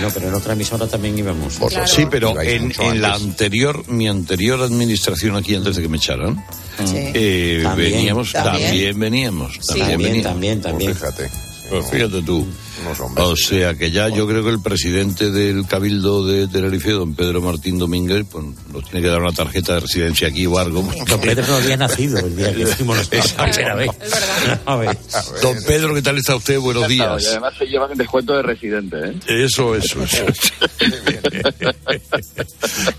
No, 0.00 0.10
pero 0.12 0.28
en 0.28 0.34
otra 0.34 0.52
emisora 0.54 0.86
también 0.86 1.18
íbamos. 1.18 1.58
Sí, 1.86 2.06
pero 2.10 2.40
en, 2.40 2.72
la 3.00 3.14
anterior, 3.14 3.88
mi 3.88 4.08
anterior 4.08 4.60
administración 4.62 5.36
aquí 5.36 5.54
antes 5.54 5.76
de 5.76 5.82
que 5.82 5.88
me 5.88 5.96
echaran, 5.98 6.44
eh, 6.94 7.60
También. 7.62 7.92
veníamos, 7.92 8.32
También. 8.32 8.68
también, 8.68 8.98
veníamos, 8.98 9.58
también, 9.58 9.88
También, 9.88 10.22
veníamos. 10.22 10.62
también. 10.62 10.96
Pues 10.96 10.98
fíjate 10.98 11.49
tú. 12.24 12.46
O 13.16 13.36
sea 13.36 13.74
que 13.74 13.90
ya 13.90 14.08
yo 14.08 14.26
creo 14.26 14.42
que 14.42 14.50
el 14.50 14.60
presidente 14.62 15.30
del 15.30 15.66
Cabildo 15.66 16.26
de 16.26 16.48
Tenerife, 16.48 16.92
don 16.92 17.14
Pedro 17.14 17.40
Martín 17.40 17.78
Domínguez, 17.78 18.24
pues 18.30 18.44
nos 18.72 18.84
tiene 18.84 19.02
que 19.02 19.08
dar 19.08 19.20
una 19.20 19.32
tarjeta 19.32 19.74
de 19.74 19.80
residencia 19.80 20.28
aquí 20.28 20.46
o 20.46 20.58
algo. 20.58 20.82
Don 21.06 21.20
Pedro 21.20 21.46
no 21.46 21.54
había 21.56 21.76
nacido 21.76 22.18
el 22.18 22.36
día 22.36 22.54
que. 22.54 22.64
A 24.66 24.76
ver. 24.76 24.98
Don 25.42 25.56
Pedro, 25.66 25.94
¿qué 25.94 26.02
tal 26.02 26.18
está 26.18 26.36
usted? 26.36 26.58
Buenos 26.58 26.90
Y 26.90 26.94
días. 26.94 27.26
además 27.28 27.54
se 27.58 27.66
llevan 27.66 27.96
descuento 27.96 28.34
de 28.34 28.42
residente, 28.42 28.96
¿eh? 28.98 29.44
Eso, 29.44 29.74
eso, 29.76 30.02
eso. 30.04 30.24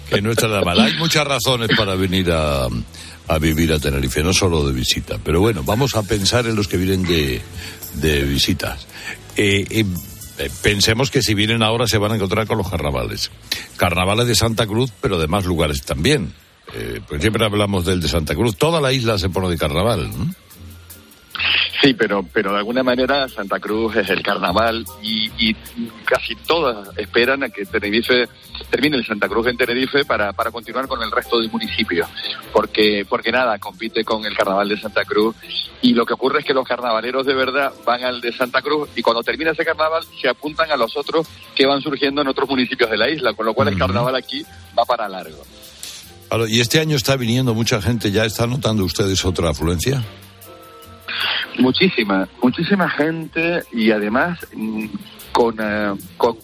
que 0.10 0.22
no 0.22 0.32
está 0.32 0.48
nada 0.48 0.62
mal. 0.62 0.80
Hay 0.80 0.94
muchas 0.98 1.26
razones 1.26 1.70
para 1.76 1.96
venir 1.96 2.32
a, 2.32 2.68
a 3.28 3.38
vivir 3.40 3.74
a 3.74 3.80
Tenerife, 3.80 4.24
no 4.24 4.34
solo 4.34 4.66
de 4.68 4.74
visita. 4.74 5.18
Pero 5.24 5.40
bueno, 5.40 5.64
vamos 5.64 5.96
a 5.96 6.04
pensar 6.04 6.46
en 6.46 6.56
los 6.56 6.68
que 6.68 6.78
vienen 6.78 7.04
de, 7.04 7.42
de 7.94 8.24
visitas. 8.24 8.88
Eh, 9.36 9.66
eh, 9.70 9.86
eh, 10.38 10.50
pensemos 10.64 11.12
que 11.12 11.22
si 11.22 11.34
vienen 11.34 11.62
ahora 11.62 11.88
se 11.88 11.98
van 11.98 12.12
a 12.12 12.16
encontrar 12.16 12.48
con 12.48 12.58
los 12.58 12.70
carnavales. 12.70 13.32
Carnavales 13.78 14.28
de 14.28 14.36
Santa 14.36 14.66
Cruz, 14.66 14.92
pero 15.02 15.20
de 15.20 15.28
más 15.28 15.46
lugares 15.46 15.84
también. 15.84 16.34
Eh, 16.74 17.02
pues 17.08 17.22
siempre 17.22 17.46
hablamos 17.46 17.86
del 17.86 18.02
de 18.02 18.08
Santa 18.08 18.34
Cruz. 18.34 18.56
Toda 18.56 18.82
la 18.82 18.92
isla 18.92 19.18
se 19.18 19.30
pone 19.30 19.50
de 19.50 19.58
carnaval. 19.58 20.10
¿no? 20.10 20.34
Sí, 21.82 21.96
pero, 21.96 22.24
pero 22.32 22.52
de 22.52 22.60
alguna 22.60 22.84
manera 22.84 23.28
Santa 23.28 23.60
Cruz 23.60 23.96
es 23.96 24.10
el 24.10 24.22
carnaval 24.22 24.86
y, 25.02 25.32
y 25.38 25.56
casi 26.06 26.36
todas 26.36 26.96
esperan 26.98 27.44
a 27.44 27.50
que 27.50 27.66
Tenerife 27.66 28.30
termine 28.70 28.98
el 28.98 29.06
Santa 29.06 29.28
Cruz 29.28 29.48
en 29.48 29.58
Tenerife 29.58 30.06
para, 30.06 30.32
para 30.32 30.52
continuar 30.52 30.88
con 30.88 31.02
el 31.02 31.12
resto 31.12 31.40
del 31.40 31.50
municipio. 31.50 32.08
Porque, 32.54 33.06
porque 33.10 33.32
nada, 33.32 33.58
compite 33.58 34.04
con 34.04 34.24
el 34.26 34.36
carnaval 34.36 34.70
de 34.70 34.80
Santa 34.80 35.06
Cruz 35.06 35.36
y 35.82 35.94
lo 35.94 36.06
que 36.06 36.14
ocurre 36.14 36.40
es 36.40 36.46
que 36.46 36.54
los 36.54 36.68
carnavaleros 36.68 37.26
de 37.26 37.34
verdad 37.34 37.74
van 37.84 38.04
al 38.04 38.22
de 38.22 38.32
Santa 38.32 38.62
Cruz 38.62 38.90
y 38.96 39.02
cuando 39.02 39.24
termina 39.24 39.52
ese 39.52 39.66
carnaval 39.66 40.04
se 40.22 40.30
apuntan 40.30 40.72
a 40.72 40.78
los 40.78 40.96
otros 40.96 41.28
que 41.56 41.66
van 41.66 41.82
surgiendo 41.82 42.22
en 42.22 42.28
otros 42.28 42.48
municipios 42.48 42.92
de 42.92 42.98
la 42.98 43.10
isla, 43.10 43.34
con 43.34 43.46
lo 43.46 43.56
cual 43.56 43.70
el 43.70 43.78
carnaval 43.78 44.16
aquí 44.16 44.46
va 44.78 44.86
para 44.86 45.10
largo. 45.10 45.44
Y 46.48 46.60
este 46.60 46.80
año 46.80 46.96
está 46.96 47.18
viniendo 47.18 47.54
mucha 47.54 47.82
gente. 47.82 48.12
¿Ya 48.12 48.24
están 48.24 48.52
notando 48.52 48.86
ustedes 48.86 49.26
otra 49.26 49.50
afluencia? 49.50 50.02
Muchísima, 51.60 52.28
muchísima 52.42 52.90
gente 52.90 53.64
y 53.72 53.92
además 53.92 54.40
mm, 54.56 54.86
con, 55.32 55.56
eh, 55.60 55.94
con 56.18 56.38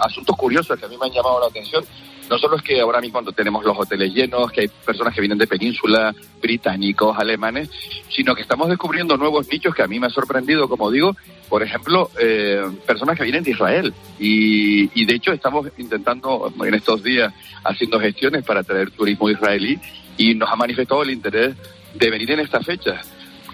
asuntos 0.00 0.36
curiosos 0.36 0.78
que 0.78 0.86
a 0.86 0.88
mí 0.88 0.96
me 0.98 1.06
han 1.06 1.12
llamado 1.12 1.40
la 1.40 1.46
atención. 1.46 1.84
No 2.30 2.38
solo 2.38 2.56
es 2.56 2.62
que 2.62 2.80
ahora 2.80 3.02
mismo 3.02 3.22
tenemos 3.32 3.62
los 3.64 3.78
hoteles 3.78 4.14
llenos, 4.14 4.50
que 4.50 4.62
hay 4.62 4.68
personas 4.68 5.14
que 5.14 5.20
vienen 5.20 5.36
de 5.36 5.46
península, 5.46 6.14
británicos, 6.40 7.18
alemanes, 7.18 7.68
sino 8.08 8.34
que 8.34 8.40
estamos 8.40 8.68
descubriendo 8.70 9.18
nuevos 9.18 9.46
nichos 9.50 9.74
que 9.74 9.82
a 9.82 9.86
mí 9.86 10.00
me 10.00 10.06
ha 10.06 10.10
sorprendido, 10.10 10.66
como 10.66 10.90
digo, 10.90 11.14
por 11.50 11.62
ejemplo, 11.62 12.10
eh, 12.18 12.62
personas 12.86 13.18
que 13.18 13.24
vienen 13.24 13.44
de 13.44 13.50
Israel. 13.50 13.92
Y, 14.18 14.88
y 14.98 15.04
de 15.04 15.14
hecho 15.14 15.32
estamos 15.32 15.68
intentando 15.76 16.50
en 16.64 16.74
estos 16.74 17.02
días 17.02 17.34
haciendo 17.62 18.00
gestiones 18.00 18.42
para 18.42 18.62
traer 18.62 18.90
turismo 18.90 19.28
israelí 19.28 19.78
y 20.16 20.34
nos 20.34 20.50
ha 20.50 20.56
manifestado 20.56 21.02
el 21.02 21.10
interés 21.10 21.54
de 21.94 22.10
venir 22.10 22.30
en 22.30 22.40
esta 22.40 22.60
fecha 22.60 23.02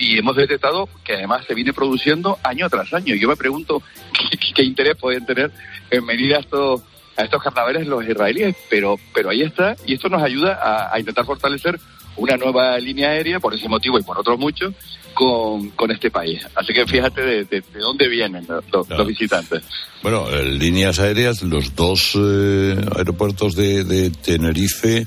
y 0.00 0.18
hemos 0.18 0.34
detectado 0.34 0.88
que 1.04 1.12
además 1.12 1.44
se 1.46 1.54
viene 1.54 1.72
produciendo 1.74 2.38
año 2.42 2.68
tras 2.70 2.92
año. 2.94 3.14
Yo 3.14 3.28
me 3.28 3.36
pregunto 3.36 3.82
qué, 4.54 4.62
interés 4.62 4.96
pueden 4.96 5.26
tener 5.26 5.52
en 5.90 6.06
venir 6.06 6.34
a 6.34 6.38
estos, 6.38 6.80
a 7.16 7.24
estos 7.24 7.42
carnavales 7.42 7.86
los 7.86 8.04
israelíes, 8.04 8.56
pero, 8.70 8.96
pero 9.14 9.28
ahí 9.30 9.42
está 9.42 9.76
y 9.86 9.94
esto 9.94 10.08
nos 10.08 10.22
ayuda 10.22 10.58
a, 10.60 10.94
a 10.94 10.98
intentar 10.98 11.26
fortalecer 11.26 11.78
una 12.16 12.36
nueva 12.36 12.78
línea 12.78 13.10
aérea, 13.10 13.40
por 13.40 13.54
ese 13.54 13.68
motivo 13.68 13.98
y 13.98 14.02
por 14.02 14.18
otros 14.18 14.38
muchos, 14.38 14.74
con, 15.14 15.70
con 15.70 15.90
este 15.90 16.10
país. 16.10 16.46
Así 16.54 16.72
que 16.72 16.86
fíjate 16.86 17.20
de, 17.22 17.44
de, 17.44 17.62
dónde 17.78 18.08
vienen 18.08 18.46
los, 18.48 19.06
visitantes. 19.06 19.62
Bueno, 20.02 20.30
líneas 20.42 20.98
aéreas, 20.98 21.42
los 21.42 21.74
dos 21.74 22.12
eh, 22.16 22.76
aeropuertos 22.96 23.54
de, 23.54 23.84
de 23.84 24.10
Tenerife 24.10 25.06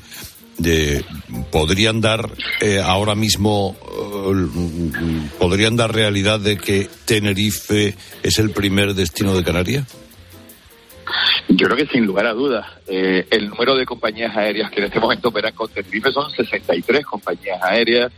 de, 0.57 1.03
podrían 1.51 2.01
dar 2.01 2.29
eh, 2.61 2.79
ahora 2.83 3.15
mismo 3.15 3.75
eh, 3.81 5.29
podrían 5.39 5.75
dar 5.75 5.93
realidad 5.93 6.39
de 6.39 6.57
que 6.57 6.87
Tenerife 7.05 7.95
es 8.21 8.39
el 8.39 8.51
primer 8.51 8.93
destino 8.93 9.35
de 9.35 9.43
Canarias 9.43 9.85
yo 11.49 11.67
creo 11.67 11.77
que 11.77 11.87
sin 11.87 12.05
lugar 12.05 12.25
a 12.25 12.33
dudas, 12.33 12.65
eh, 12.87 13.27
el 13.29 13.49
número 13.49 13.75
de 13.75 13.85
compañías 13.85 14.35
aéreas 14.35 14.71
que 14.71 14.79
en 14.79 14.85
este 14.85 14.99
momento 14.99 15.29
operan 15.29 15.53
con 15.53 15.69
Tenerife 15.69 16.11
son 16.11 16.31
63 16.31 17.05
compañías 17.05 17.61
aéreas. 17.61 18.11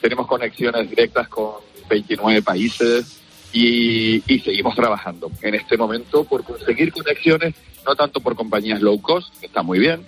Tenemos 0.00 0.26
conexiones 0.26 0.88
directas 0.88 1.28
con 1.28 1.56
29 1.88 2.42
países 2.42 3.20
y, 3.52 4.22
y, 4.32 4.40
seguimos 4.40 4.74
trabajando 4.74 5.30
en 5.42 5.54
este 5.56 5.76
momento 5.76 6.24
por 6.24 6.44
conseguir 6.44 6.92
conexiones, 6.92 7.54
no 7.84 7.94
tanto 7.94 8.20
por 8.20 8.34
compañías 8.34 8.80
low 8.80 9.00
cost, 9.00 9.38
que 9.40 9.46
está 9.46 9.62
muy 9.62 9.78
bien, 9.78 10.04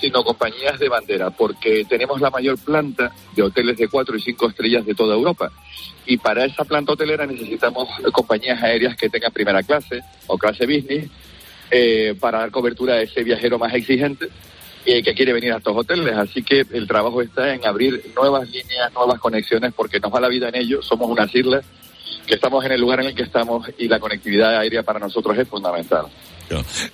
sino 0.00 0.22
compañías 0.24 0.78
de 0.78 0.88
bandera, 0.88 1.30
porque 1.30 1.84
tenemos 1.88 2.20
la 2.20 2.30
mayor 2.30 2.58
planta 2.58 3.12
de 3.34 3.42
hoteles 3.42 3.76
de 3.76 3.88
cuatro 3.88 4.16
y 4.16 4.20
cinco 4.20 4.48
estrellas 4.48 4.84
de 4.84 4.94
toda 4.94 5.14
Europa. 5.14 5.50
Y 6.06 6.16
para 6.18 6.44
esa 6.44 6.64
planta 6.64 6.92
hotelera 6.92 7.26
necesitamos 7.26 7.88
compañías 8.12 8.62
aéreas 8.62 8.96
que 8.96 9.08
tengan 9.08 9.32
primera 9.32 9.62
clase 9.62 10.02
o 10.26 10.38
clase 10.38 10.66
business 10.66 11.10
eh, 11.70 12.14
para 12.20 12.38
dar 12.38 12.50
cobertura 12.50 12.94
a 12.94 13.02
ese 13.02 13.24
viajero 13.24 13.58
más 13.58 13.74
exigente 13.74 14.28
y 14.84 15.02
que 15.02 15.14
quiere 15.14 15.32
venir 15.32 15.52
a 15.52 15.56
estos 15.56 15.76
hoteles. 15.76 16.16
Así 16.16 16.42
que 16.42 16.64
el 16.72 16.86
trabajo 16.86 17.20
está 17.20 17.52
en 17.52 17.66
abrir 17.66 18.12
nuevas 18.14 18.48
líneas, 18.48 18.92
nuevas 18.94 19.18
conexiones, 19.18 19.72
porque 19.74 19.98
nos 19.98 20.14
va 20.14 20.20
la 20.20 20.28
vida 20.28 20.48
en 20.48 20.56
ello. 20.56 20.80
Somos 20.80 21.10
unas 21.10 21.34
islas 21.34 21.64
que 22.26 22.34
estamos 22.34 22.64
en 22.64 22.72
el 22.72 22.80
lugar 22.80 23.00
en 23.00 23.06
el 23.06 23.14
que 23.14 23.22
estamos 23.22 23.68
y 23.78 23.88
la 23.88 23.98
conectividad 23.98 24.58
aérea 24.58 24.82
para 24.82 25.00
nosotros 25.00 25.36
es 25.36 25.48
fundamental. 25.48 26.06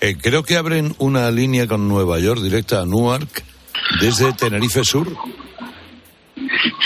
Eh, 0.00 0.16
creo 0.20 0.42
que 0.42 0.56
abren 0.56 0.94
una 0.98 1.30
línea 1.30 1.66
con 1.66 1.88
Nueva 1.88 2.18
York 2.18 2.40
directa 2.40 2.80
a 2.80 2.86
Newark 2.86 3.44
desde 4.00 4.32
Tenerife 4.32 4.84
Sur. 4.84 5.08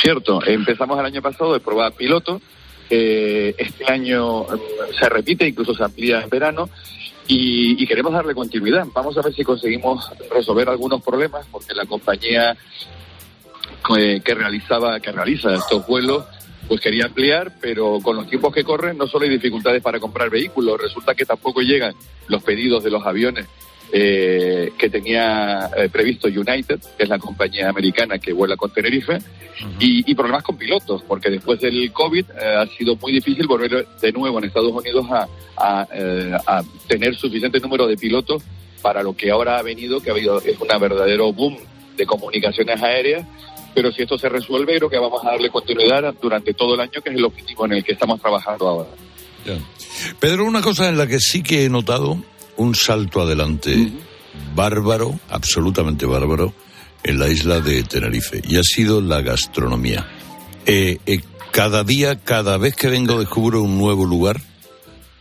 Cierto, 0.00 0.44
empezamos 0.44 0.98
el 0.98 1.06
año 1.06 1.22
pasado 1.22 1.52
de 1.52 1.60
prueba 1.60 1.90
piloto. 1.90 2.40
Eh, 2.88 3.54
este 3.58 3.90
año 3.90 4.42
mm, 4.42 4.98
se 4.98 5.08
repite, 5.08 5.48
incluso 5.48 5.74
se 5.74 5.84
amplía 5.84 6.20
en 6.22 6.28
verano. 6.28 6.68
Y, 7.28 7.84
queremos 7.86 8.12
darle 8.12 8.34
continuidad. 8.34 8.86
Vamos 8.94 9.18
a 9.18 9.22
ver 9.22 9.34
si 9.34 9.42
conseguimos 9.42 10.08
resolver 10.32 10.68
algunos 10.68 11.02
problemas, 11.02 11.44
porque 11.50 11.74
la 11.74 11.84
compañía 11.84 12.56
que, 13.86 14.20
que 14.24 14.34
realizaba, 14.34 15.00
que 15.00 15.10
realiza 15.10 15.54
estos 15.54 15.84
vuelos, 15.88 16.24
pues 16.68 16.80
quería 16.80 17.06
ampliar, 17.06 17.52
pero 17.60 18.00
con 18.00 18.16
los 18.16 18.28
tiempos 18.28 18.52
que 18.52 18.64
corren 18.64 18.98
no 18.98 19.06
solo 19.06 19.24
hay 19.24 19.30
dificultades 19.30 19.82
para 19.82 20.00
comprar 20.00 20.30
vehículos, 20.30 20.80
resulta 20.80 21.14
que 21.14 21.24
tampoco 21.24 21.60
llegan 21.60 21.94
los 22.28 22.42
pedidos 22.42 22.82
de 22.82 22.90
los 22.90 23.04
aviones 23.06 23.46
eh, 23.92 24.72
que 24.76 24.90
tenía 24.90 25.70
eh, 25.76 25.88
previsto 25.88 26.26
United, 26.26 26.80
que 26.96 27.04
es 27.04 27.08
la 27.08 27.20
compañía 27.20 27.68
americana 27.68 28.18
que 28.18 28.32
vuela 28.32 28.56
con 28.56 28.72
Tenerife, 28.72 29.18
y, 29.78 30.14
problemas 30.14 30.42
con 30.42 30.58
pilotos, 30.58 31.02
porque 31.06 31.30
después 31.30 31.60
del 31.60 31.90
COVID 31.92 32.24
eh, 32.30 32.56
ha 32.58 32.66
sido 32.76 32.96
muy 32.96 33.12
difícil 33.12 33.46
volver 33.46 33.86
de 33.86 34.12
nuevo 34.12 34.38
en 34.38 34.44
Estados 34.44 34.72
Unidos 34.72 35.06
a, 35.10 35.28
a, 35.56 36.62
tener 36.86 37.14
suficiente 37.14 37.60
número 37.60 37.86
de 37.86 37.96
pilotos 37.96 38.42
para 38.82 39.02
lo 39.02 39.16
que 39.16 39.30
ahora 39.30 39.58
ha 39.58 39.62
venido, 39.62 40.00
que 40.00 40.10
ha 40.10 40.12
habido 40.12 40.40
es 40.40 40.60
un 40.60 40.68
verdadero 40.80 41.32
boom 41.32 41.56
de 41.96 42.06
comunicaciones 42.06 42.82
aéreas 42.82 43.24
pero 43.76 43.92
si 43.92 44.04
esto 44.04 44.16
se 44.16 44.30
resuelve, 44.30 44.78
creo 44.78 44.88
que 44.88 44.96
vamos 44.96 45.22
a 45.22 45.32
darle 45.32 45.50
continuidad 45.50 46.14
durante 46.14 46.54
todo 46.54 46.74
el 46.74 46.80
año, 46.80 47.02
que 47.04 47.10
es 47.10 47.16
el 47.16 47.24
objetivo 47.26 47.66
en 47.66 47.74
el 47.74 47.84
que 47.84 47.92
estamos 47.92 48.18
trabajando 48.18 48.66
ahora. 48.66 48.88
Pedro, 50.18 50.46
una 50.46 50.62
cosa 50.62 50.88
en 50.88 50.96
la 50.96 51.06
que 51.06 51.20
sí 51.20 51.42
que 51.42 51.66
he 51.66 51.68
notado 51.68 52.16
un 52.56 52.74
salto 52.74 53.20
adelante 53.20 53.92
bárbaro, 54.54 55.20
absolutamente 55.28 56.06
bárbaro, 56.06 56.54
en 57.04 57.18
la 57.18 57.28
isla 57.28 57.60
de 57.60 57.82
Tenerife, 57.82 58.40
y 58.48 58.56
ha 58.56 58.62
sido 58.62 59.02
la 59.02 59.20
gastronomía. 59.20 60.08
Eh, 60.64 60.96
eh, 61.04 61.20
cada 61.50 61.84
día, 61.84 62.18
cada 62.18 62.56
vez 62.56 62.74
que 62.76 62.88
vengo, 62.88 63.20
descubro 63.20 63.62
un 63.62 63.76
nuevo 63.76 64.06
lugar 64.06 64.40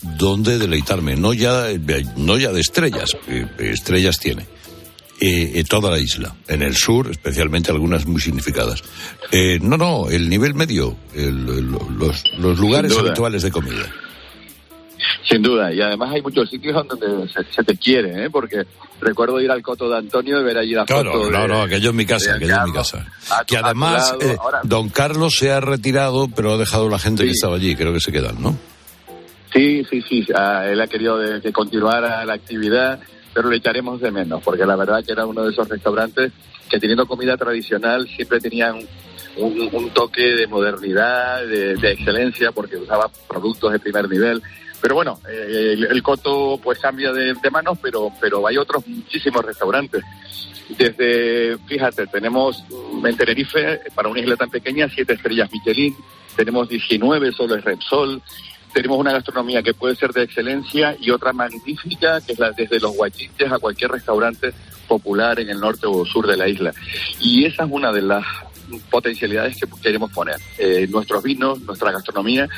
donde 0.02 0.58
deleitarme, 0.58 1.18
no 1.18 1.34
ya, 1.34 1.68
no 2.16 2.38
ya 2.38 2.54
de 2.54 2.62
estrellas, 2.62 3.18
eh, 3.28 3.48
estrellas 3.60 4.18
tiene, 4.18 4.46
eh, 5.20 5.64
toda 5.68 5.92
la 5.92 6.00
isla, 6.00 6.36
en 6.48 6.62
el 6.62 6.76
sur, 6.76 7.10
especialmente 7.10 7.72
algunas 7.72 8.06
muy 8.06 8.22
significadas. 8.22 8.84
Eh, 9.32 9.60
no, 9.62 9.78
no, 9.78 10.10
el 10.10 10.30
nivel 10.30 10.54
medio, 10.54 10.96
los, 11.14 12.24
los, 12.38 12.60
lugares 12.60 12.98
habituales 12.98 13.44
de 13.44 13.52
comida. 13.52 13.86
Sin 15.28 15.42
duda, 15.42 15.74
y 15.74 15.82
además 15.82 16.12
hay 16.14 16.22
muchos 16.22 16.50
sitios 16.50 16.86
donde 16.88 17.28
se, 17.28 17.64
te 17.64 17.78
quiere, 17.78 18.26
¿eh? 18.26 18.30
porque 18.30 18.64
recuerdo 19.02 19.40
ir 19.42 19.50
al 19.50 19.62
Coto 19.62 19.90
de 19.90 19.98
Antonio 19.98 20.40
y 20.40 20.44
ver 20.44 20.58
allí 20.58 20.74
la 20.74 20.86
claro, 20.86 21.14
foto. 21.14 21.32
No, 21.32 21.48
no, 21.48 21.62
aquello 21.64 21.90
es 21.90 21.96
mi 21.96 22.06
casa, 22.06 22.36
aquello 22.36 22.56
es 22.56 22.66
mi 22.66 22.74
casa. 22.74 23.06
que 23.48 23.58
además, 23.58 24.16
eh, 24.22 24.38
don 24.64 24.90
Carlos 24.90 25.36
se 25.38 25.52
ha 25.52 25.60
retirado, 25.60 26.28
pero 26.28 26.54
ha 26.54 26.58
dejado 26.58 26.90
la 26.90 27.00
gente 27.00 27.24
que 27.24 27.32
estaba 27.32 27.56
allí, 27.56 27.76
creo 27.76 27.94
que 27.94 28.00
se 28.00 28.12
quedan, 28.12 28.42
¿no? 28.42 28.58
Sí, 29.54 29.84
sí, 29.90 30.02
sí, 30.02 30.26
él 30.28 30.82
ha 30.82 30.88
querido 30.88 31.18
que 31.42 31.52
continuara 31.54 32.26
la 32.26 32.34
actividad 32.34 33.00
pero 33.36 33.50
le 33.50 33.58
echaremos 33.58 34.00
de 34.00 34.12
menos, 34.12 34.42
porque 34.42 34.66
la 34.66 34.78
verdad 34.78 35.04
que 35.04 35.12
era 35.12 35.26
uno 35.26 35.44
de 35.44 35.52
esos 35.52 35.68
restaurantes 35.68 36.32
que 36.70 36.80
teniendo 36.80 37.06
comida 37.06 37.36
tradicional 37.36 38.08
siempre 38.08 38.40
tenían 38.40 38.80
un, 39.36 39.90
toque 39.90 40.22
de 40.36 40.48
modernidad, 40.48 41.46
de, 41.46 41.74
excelencia, 41.74 42.54
porque 42.54 42.78
usaba 42.78 43.12
productos 43.28 43.74
de 43.74 43.80
primer 43.80 44.10
nivel. 44.10 44.42
Pero 44.82 44.96
bueno, 44.96 45.20
eh, 45.30 45.76
el, 45.78 46.02
coto 46.02 46.58
pues 46.64 46.80
cambia 46.80 47.12
de, 47.12 47.36
manos, 47.52 47.78
pero, 47.82 48.10
pero 48.22 48.48
hay 48.48 48.56
otros 48.56 48.88
muchísimos 48.88 49.44
restaurantes. 49.44 50.02
Desde, 50.70 51.58
fíjate, 51.68 52.08
tenemos 52.08 52.64
en 53.04 53.18
Tenerife, 53.18 53.82
para 53.94 54.08
una 54.08 54.22
isla 54.22 54.38
tan 54.38 54.50
pequeña, 54.50 54.88
siete 54.88 55.14
estrellas 55.14 55.52
Michelin, 55.52 55.94
tenemos 56.38 56.70
19 56.70 57.34
solo 57.34 57.56
es 57.56 57.66
Repsol, 57.66 58.22
tenemos 58.76 59.00
una 59.00 59.14
gastronomía 59.14 59.64
que 59.64 59.74
puede 59.74 59.96
ser 59.96 60.12
de 60.12 60.24
excelencia 60.24 60.98
y 61.00 61.10
otra 61.10 61.32
magnífica, 61.32 62.20
que 62.20 62.34
es 62.34 62.40
la 62.40 62.52
desde 62.52 62.78
los 62.82 62.94
guachiches 62.94 63.50
a 63.50 63.58
cualquier 63.58 63.90
restaurante 63.90 64.54
popular 64.86 65.40
en 65.40 65.48
el 65.50 65.62
norte 65.62 65.88
o 65.88 66.06
sur 66.06 66.28
de 66.28 66.36
la 66.36 66.50
isla. 66.50 66.74
Y 67.22 67.46
esa 67.46 67.64
es 67.64 67.70
una 67.72 67.94
de 67.94 68.02
las 68.02 68.26
potencialidades 68.90 69.56
que 69.56 69.68
queremos 69.82 70.12
poner. 70.12 70.36
Eh, 70.58 70.88
nuestros 70.90 71.24
vinos, 71.24 71.62
nuestra 71.62 71.90
gastronomía, 71.94 72.50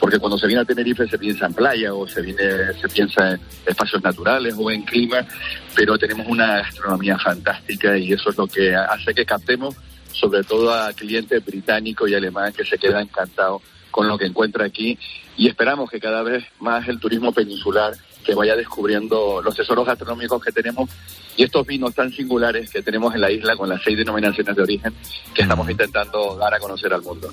porque 0.00 0.18
cuando 0.18 0.36
se 0.38 0.48
viene 0.48 0.62
a 0.62 0.64
Tenerife 0.64 1.06
se 1.06 1.18
piensa 1.18 1.46
en 1.46 1.54
playa 1.54 1.94
o 1.94 2.08
se, 2.08 2.20
viene, 2.20 2.72
se 2.80 2.88
piensa 2.88 3.34
en 3.34 3.40
espacios 3.64 4.02
naturales 4.02 4.56
o 4.58 4.72
en 4.72 4.82
clima, 4.82 5.24
pero 5.76 5.96
tenemos 5.96 6.26
una 6.26 6.62
gastronomía 6.62 7.16
fantástica 7.16 7.96
y 7.96 8.12
eso 8.12 8.30
es 8.30 8.36
lo 8.36 8.48
que 8.48 8.74
hace 8.74 9.14
que 9.14 9.24
captemos 9.24 9.76
sobre 10.12 10.42
todo 10.42 10.74
a 10.74 10.92
clientes 10.94 11.44
británicos 11.44 12.10
y 12.10 12.14
alemanes 12.16 12.56
que 12.56 12.64
se 12.64 12.76
quedan 12.76 13.02
encantados 13.02 13.62
con 13.90 14.08
lo 14.08 14.18
que 14.18 14.26
encuentra 14.26 14.64
aquí 14.64 14.98
y 15.36 15.48
esperamos 15.48 15.90
que 15.90 16.00
cada 16.00 16.22
vez 16.22 16.44
más 16.60 16.86
el 16.88 16.98
turismo 16.98 17.32
peninsular 17.32 17.94
que 18.24 18.34
vaya 18.34 18.54
descubriendo 18.54 19.40
los 19.42 19.54
tesoros 19.54 19.86
gastronómicos 19.86 20.42
que 20.42 20.52
tenemos 20.52 20.90
y 21.36 21.44
estos 21.44 21.66
vinos 21.66 21.94
tan 21.94 22.12
singulares 22.12 22.70
que 22.70 22.82
tenemos 22.82 23.14
en 23.14 23.22
la 23.22 23.30
isla 23.30 23.56
con 23.56 23.68
las 23.68 23.82
seis 23.82 23.96
denominaciones 23.96 24.54
de 24.54 24.62
origen 24.62 24.94
que 25.34 25.42
estamos 25.42 25.68
intentando 25.70 26.36
dar 26.36 26.52
a 26.54 26.58
conocer 26.58 26.92
al 26.92 27.02
mundo. 27.02 27.32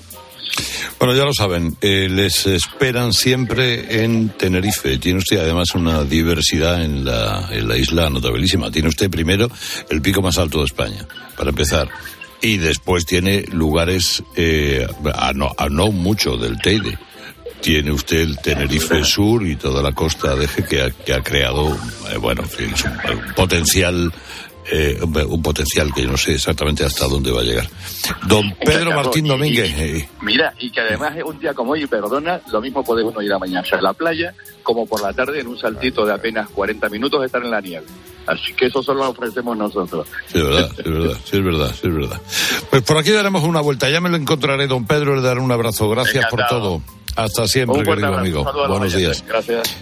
Bueno, 0.98 1.14
ya 1.14 1.24
lo 1.24 1.32
saben, 1.32 1.76
eh, 1.80 2.08
les 2.10 2.46
esperan 2.46 3.12
siempre 3.12 4.02
en 4.02 4.30
Tenerife. 4.30 4.98
Tiene 4.98 5.18
usted 5.18 5.38
además 5.38 5.74
una 5.74 6.02
diversidad 6.04 6.82
en 6.82 7.04
la, 7.04 7.48
en 7.52 7.68
la 7.68 7.76
isla 7.76 8.10
notabilísima. 8.10 8.70
Tiene 8.70 8.88
usted 8.88 9.10
primero 9.10 9.48
el 9.90 10.02
pico 10.02 10.22
más 10.22 10.38
alto 10.38 10.58
de 10.58 10.64
España, 10.64 11.06
para 11.36 11.50
empezar 11.50 11.88
y 12.40 12.58
después 12.58 13.06
tiene 13.06 13.42
lugares 13.52 14.22
eh, 14.36 14.86
a, 15.14 15.32
no, 15.32 15.52
a 15.56 15.68
no 15.68 15.90
mucho 15.90 16.36
del 16.36 16.58
Teide. 16.58 16.98
Tiene 17.60 17.90
usted 17.90 18.18
el 18.18 18.38
Tenerife 18.38 19.04
Sur 19.04 19.44
y 19.44 19.56
toda 19.56 19.82
la 19.82 19.92
costa 19.92 20.36
de 20.36 20.44
Eje 20.44 20.64
que 20.64 20.82
ha, 20.82 20.90
que 20.90 21.12
ha 21.12 21.22
creado, 21.22 21.76
eh, 22.10 22.16
bueno, 22.16 22.42
un, 22.42 23.34
potencial 23.34 24.12
eh, 24.70 24.98
un 25.00 25.42
potencial 25.42 25.92
que 25.94 26.02
yo 26.02 26.10
no 26.10 26.16
sé 26.16 26.34
exactamente 26.34 26.84
hasta 26.84 27.06
dónde 27.06 27.32
va 27.32 27.40
a 27.40 27.44
llegar. 27.44 27.66
Don 28.26 28.54
Pedro 28.64 28.92
Martín 28.92 29.26
Domínguez. 29.26 29.72
Eh. 29.76 30.08
mira, 30.20 30.54
y 30.58 30.70
que 30.70 30.80
además 30.80 31.16
es 31.16 31.24
un 31.24 31.38
día 31.38 31.54
como 31.54 31.72
hoy, 31.72 31.86
perdona, 31.86 32.40
lo 32.52 32.60
mismo 32.60 32.84
podemos 32.84 33.14
ir 33.24 33.32
a 33.32 33.38
mañana 33.38 33.66
a 33.70 33.80
la 33.80 33.92
playa, 33.94 34.34
como 34.62 34.86
por 34.86 35.02
la 35.02 35.12
tarde 35.12 35.40
en 35.40 35.48
un 35.48 35.58
saltito 35.58 36.04
de 36.04 36.12
apenas 36.12 36.48
40 36.50 36.88
minutos 36.90 37.24
estar 37.24 37.42
en 37.42 37.50
la 37.50 37.60
nieve. 37.60 37.86
Así 38.28 38.52
que 38.52 38.66
eso 38.66 38.82
solo 38.82 39.04
lo 39.04 39.10
ofrecemos 39.10 39.56
nosotros. 39.56 40.06
Sí, 40.26 40.38
es 40.38 40.44
verdad, 40.44 40.70
sí, 40.76 40.82
es 40.84 40.92
verdad, 40.92 41.16
sí, 41.24 41.36
es 41.38 41.44
verdad, 41.44 41.74
sí, 41.74 41.88
es 41.88 41.94
verdad. 41.94 42.20
Pues 42.68 42.82
por 42.82 42.98
aquí 42.98 43.10
daremos 43.10 43.42
una 43.42 43.62
vuelta. 43.62 43.88
Ya 43.88 44.02
me 44.02 44.10
lo 44.10 44.16
encontraré, 44.16 44.66
don 44.66 44.86
Pedro, 44.86 45.16
le 45.16 45.22
daré 45.22 45.40
un 45.40 45.50
abrazo. 45.50 45.88
Gracias 45.88 46.26
por 46.26 46.46
todo. 46.46 46.82
Hasta 47.16 47.48
siempre, 47.48 47.82
querido 47.82 48.18
amigo. 48.18 48.44
Buenos 48.68 48.92
días. 48.92 49.24
Gracias. 49.26 49.74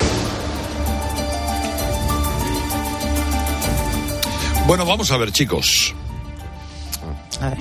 Bueno, 4.69 4.87
vamos 4.87 5.11
a 5.11 5.17
ver, 5.17 5.33
chicos. 5.33 5.93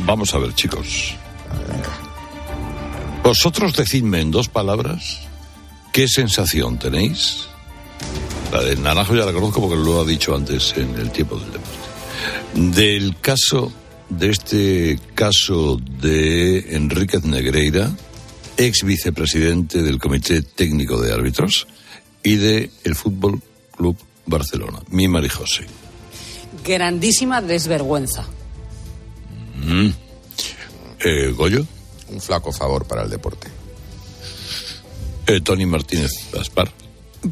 Vamos 0.06 0.36
a 0.36 0.38
ver, 0.38 0.54
chicos. 0.54 1.16
Vosotros 3.24 3.74
decidme 3.74 4.22
en 4.22 4.30
dos 4.30 4.50
palabras 4.50 5.22
qué 5.92 6.08
sensación 6.08 6.78
tenéis. 6.78 7.48
La 8.52 8.64
del 8.64 8.82
naranjo 8.82 9.16
ya 9.16 9.26
la 9.26 9.34
conozco 9.34 9.62
porque 9.62 9.76
lo 9.76 10.02
ha 10.02 10.06
dicho 10.06 10.36
antes 10.36 10.74
en 10.78 10.96
el 10.96 11.12
tiempo 11.12 11.38
del 11.38 11.52
deporte. 11.52 11.86
Del 12.54 13.20
caso, 13.20 13.72
de 14.10 14.30
este 14.30 15.00
caso 15.14 15.78
de 16.02 16.76
Enríquez 16.76 17.24
Negreira, 17.26 17.92
ex 18.58 18.84
vicepresidente 18.84 19.82
del 19.82 20.00
Comité 20.00 20.42
Técnico 20.42 21.02
de 21.02 21.14
Árbitros 21.14 21.68
y 22.24 22.36
de 22.36 22.72
el 22.84 22.96
Fútbol 22.96 23.42
Club 23.76 23.98
Barcelona, 24.26 24.80
mi 24.90 25.08
Mari 25.08 25.30
José. 25.30 25.66
Grandísima 26.64 27.42
desvergüenza. 27.42 28.26
Mm. 29.56 29.90
Eh, 31.00 31.34
Goyo. 31.36 31.66
Un 32.10 32.22
flaco 32.22 32.52
favor 32.52 32.86
para 32.86 33.04
el 33.04 33.10
deporte. 33.10 33.48
Eh, 35.28 35.42
Tony 35.42 35.66
Martínez 35.66 36.12
Gaspar. 36.32 36.72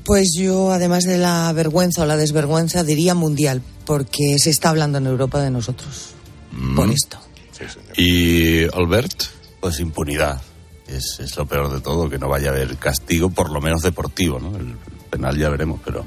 Pues 0.03 0.31
yo, 0.37 0.71
además 0.71 1.03
de 1.03 1.17
la 1.17 1.51
vergüenza 1.53 2.03
o 2.03 2.05
la 2.05 2.17
desvergüenza, 2.17 2.83
diría 2.83 3.13
mundial, 3.15 3.61
porque 3.85 4.37
se 4.39 4.49
está 4.49 4.69
hablando 4.69 4.97
en 4.97 5.07
Europa 5.07 5.41
de 5.41 5.51
nosotros. 5.51 6.13
Mm. 6.51 6.75
Por 6.75 6.89
esto. 6.89 7.17
¿Y 7.95 8.63
Albert? 8.73 9.23
Pues 9.59 9.79
impunidad. 9.79 10.41
Es, 10.87 11.19
es 11.19 11.37
lo 11.37 11.45
peor 11.45 11.71
de 11.73 11.79
todo, 11.79 12.09
que 12.09 12.17
no 12.17 12.27
vaya 12.27 12.49
a 12.49 12.51
haber 12.53 12.75
castigo, 12.77 13.29
por 13.29 13.51
lo 13.51 13.61
menos 13.61 13.81
deportivo, 13.81 14.39
¿no? 14.39 14.55
El 14.57 14.75
penal 15.09 15.37
ya 15.37 15.49
veremos, 15.49 15.79
pero, 15.83 16.03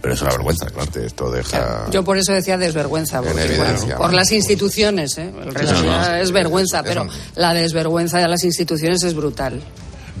pero 0.00 0.14
es 0.14 0.22
una 0.22 0.32
vergüenza, 0.32 0.66
claro. 0.66 0.90
Esto 1.00 1.30
deja... 1.30 1.88
Yo 1.90 2.02
por 2.02 2.18
eso 2.18 2.32
decía 2.32 2.58
desvergüenza, 2.58 3.22
porque, 3.22 3.56
bueno, 3.56 3.96
por 3.96 4.12
las 4.12 4.32
instituciones, 4.32 5.16
¿eh? 5.18 5.32
El 5.42 5.54
resto 5.54 5.76
Sí, 5.76 5.84
ya 5.84 6.08
no. 6.08 6.16
es 6.16 6.32
vergüenza, 6.32 6.82
pero 6.82 7.06
la 7.36 7.54
desvergüenza 7.54 8.18
de 8.18 8.28
las 8.28 8.42
instituciones 8.42 9.02
es 9.04 9.14
brutal. 9.14 9.60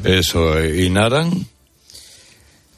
Eso, 0.04 0.62
¿y 0.64 0.88
Naran? 0.90 1.46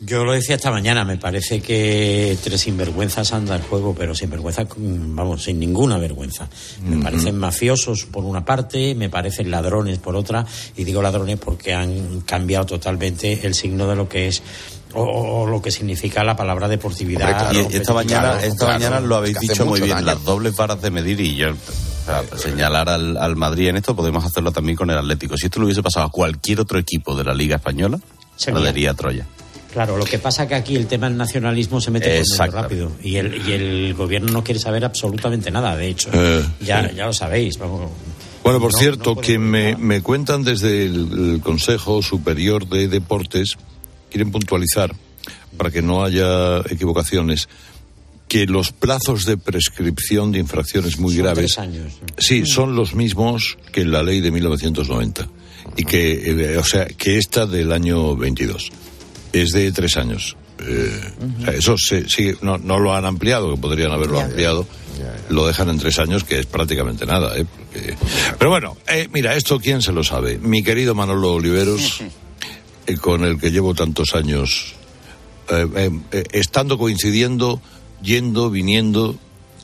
Yo 0.00 0.24
lo 0.24 0.32
decía 0.32 0.56
esta 0.56 0.70
mañana, 0.70 1.04
me 1.04 1.16
parece 1.16 1.62
que 1.62 2.36
tres 2.42 2.62
sinvergüenzas 2.62 3.32
anda 3.32 3.54
el 3.54 3.62
juego, 3.62 3.94
pero 3.94 4.14
sinvergüenza, 4.14 4.64
mm, 4.64 5.14
vamos, 5.14 5.44
sin 5.44 5.58
ninguna 5.60 5.98
vergüenza. 5.98 6.48
Me 6.84 7.02
parecen 7.02 7.38
mafiosos 7.38 8.04
por 8.04 8.24
una 8.24 8.44
parte, 8.44 8.94
me 8.94 9.08
parecen 9.08 9.50
ladrones 9.50 9.98
por 9.98 10.16
otra, 10.16 10.44
y 10.76 10.84
digo 10.84 11.00
ladrones 11.00 11.38
porque 11.38 11.74
han 11.74 12.20
cambiado 12.22 12.66
totalmente 12.66 13.46
el 13.46 13.54
signo 13.54 13.86
de 13.86 13.96
lo 13.96 14.08
que 14.08 14.28
es 14.28 14.42
o, 14.94 15.02
o 15.02 15.46
lo 15.46 15.62
que 15.62 15.70
significa 15.70 16.22
la 16.24 16.36
palabra 16.36 16.68
deportividad. 16.68 17.54
Esta 17.72 17.94
mañana, 17.94 18.42
esta 18.42 18.66
mañana 18.66 19.00
lo 19.00 19.16
habéis 19.16 19.38
dicho 19.40 19.64
muy 19.64 19.80
bien, 19.80 19.96
daño. 19.96 20.06
las 20.06 20.24
dobles 20.24 20.54
varas 20.56 20.82
de 20.82 20.90
medir 20.90 21.20
y 21.20 21.36
yo, 21.36 21.54
sea, 22.04 22.22
señalar 22.36 22.88
al, 22.88 23.16
al 23.16 23.36
Madrid 23.36 23.68
en 23.68 23.76
esto, 23.76 23.96
podemos 23.96 24.24
hacerlo 24.24 24.52
también 24.52 24.76
con 24.76 24.90
el 24.90 24.98
Atlético. 24.98 25.36
Si 25.36 25.46
esto 25.46 25.60
lo 25.60 25.66
hubiese 25.66 25.82
pasado 25.82 26.06
a 26.06 26.10
cualquier 26.10 26.60
otro 26.60 26.78
equipo 26.78 27.16
de 27.16 27.24
la 27.24 27.34
Liga 27.34 27.56
Española, 27.56 27.98
se 28.36 28.46
Sería. 28.46 28.58
lo 28.58 28.64
daría 28.64 28.90
a 28.90 28.94
Troya. 28.94 29.26
Claro, 29.74 29.96
lo 29.96 30.04
que 30.04 30.20
pasa 30.20 30.46
que 30.46 30.54
aquí 30.54 30.76
el 30.76 30.86
tema 30.86 31.08
del 31.08 31.18
nacionalismo 31.18 31.80
se 31.80 31.90
mete 31.90 32.06
medio 32.08 32.20
Exacto. 32.20 32.62
rápido 32.62 32.92
y 33.02 33.16
el, 33.16 33.42
y 33.46 33.52
el 33.52 33.94
gobierno 33.94 34.32
no 34.32 34.44
quiere 34.44 34.60
saber 34.60 34.84
absolutamente 34.84 35.50
nada, 35.50 35.76
de 35.76 35.88
hecho. 35.88 36.10
Eh, 36.12 36.44
ya, 36.60 36.88
sí. 36.88 36.94
ya 36.94 37.06
lo 37.06 37.12
sabéis. 37.12 37.58
Vamos. 37.58 37.90
Bueno, 38.44 38.60
por 38.60 38.72
No, 38.72 38.78
cierto, 38.78 39.14
no 39.16 39.20
que 39.20 39.36
me, 39.38 39.76
me 39.76 40.00
cuentan 40.00 40.44
desde 40.44 40.84
el, 40.84 41.32
el 41.34 41.40
Consejo 41.42 42.02
Superior 42.02 42.68
de 42.68 42.86
Deportes, 42.86 43.56
quieren 44.10 44.30
puntualizar, 44.30 44.94
para 45.56 45.72
que 45.72 45.82
no 45.82 46.04
haya 46.04 46.58
equivocaciones, 46.70 47.48
que 48.28 48.46
los 48.46 48.70
plazos 48.70 49.24
de 49.24 49.36
prescripción 49.38 50.30
de 50.30 50.38
infracciones 50.38 50.98
muy 51.00 51.16
graves 51.16 51.54
tres 51.54 51.58
años. 51.58 51.92
sí 52.18 52.46
son 52.46 52.76
los 52.76 52.94
mismos 52.94 53.58
que 53.72 53.82
en 53.82 53.90
la 53.90 54.04
ley 54.04 54.20
de 54.20 54.30
1990 54.30 55.28
y 55.76 55.84
que 55.84 56.30
eh, 56.30 56.58
o 56.58 56.64
sea 56.64 56.86
que 56.86 57.18
esta 57.18 57.46
del 57.46 57.70
año 57.72 58.16
22 58.16 58.70
es 59.42 59.52
de 59.52 59.70
tres 59.72 59.96
años 59.96 60.36
Eh, 60.60 61.00
o 61.40 61.44
sea, 61.44 61.54
eso 61.54 61.76
se, 61.76 62.08
sigue- 62.08 62.36
no, 62.40 62.58
no 62.58 62.78
lo 62.78 62.94
han 62.94 63.04
ampliado 63.04 63.52
que 63.54 63.60
podrían 63.60 63.90
haberlo 63.92 64.20
ampliado 64.20 64.66
lo 65.28 65.46
dejan 65.46 65.68
en 65.68 65.78
tres 65.78 65.98
años 65.98 66.22
que 66.22 66.38
es 66.38 66.46
prácticamente 66.46 67.04
nada 67.06 67.36
¿eh? 67.36 67.44
Porque- 67.44 67.96
pero 68.38 68.50
bueno 68.50 68.76
eh, 68.86 69.08
mira 69.12 69.34
esto 69.34 69.58
quién 69.58 69.82
se 69.82 69.92
lo 69.92 70.04
sabe 70.04 70.38
mi 70.38 70.62
querido 70.62 70.94
Manolo 70.94 71.32
Oliveros 71.34 72.00
eh, 72.86 72.96
con 72.98 73.24
el 73.24 73.38
que 73.40 73.50
llevo 73.50 73.74
tantos 73.74 74.14
años 74.14 74.74
eh, 75.50 75.90
eh, 76.12 76.24
estando 76.32 76.78
coincidiendo, 76.78 77.60
yendo, 78.02 78.48
viniendo 78.50 79.16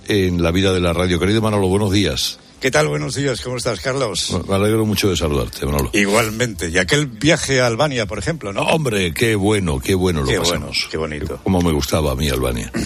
en 0.09 0.43
la 0.43 0.51
vida 0.51 0.73
de 0.75 0.81
la 0.81 0.93
radio. 0.93 1.19
Querido 1.21 1.41
Manolo, 1.41 1.69
buenos 1.69 1.93
días. 1.93 2.39
¿Qué 2.61 2.71
tal? 2.71 2.89
Buenos 2.89 3.15
días, 3.15 3.41
¿cómo 3.41 3.57
estás, 3.57 3.81
Carlos? 3.81 4.37
Me 4.47 4.55
alegro 4.55 4.85
mucho 4.85 5.09
de 5.09 5.17
saludarte, 5.17 5.65
Manolo. 5.65 5.89
Igualmente, 5.95 6.69
y 6.69 6.77
aquel 6.77 7.07
viaje 7.07 7.59
a 7.63 7.67
Albania, 7.67 8.05
por 8.05 8.19
ejemplo, 8.19 8.53
¿no? 8.53 8.61
Hombre, 8.65 9.15
qué 9.15 9.35
bueno, 9.35 9.81
qué 9.81 9.95
bueno 9.95 10.21
lo 10.21 10.27
Qué 10.27 10.39
pasamos. 10.39 10.61
bueno, 10.61 10.91
qué 10.91 10.97
bonito. 10.99 11.41
Como 11.43 11.63
me 11.63 11.73
gustaba 11.73 12.13
a 12.13 12.15
mí 12.15 12.29
Albania. 12.29 12.71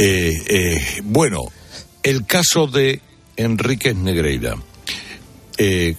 Eh, 0.00 0.32
eh, 0.46 1.00
bueno, 1.02 1.42
el 2.04 2.24
caso 2.24 2.68
de 2.68 3.00
Enríquez 3.36 3.96
Negreira. 3.96 4.54
Eh, 5.56 5.96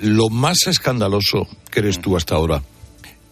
lo 0.00 0.28
más 0.28 0.66
escandaloso 0.66 1.46
que 1.70 1.80
eres 1.80 2.00
tú 2.00 2.16
hasta 2.16 2.34
ahora 2.34 2.62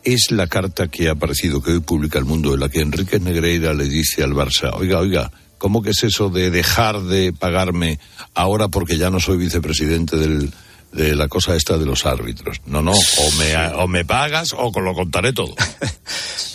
es 0.04 0.30
la 0.30 0.46
carta 0.46 0.86
que 0.86 1.08
ha 1.08 1.12
aparecido, 1.12 1.60
que 1.60 1.72
hoy 1.72 1.80
publica 1.80 2.20
el 2.20 2.24
mundo, 2.24 2.54
en 2.54 2.60
la 2.60 2.68
que 2.68 2.80
Enríquez 2.80 3.20
Negreira 3.20 3.74
le 3.74 3.88
dice 3.88 4.22
al 4.22 4.32
Barça, 4.32 4.70
oiga, 4.74 5.00
oiga, 5.00 5.32
¿cómo 5.64 5.80
que 5.80 5.92
es 5.92 6.04
eso 6.04 6.28
de 6.28 6.50
dejar 6.50 7.00
de 7.00 7.32
pagarme 7.32 7.98
ahora 8.34 8.68
porque 8.68 8.98
ya 8.98 9.08
no 9.08 9.18
soy 9.18 9.38
vicepresidente 9.38 10.14
del, 10.14 10.52
de 10.94 11.14
la 11.14 11.28
cosa 11.28 11.54
esta 11.56 11.76
de 11.76 11.84
los 11.86 12.06
árbitros? 12.06 12.60
No, 12.66 12.80
no, 12.82 12.92
o 12.92 13.30
me, 13.38 13.56
o 13.74 13.86
me 13.88 14.04
pagas 14.04 14.54
o 14.56 14.72
lo 14.80 14.94
contaré 14.94 15.32
todo. 15.32 15.54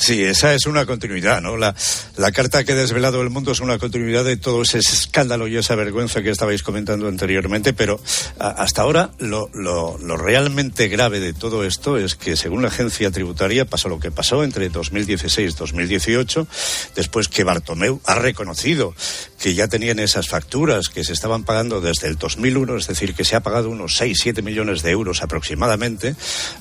Sí, 0.02 0.24
esa 0.24 0.56
es 0.56 0.66
una 0.66 0.86
continuidad, 0.88 1.40
¿no? 1.42 1.56
La, 1.58 1.76
la 2.18 2.32
carta 2.32 2.64
que 2.64 2.72
ha 2.72 2.76
desvelado 2.76 3.22
el 3.22 3.30
mundo 3.30 3.52
es 3.52 3.60
una 3.60 3.78
continuidad 3.78 4.24
de 4.24 4.38
todo 4.38 4.62
ese 4.64 4.80
escándalo 4.80 5.48
y 5.48 5.58
esa 5.58 5.76
vergüenza 5.76 6.24
que 6.24 6.30
estabais 6.32 6.64
comentando 6.64 7.08
anteriormente, 7.08 7.74
pero 7.74 8.00
a- 8.40 8.48
hasta 8.48 8.82
ahora 8.82 9.12
lo, 9.20 9.50
lo- 9.54 10.00
lo 10.00 10.18
realmente 10.18 10.88
grave 10.88 11.20
de 11.20 11.34
todo 11.34 11.64
esto 11.64 11.98
es 11.98 12.16
que, 12.16 12.38
según 12.38 12.62
la 12.64 12.70
agencia 12.70 13.12
tributaria, 13.12 13.66
pasó 13.66 13.88
lo 13.90 14.00
que 14.00 14.10
pasó 14.10 14.44
entre 14.44 14.70
2016 14.70 15.54
y 15.54 15.56
2018, 15.58 16.48
después 16.96 17.28
que 17.28 17.44
Bartomeu 17.44 18.02
ha 18.06 18.16
reconocido 18.16 18.96
que 19.40 19.54
ya 19.54 19.68
tenían 19.68 20.00
esas 20.00 20.28
facturas 20.28 20.90
que 20.90 21.04
se 21.04 21.14
estaban 21.14 21.44
pagando 21.44 21.82
desde 21.82 22.08
el 22.08 22.16
2001, 22.18 22.78
es 22.78 22.88
decir, 22.88 23.14
que 23.14 23.26
se 23.26 23.36
ha 23.36 23.42
pagado 23.44 23.70
unos 23.70 23.96
6, 23.98 24.18
7 24.30 24.44
millones 24.44 24.84
de 24.84 24.92
euros 24.92 25.24
aproximadamente 25.24 26.16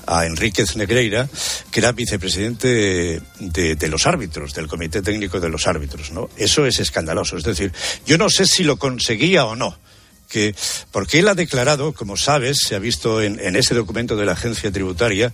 a 0.07 0.25
Enríquez 0.25 0.75
Negreira, 0.75 1.29
que 1.69 1.79
era 1.81 1.91
vicepresidente 1.91 3.21
de, 3.39 3.89
los 3.89 4.07
árbitros, 4.07 4.55
del 4.55 4.67
Comité 4.67 5.03
Técnico 5.03 5.39
de 5.39 5.49
los 5.49 5.67
Árbitros. 5.67 6.11
¿no? 6.11 6.29
Eso 6.35 6.65
es 6.65 6.79
escandaloso. 6.79 7.37
Es 7.37 7.43
decir, 7.43 7.71
yo 8.07 8.17
no 8.17 8.29
sé 8.29 8.47
si 8.47 8.63
lo 8.63 8.77
conseguía 8.77 9.45
o 9.45 9.55
no. 9.55 9.77
Que, 10.29 10.55
porque 10.91 11.19
él 11.19 11.27
ha 11.27 11.33
declarado, 11.33 11.93
como 11.93 12.15
sabes, 12.15 12.57
se 12.63 12.75
ha 12.75 12.79
visto 12.79 13.21
en, 13.21 13.39
en 13.39 13.55
ese 13.55 13.73
documento 13.73 14.15
de 14.15 14.25
la 14.25 14.33
agencia 14.33 14.71
tributaria, 14.71 15.33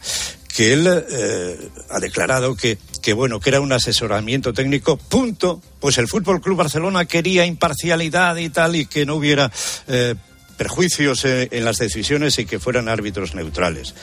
que 0.56 0.72
él 0.74 0.88
eh, 0.88 1.70
ha 1.90 2.00
declarado 2.00 2.56
que, 2.56 2.78
que 3.02 3.12
bueno 3.12 3.42
que 3.42 3.50
era 3.50 3.60
un 3.60 3.74
asesoramiento 3.74 4.54
técnico 4.54 4.96
punto 4.96 5.62
pues 5.82 5.98
el 5.98 6.08
Fútbol 6.08 6.40
Club 6.40 6.56
Barcelona 6.56 7.04
quería 7.04 7.46
imparcialidad 7.46 8.38
y 8.38 8.50
tal 8.50 8.78
y 8.78 8.86
que 8.86 9.06
no 9.06 9.16
hubiera 9.16 9.52
eh, 9.90 10.16
perjuicios 10.58 11.26
eh, 11.26 11.50
en 11.52 11.66
las 11.66 11.78
decisiones 11.78 12.40
y 12.40 12.46
que 12.46 12.60
fueran 12.60 12.90
árbitros 12.90 13.36
neutrales 13.36 13.94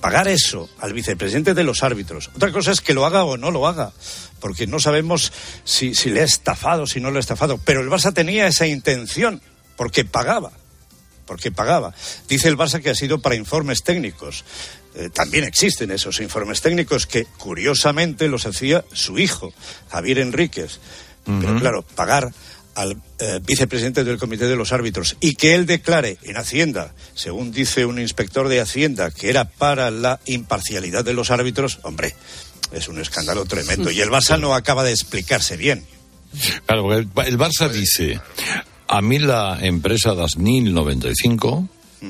pagar 0.00 0.28
eso 0.28 0.68
al 0.78 0.92
vicepresidente 0.92 1.52
de 1.52 1.64
los 1.64 1.82
árbitros. 1.82 2.30
Otra 2.36 2.52
cosa 2.52 2.70
es 2.70 2.80
que 2.80 2.94
lo 2.94 3.06
haga 3.06 3.24
o 3.24 3.36
no 3.36 3.50
lo 3.50 3.66
haga, 3.66 3.92
porque 4.38 4.68
no 4.68 4.78
sabemos 4.78 5.32
si, 5.64 5.96
si 5.96 6.10
le 6.10 6.20
ha 6.20 6.24
estafado, 6.24 6.86
si 6.86 7.00
no 7.00 7.10
le 7.10 7.16
ha 7.16 7.20
estafado. 7.20 7.58
Pero 7.58 7.80
el 7.80 7.88
Barça 7.88 8.14
tenía 8.14 8.46
esa 8.46 8.68
intención, 8.68 9.42
porque 9.76 10.04
pagaba, 10.04 10.52
porque 11.26 11.50
pagaba. 11.50 11.92
Dice 12.28 12.48
el 12.48 12.56
Barça 12.56 12.80
que 12.80 12.90
ha 12.90 12.94
sido 12.94 13.20
para 13.20 13.34
informes 13.34 13.82
técnicos. 13.82 14.44
Eh, 14.94 15.10
también 15.12 15.42
existen 15.42 15.90
esos 15.90 16.20
informes 16.20 16.60
técnicos 16.60 17.06
que, 17.06 17.24
curiosamente, 17.24 18.28
los 18.28 18.46
hacía 18.46 18.84
su 18.92 19.18
hijo, 19.18 19.52
Javier 19.90 20.20
Enríquez. 20.20 20.78
Pero 21.24 21.58
claro, 21.58 21.82
pagar 21.82 22.32
al 22.76 22.96
eh, 23.18 23.40
vicepresidente 23.44 24.04
del 24.04 24.18
Comité 24.18 24.46
de 24.46 24.54
los 24.54 24.72
Árbitros 24.72 25.16
y 25.18 25.34
que 25.34 25.54
él 25.54 25.66
declare 25.66 26.18
en 26.22 26.36
Hacienda, 26.36 26.94
según 27.14 27.50
dice 27.50 27.84
un 27.86 27.98
inspector 27.98 28.48
de 28.48 28.60
Hacienda, 28.60 29.10
que 29.10 29.30
era 29.30 29.48
para 29.48 29.90
la 29.90 30.20
imparcialidad 30.26 31.04
de 31.04 31.14
los 31.14 31.30
árbitros, 31.30 31.80
hombre, 31.82 32.14
es 32.72 32.86
un 32.88 33.00
escándalo 33.00 33.44
tremendo. 33.46 33.90
Y 33.90 34.00
el 34.00 34.10
Barça 34.10 34.38
no 34.38 34.54
acaba 34.54 34.84
de 34.84 34.92
explicarse 34.92 35.56
bien. 35.56 35.84
Claro, 36.66 36.82
porque 36.82 36.98
el, 36.98 37.28
el 37.28 37.38
Barça 37.38 37.68
dice, 37.70 38.20
a 38.88 39.00
mí 39.00 39.18
la 39.18 39.58
empresa 39.62 40.14
Dasnil 40.14 40.74
95, 40.74 41.68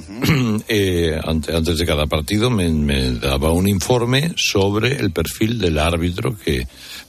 eh, 0.69 1.19
ante- 1.25 1.55
antes 1.55 1.79
de 1.79 1.87
cada 1.87 2.07
partido 2.07 2.51
me, 2.51 2.69
me 2.71 3.13
daba 3.13 3.53
un 3.53 3.69
informe 3.69 4.33
sobre 4.37 4.97
el 4.97 5.13
perfil 5.13 5.59
del 5.59 5.79
árbitro 5.79 6.37
que... 6.37 6.67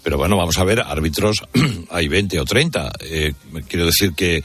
Pero 0.08 0.18
bueno, 0.18 0.38
vamos 0.38 0.58
a 0.58 0.64
ver, 0.64 0.80
árbitros 0.80 1.36
hay 1.90 2.08
20 2.08 2.40
o 2.40 2.46
30. 2.46 2.94
eh, 3.02 3.34
quiero 3.68 3.88
decir 3.88 4.14
que 4.14 4.42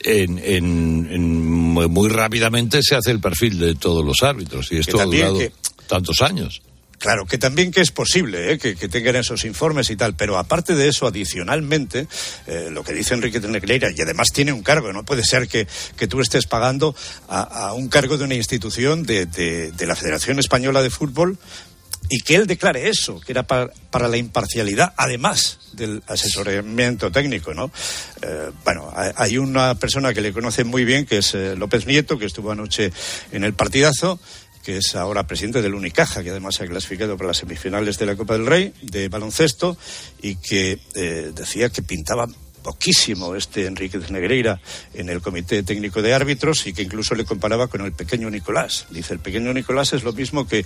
en, 0.00 0.38
en- 0.38 1.06
en- 1.12 1.42
muy 1.44 2.08
rápidamente 2.08 2.82
se 2.82 2.94
hace 2.96 3.10
el 3.10 3.20
perfil 3.20 3.58
de 3.58 3.74
todos 3.74 4.02
los 4.02 4.22
árbitros 4.22 4.72
y 4.72 4.78
esto 4.78 4.98
ha 4.98 5.04
durado 5.04 5.38
que- 5.40 5.52
tantos 5.88 6.22
años. 6.22 6.62
Claro, 6.96 7.26
que 7.26 7.36
también 7.36 7.70
que 7.70 7.82
es 7.82 7.90
posible 7.90 8.52
¿eh? 8.52 8.58
que, 8.58 8.76
que 8.76 8.88
tengan 8.88 9.16
esos 9.16 9.44
informes 9.44 9.90
y 9.90 9.96
tal, 9.96 10.14
pero 10.16 10.38
aparte 10.38 10.74
de 10.74 10.88
eso, 10.88 11.06
adicionalmente, 11.06 12.06
eh, 12.46 12.68
lo 12.72 12.82
que 12.82 12.94
dice 12.94 13.12
Enrique 13.12 13.40
Negreira, 13.40 13.90
y 13.94 14.00
además 14.00 14.28
tiene 14.32 14.54
un 14.54 14.62
cargo, 14.62 14.90
no 14.94 15.04
puede 15.04 15.22
ser 15.22 15.48
que, 15.48 15.66
que 15.98 16.08
tú 16.08 16.22
estés 16.22 16.46
pagando 16.46 16.96
a, 17.28 17.42
a 17.42 17.72
un 17.74 17.88
cargo 17.88 18.16
de 18.16 18.24
una 18.24 18.36
institución 18.36 19.02
de, 19.02 19.26
de- 19.26 19.70
de 19.72 19.86
la 19.86 19.96
Federación 19.96 20.38
Española 20.38 20.80
de 20.82 20.88
Fútbol 20.88 21.36
y 22.10 22.20
que 22.20 22.36
él 22.36 22.46
declare 22.46 22.88
eso, 22.88 23.18
que 23.20 23.32
era 23.32 23.44
para, 23.44 23.70
para 23.90 24.08
la 24.08 24.16
imparcialidad, 24.16 24.92
además 24.96 25.58
del 25.72 26.02
asesoramiento 26.06 27.10
técnico, 27.10 27.54
¿no? 27.54 27.70
Eh, 28.22 28.50
bueno, 28.64 28.92
hay- 29.16 29.38
una 29.38 29.74
persona 29.74 30.12
que 30.14 30.20
le 30.20 30.32
conoce 30.32 30.64
muy 30.64 30.84
bien, 30.84 31.06
que 31.06 31.18
es 31.18 31.34
eh, 31.34 31.56
López 31.56 31.86
Nieto, 31.86 32.18
que 32.18 32.26
estuvo 32.26 32.50
anoche 32.52 32.92
en 33.32 33.42
el 33.44 33.54
partidazo, 33.54 34.20
que 34.62 34.78
es 34.78 34.94
ahora 34.94 35.26
presidente 35.26 35.60
del 35.62 35.74
Unicaja, 35.74 36.22
que 36.22 36.30
además 36.30 36.54
se 36.54 36.64
ha 36.64 36.66
clasificado 36.66 37.16
para 37.16 37.28
las 37.28 37.38
semifinales 37.38 37.98
de 37.98 38.06
la 38.06 38.16
Copa 38.16 38.34
del 38.34 38.46
Rey 38.46 38.72
de 38.82 39.08
baloncesto, 39.08 39.76
y 40.22 40.36
que 40.36 40.78
eh, 40.94 41.32
decía 41.34 41.68
que 41.70 41.82
pintaba 41.82 42.26
poquísimo 42.64 43.36
este 43.36 43.66
Enrique 43.66 43.98
de 43.98 44.10
Negreira 44.10 44.58
en 44.94 45.10
el 45.10 45.20
Comité 45.20 45.62
Técnico 45.62 46.02
de 46.02 46.14
Árbitros 46.14 46.66
y 46.66 46.72
que 46.72 46.82
incluso 46.82 47.14
le 47.14 47.24
comparaba 47.24 47.68
con 47.68 47.82
el 47.82 47.92
pequeño 47.92 48.30
Nicolás. 48.30 48.86
Dice, 48.90 49.12
el 49.12 49.20
pequeño 49.20 49.52
Nicolás 49.52 49.92
es 49.92 50.02
lo 50.02 50.12
mismo 50.12 50.48
que, 50.48 50.64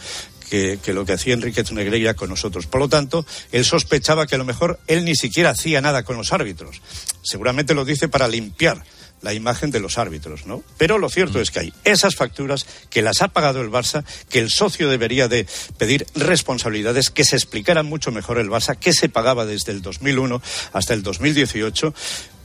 que, 0.48 0.78
lo 0.94 1.04
que 1.04 1.12
hacía 1.12 1.34
Enrique 1.34 1.64
de 1.64 1.74
Negreira 1.74 2.14
con 2.14 2.30
nosotros. 2.30 2.66
Por 2.66 2.80
lo 2.80 2.88
tanto, 2.88 3.26
él 3.52 3.64
sospechaba 3.64 4.26
que 4.26 4.36
a 4.36 4.38
lo 4.38 4.44
mejor 4.44 4.78
él 4.86 5.04
ni 5.04 5.16
siquiera 5.16 5.50
hacía 5.50 5.80
nada 5.80 6.04
con 6.04 6.16
los 6.16 6.32
árbitros. 6.32 6.80
Seguramente 7.22 7.74
lo 7.74 7.84
dice 7.84 8.08
para 8.08 8.28
limpiar 8.28 8.84
la 9.22 9.34
imagen 9.34 9.70
de 9.70 9.80
los 9.80 9.98
árbitros, 9.98 10.46
¿no? 10.46 10.62
Pero 10.76 10.98
lo 10.98 11.08
cierto 11.08 11.40
es 11.40 11.50
que 11.50 11.60
hay 11.60 11.72
esas 11.84 12.16
facturas 12.16 12.66
que 12.90 13.02
las 13.02 13.22
ha 13.22 13.28
pagado 13.28 13.60
el 13.60 13.70
Barça, 13.70 14.04
que 14.28 14.38
el 14.38 14.50
socio 14.50 14.88
debería 14.88 15.28
de 15.28 15.46
pedir 15.76 16.06
responsabilidades, 16.14 17.10
que 17.10 17.24
se 17.24 17.36
explicara 17.36 17.82
mucho 17.82 18.12
mejor 18.12 18.38
el 18.38 18.48
Barça, 18.48 18.76
que 18.76 18.92
se 18.92 19.08
pagaba 19.08 19.46
desde 19.46 19.72
el 19.72 19.82
2001 19.82 20.40
hasta 20.72 20.94
el 20.94 21.02
2018 21.02 21.94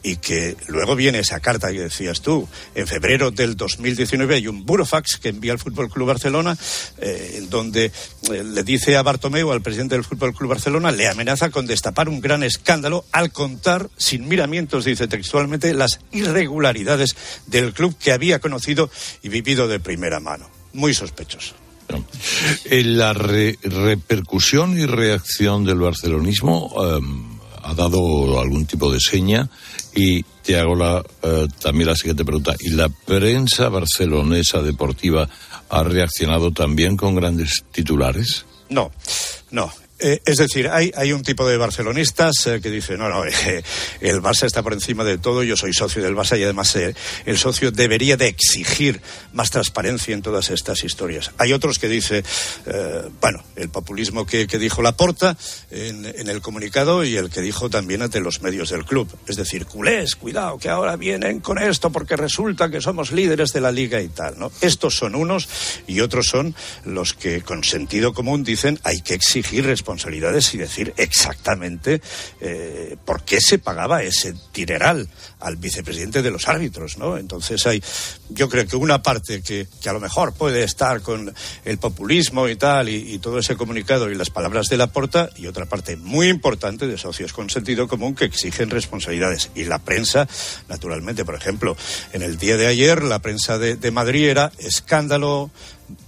y 0.05 0.17
que 0.17 0.57
luego 0.67 0.95
viene 0.97 1.19
esa 1.19 1.39
carta 1.39 1.71
que 1.71 1.79
decías 1.79 2.21
tú. 2.21 2.47
En 2.75 2.85
febrero 2.87 3.31
del 3.31 3.55
2019 3.55 4.35
hay 4.35 4.47
un 4.47 4.65
burofax 4.65 5.15
que 5.17 5.29
envía 5.29 5.53
al 5.53 5.59
Fútbol 5.59 5.89
Club 5.89 6.07
Barcelona, 6.07 6.57
eh, 6.99 7.45
donde 7.49 7.85
eh, 7.85 8.43
le 8.43 8.63
dice 8.63 8.97
a 8.97 9.01
Bartomeu, 9.01 9.51
al 9.51 9.61
presidente 9.61 9.95
del 9.95 10.03
Fútbol 10.03 10.33
Club 10.33 10.49
Barcelona, 10.49 10.91
le 10.91 11.07
amenaza 11.07 11.49
con 11.49 11.65
destapar 11.65 12.09
un 12.09 12.19
gran 12.19 12.43
escándalo 12.43 13.05
al 13.13 13.31
contar, 13.31 13.89
sin 13.97 14.27
miramientos, 14.27 14.83
dice 14.85 15.07
textualmente, 15.07 15.73
las 15.73 16.01
irregularidades 16.11 17.15
del 17.47 17.73
club 17.73 17.95
que 17.97 18.11
había 18.11 18.39
conocido 18.39 18.89
y 19.21 19.29
vivido 19.29 19.67
de 19.67 19.79
primera 19.79 20.19
mano. 20.19 20.49
Muy 20.73 20.93
sospechoso. 20.93 21.53
Eh, 22.65 22.83
La 22.83 23.13
re- 23.13 23.57
repercusión 23.63 24.77
y 24.77 24.85
reacción 24.85 25.63
del 25.63 25.79
barcelonismo 25.79 26.73
em, 26.97 27.33
ha 27.61 27.73
dado 27.73 28.39
algún 28.41 28.65
tipo 28.65 28.91
de 28.91 28.99
seña 28.99 29.49
y 29.95 30.23
te 30.43 30.59
hago 30.59 30.75
la, 30.75 31.03
eh, 31.21 31.47
también 31.61 31.89
la 31.89 31.95
siguiente 31.95 32.25
pregunta. 32.25 32.55
¿Y 32.59 32.71
la 32.71 32.89
prensa 32.89 33.69
barcelonesa 33.69 34.61
deportiva 34.61 35.29
ha 35.69 35.83
reaccionado 35.83 36.51
también 36.51 36.97
con 36.97 37.15
grandes 37.15 37.63
titulares? 37.71 38.45
No, 38.69 38.91
no. 39.51 39.71
Eh, 39.99 40.21
es 40.25 40.37
decir, 40.37 40.69
hay, 40.69 41.13
un 41.13 41.21
tipo 41.21 41.47
de 41.47 41.55
barcelonistas 41.55 42.47
eh, 42.47 42.59
que 42.61 42.69
dice, 42.69 42.97
no, 42.97 43.09
no, 43.09 43.25
eh, 43.25 43.63
el 44.01 44.21
Barça 44.21 44.45
está 44.45 44.63
por 44.63 44.73
encima 44.73 45.03
de 45.03 45.17
todo, 45.17 45.43
yo 45.43 45.55
soy 45.55 45.73
socio 45.73 46.01
del 46.03 46.15
Barça 46.15 46.37
y 46.37 46.43
además 46.43 46.75
el 46.75 47.37
socio 47.37 47.71
debería 47.71 48.17
de 48.17 48.27
exigir 48.27 49.01
más 49.33 49.51
transparencia 49.51 50.13
en 50.13 50.21
todas 50.21 50.49
estas 50.49 50.83
historias. 50.83 51.31
Hay 51.37 51.53
otros 51.53 51.79
que 51.79 51.87
dice, 51.87 52.23
eh, 52.65 53.03
bueno, 53.21 53.43
el 53.55 53.69
populismo 53.69 54.25
que, 54.25 54.47
dijo 54.53 54.81
Laporta 54.81 55.35
en, 55.71 56.05
en 56.05 56.27
el 56.27 56.41
comunicado 56.41 57.03
y 57.03 57.17
el 57.17 57.29
que 57.29 57.41
dijo 57.41 57.69
también 57.69 58.01
ante 58.01 58.19
los 58.19 58.41
medios 58.41 58.69
del 58.69 58.85
club. 58.85 59.07
Es 59.27 59.35
decir, 59.35 59.65
culés, 59.65 60.15
cuidado, 60.15 60.57
que 60.57 60.69
ahora 60.69 60.95
vienen 60.95 61.39
con 61.39 61.57
esto 61.57 61.91
porque 61.91 62.15
resulta 62.15 62.69
que 62.69 62.81
somos 62.81 63.11
líderes 63.11 63.51
de 63.51 63.61
la 63.61 63.71
liga 63.71 64.01
y 64.01 64.09
tal, 64.09 64.37
¿no? 64.37 64.51
Estos 64.61 64.95
son 64.95 65.15
unos 65.15 65.47
y 65.87 66.01
otros 66.01 66.27
son 66.27 66.55
los 66.85 67.13
que 67.13 67.41
con 67.41 67.63
sentido 67.63 68.13
común 68.13 68.43
dicen 68.43 68.79
hay 68.83 69.01
que 69.01 69.13
exigir 69.13 69.65
responsabilidades 69.83 70.53
y 70.53 70.57
decir 70.57 70.93
exactamente 70.95 72.01
eh, 72.39 72.95
por 73.03 73.23
qué 73.23 73.41
se 73.41 73.59
pagaba 73.59 74.01
ese 74.01 74.33
dineral 74.53 75.09
al 75.41 75.57
vicepresidente 75.57 76.21
de 76.21 76.31
los 76.31 76.47
árbitros, 76.47 76.97
¿no? 76.97 77.17
Entonces 77.17 77.67
hay, 77.67 77.83
yo 78.29 78.47
creo 78.47 78.65
que 78.65 78.77
una 78.77 79.03
parte 79.03 79.41
que, 79.41 79.67
a 79.85 79.91
lo 79.91 79.99
mejor 79.99 80.33
puede 80.33 80.63
estar 80.63 81.01
con 81.01 81.33
el 81.65 81.77
populismo 81.79 82.47
y 82.47 82.55
tal 82.55 82.87
y, 82.87 83.19
todo 83.19 83.39
ese 83.39 83.55
comunicado 83.55 84.09
y 84.09 84.15
las 84.15 84.29
palabras 84.29 84.67
de 84.67 84.77
Laporta 84.77 85.29
y 85.35 85.47
otra 85.47 85.65
parte 85.65 85.95
muy 85.97 86.29
importante 86.29 86.87
de 86.87 86.97
socios 86.97 87.31
con 87.31 87.49
sentido 87.49 87.87
común 87.87 88.15
que 88.15 88.25
exigen 88.25 88.69
responsabilidades 88.69 89.51
y 89.55 89.65
la 89.65 89.79
prensa, 89.79 90.27
naturalmente, 90.67 91.25
por 91.25 91.35
ejemplo, 91.35 91.75
en 92.11 92.21
el 92.21 92.37
día 92.37 92.57
de 92.57 92.67
ayer 92.67 93.03
la 93.03 93.19
prensa 93.19 93.57
de 93.57 93.91
Madrid 93.91 94.29
era 94.29 94.51
escándalo 94.57 95.51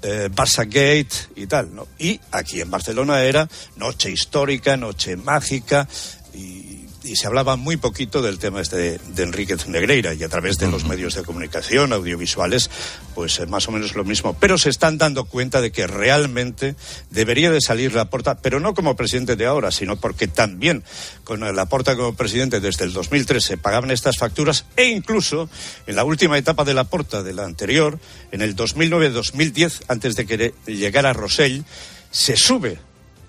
eh, 0.02 0.30
Barça 0.34 0.66
Gate 0.66 1.16
y 1.36 1.48
tal, 1.48 1.74
¿no? 1.74 1.88
Y 2.00 2.20
aquí 2.32 2.62
en 2.62 2.70
Barcelona 2.70 3.22
era 3.22 3.48
noche 3.76 4.12
histórica, 4.12 4.78
noche 4.78 5.16
mágica 5.18 5.88
y, 6.34 6.85
y 7.06 7.16
se 7.16 7.28
hablaba 7.28 7.56
muy 7.56 7.78
poquito 7.78 8.22
del 8.22 8.40
tema 8.40 8.62
este 8.62 8.76
de, 8.78 8.98
de 8.98 9.24
Enríquez 9.24 9.68
Negreira 9.68 10.14
y 10.14 10.24
a 10.24 10.30
través 10.30 10.58
de 10.58 10.70
los 10.70 10.86
medios 10.86 11.16
de 11.16 11.24
comunicación 11.24 11.94
audiovisuales, 11.94 12.70
pues 13.14 13.40
eh, 13.40 13.46
más 13.46 13.68
o 13.68 13.72
menos 13.72 13.96
lo 13.96 14.04
mismo. 14.04 14.36
Pero 14.40 14.58
se 14.58 14.70
están 14.70 14.98
dando 14.98 15.26
cuenta 15.26 15.62
de 15.62 15.72
que 15.72 15.88
realmente 15.88 16.76
debería 17.12 17.52
de 17.52 17.62
salir 17.62 17.94
la 17.94 18.06
porta, 18.10 18.36
pero 18.36 18.60
no 18.60 18.74
como 18.74 18.96
presidente 18.96 19.36
de 19.36 19.46
ahora, 19.46 19.72
sino 19.72 19.96
porque 19.96 20.28
también 20.28 20.84
con 21.24 21.40
la 21.40 21.66
porta 21.68 21.96
como 21.96 22.16
presidente 22.16 22.60
desde 22.60 22.86
el 22.86 22.94
2003 22.94 23.44
se 23.44 23.58
pagaban 23.58 23.92
estas 23.92 24.18
facturas 24.18 24.66
e 24.76 24.86
incluso 24.86 25.50
en 25.88 25.96
la 25.96 26.04
última 26.04 26.38
etapa 26.38 26.64
de 26.64 26.74
la 26.74 26.86
porta 26.86 27.24
de 27.24 27.34
la 27.34 27.46
anterior, 27.46 28.00
en 28.32 28.42
el 28.42 28.56
2009-2010, 28.56 29.84
antes 29.88 30.16
de 30.16 30.26
que 30.26 30.54
llegara 30.66 31.14
Rosell, 31.14 31.64
se 32.12 32.38
sube 32.38 32.80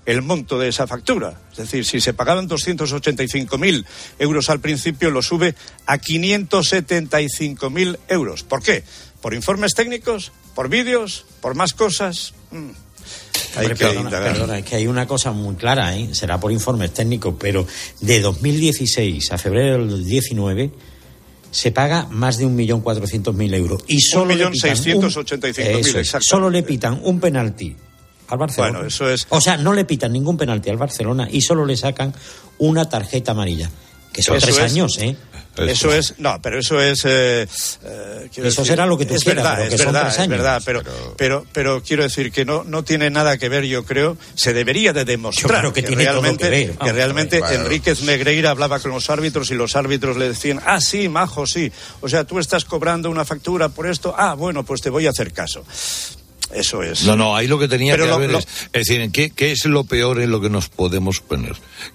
el 0.06 0.22
monto 0.22 0.58
de 0.58 0.68
esa 0.68 0.86
factura. 0.86 1.40
Es 1.52 1.58
decir, 1.58 1.84
si 1.84 2.00
se 2.00 2.14
pagaban 2.14 2.48
285.000 2.48 3.84
euros 4.20 4.48
al 4.50 4.60
principio, 4.60 5.10
lo 5.10 5.22
sube 5.22 5.54
a 5.86 5.98
575.000 5.98 7.98
euros. 8.08 8.42
¿Por 8.44 8.62
qué? 8.62 8.84
¿Por 9.20 9.34
informes 9.34 9.74
técnicos? 9.74 10.32
¿Por 10.54 10.68
vídeos? 10.68 11.24
¿Por 11.40 11.54
más 11.54 11.74
cosas? 11.74 12.34
Mm. 12.50 12.70
Hay 13.56 13.66
Hombre, 13.66 13.78
que 13.78 13.84
perdona, 13.86 14.10
perdona, 14.10 14.58
es 14.58 14.64
que 14.64 14.76
hay 14.76 14.86
una 14.86 15.06
cosa 15.06 15.32
muy 15.32 15.54
clara, 15.54 15.96
¿eh? 15.96 16.14
será 16.14 16.38
por 16.38 16.52
informes 16.52 16.92
técnicos, 16.92 17.34
pero 17.38 17.66
de 18.00 18.20
2016 18.20 19.32
a 19.32 19.38
febrero 19.38 19.86
del 19.86 20.04
19 20.04 20.70
se 21.50 21.72
paga 21.72 22.06
más 22.10 22.36
de 22.36 22.46
1.400.000 22.46 23.54
euros. 23.54 23.82
Y 23.86 24.00
solo 24.00 24.34
le 24.34 24.46
pitan 24.50 24.72
un- 24.72 25.02
1.685.000, 25.02 25.96
Eso. 26.00 26.18
Solo 26.20 26.50
le 26.50 26.62
pitan 26.64 27.00
un 27.02 27.18
penalti 27.18 27.74
al 28.28 28.38
Barcelona. 28.38 28.72
Bueno, 28.72 28.88
eso 28.88 29.08
es... 29.10 29.26
O 29.30 29.40
sea, 29.40 29.56
no 29.56 29.72
le 29.72 29.84
pitan 29.84 30.12
ningún 30.12 30.36
penalti 30.36 30.70
al 30.70 30.76
Barcelona 30.76 31.28
y 31.30 31.42
solo 31.42 31.64
le 31.66 31.76
sacan 31.76 32.14
una 32.58 32.88
tarjeta 32.88 33.32
amarilla. 33.32 33.70
Que 34.12 34.22
son 34.22 34.36
Eso 34.36 34.46
tres 34.46 34.56
es- 34.58 34.62
años, 34.72 34.98
¿eh? 34.98 35.16
Eso 35.58 35.90
es, 35.90 36.16
no, 36.18 36.38
pero 36.42 36.58
eso 36.58 36.78
es. 36.82 37.02
eh, 37.06 37.46
eh, 37.84 38.28
Eso 38.30 38.42
decir, 38.42 38.66
será 38.66 38.84
lo 38.84 38.98
que 38.98 39.06
tú 39.06 39.14
es 39.14 39.24
quieras, 39.24 39.42
verdad, 39.42 39.54
pero 39.56 39.64
es 39.68 39.70
que 39.70 39.78
son 39.78 39.86
verdad, 39.86 40.02
tres 40.02 40.12
es 40.12 40.18
años. 40.20 40.30
verdad, 40.30 40.62
pero, 40.66 40.82
pero, 41.16 41.46
pero 41.50 41.82
quiero 41.82 42.02
decir 42.02 42.30
que 42.30 42.44
no, 42.44 42.62
no 42.64 42.84
tiene 42.84 43.08
nada 43.08 43.38
que 43.38 43.48
ver, 43.48 43.64
yo 43.64 43.82
creo, 43.86 44.18
se 44.34 44.52
debería 44.52 44.92
de 44.92 45.06
demostrar 45.06 45.50
Yo 45.50 45.58
creo 45.60 45.72
que 45.72 45.82
tiene 45.82 46.04
todo 46.04 46.20
realmente, 46.20 46.44
que 46.44 46.50
ver, 46.50 46.70
que 46.72 46.76
vamos, 46.76 46.94
realmente 46.94 47.38
claro. 47.38 47.54
Enríquez 47.54 48.02
Negreira 48.02 48.50
hablaba 48.50 48.80
con 48.80 48.90
los 48.90 49.08
árbitros 49.08 49.50
y 49.50 49.54
los 49.54 49.76
árbitros 49.76 50.18
le 50.18 50.28
decían, 50.28 50.60
ah, 50.66 50.78
sí, 50.78 51.08
majo, 51.08 51.46
sí. 51.46 51.72
O 52.02 52.08
sea, 52.10 52.24
tú 52.24 52.38
estás 52.38 52.66
cobrando 52.66 53.08
una 53.08 53.24
factura 53.24 53.70
por 53.70 53.86
esto, 53.86 54.14
ah, 54.14 54.34
bueno, 54.34 54.62
pues 54.62 54.82
te 54.82 54.90
voy 54.90 55.06
a 55.06 55.10
hacer 55.10 55.32
caso. 55.32 55.64
Eso 56.54 56.82
es. 56.82 57.02
No, 57.04 57.16
no, 57.16 57.34
ahí 57.36 57.48
lo 57.48 57.58
que 57.58 57.66
tenía 57.68 57.92
Pero 57.94 58.04
que 58.04 58.08
lo- 58.10 58.14
haber 58.16 58.30
lo- 58.30 58.38
es, 58.38 58.46
es 58.72 58.86
decir, 58.86 59.10
¿qué, 59.10 59.30
¿qué 59.30 59.50
es 59.52 59.64
lo 59.64 59.84
peor 59.84 60.20
en 60.20 60.30
lo 60.30 60.40
que 60.40 60.48
nos 60.48 60.68
podemos 60.68 61.20
poner? 61.20 61.54